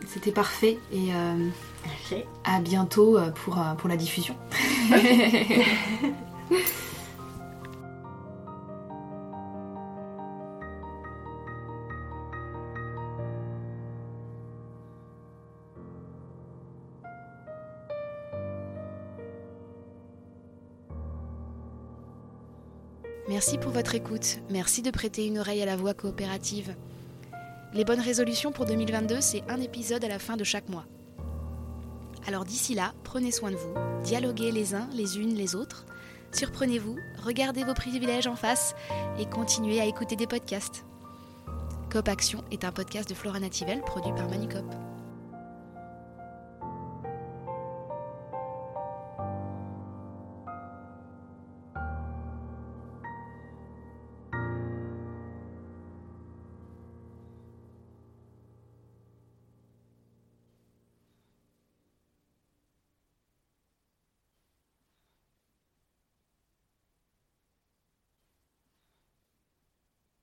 c'était 0.07 0.31
parfait 0.31 0.77
et 0.91 1.13
euh, 1.13 1.49
à 2.43 2.59
bientôt 2.59 3.17
euh, 3.17 3.31
pour, 3.31 3.57
pour 3.77 3.89
la 3.89 3.95
diffusion. 3.95 4.35
Merci 23.41 23.57
pour 23.57 23.71
votre 23.71 23.95
écoute, 23.95 24.37
merci 24.51 24.83
de 24.83 24.91
prêter 24.91 25.25
une 25.25 25.39
oreille 25.39 25.63
à 25.63 25.65
la 25.65 25.75
voix 25.75 25.95
coopérative. 25.95 26.75
Les 27.73 27.83
bonnes 27.83 27.99
résolutions 27.99 28.51
pour 28.51 28.65
2022, 28.65 29.19
c'est 29.19 29.41
un 29.49 29.59
épisode 29.59 30.05
à 30.05 30.07
la 30.07 30.19
fin 30.19 30.37
de 30.37 30.43
chaque 30.43 30.69
mois. 30.69 30.85
Alors 32.27 32.45
d'ici 32.45 32.75
là, 32.75 32.93
prenez 33.03 33.31
soin 33.31 33.49
de 33.49 33.55
vous, 33.55 33.73
dialoguez 34.03 34.51
les 34.51 34.75
uns 34.75 34.87
les 34.93 35.17
unes 35.17 35.33
les 35.33 35.55
autres, 35.55 35.87
surprenez-vous, 36.31 36.97
regardez 37.23 37.63
vos 37.63 37.73
privilèges 37.73 38.27
en 38.27 38.35
face 38.35 38.75
et 39.17 39.25
continuez 39.25 39.81
à 39.81 39.85
écouter 39.85 40.15
des 40.15 40.27
podcasts. 40.27 40.85
Cop 41.89 42.09
Action 42.09 42.43
est 42.51 42.63
un 42.63 42.71
podcast 42.71 43.09
de 43.09 43.15
Flora 43.15 43.39
Nativelle 43.39 43.81
produit 43.81 44.13
par 44.13 44.29
Manucop. 44.29 44.90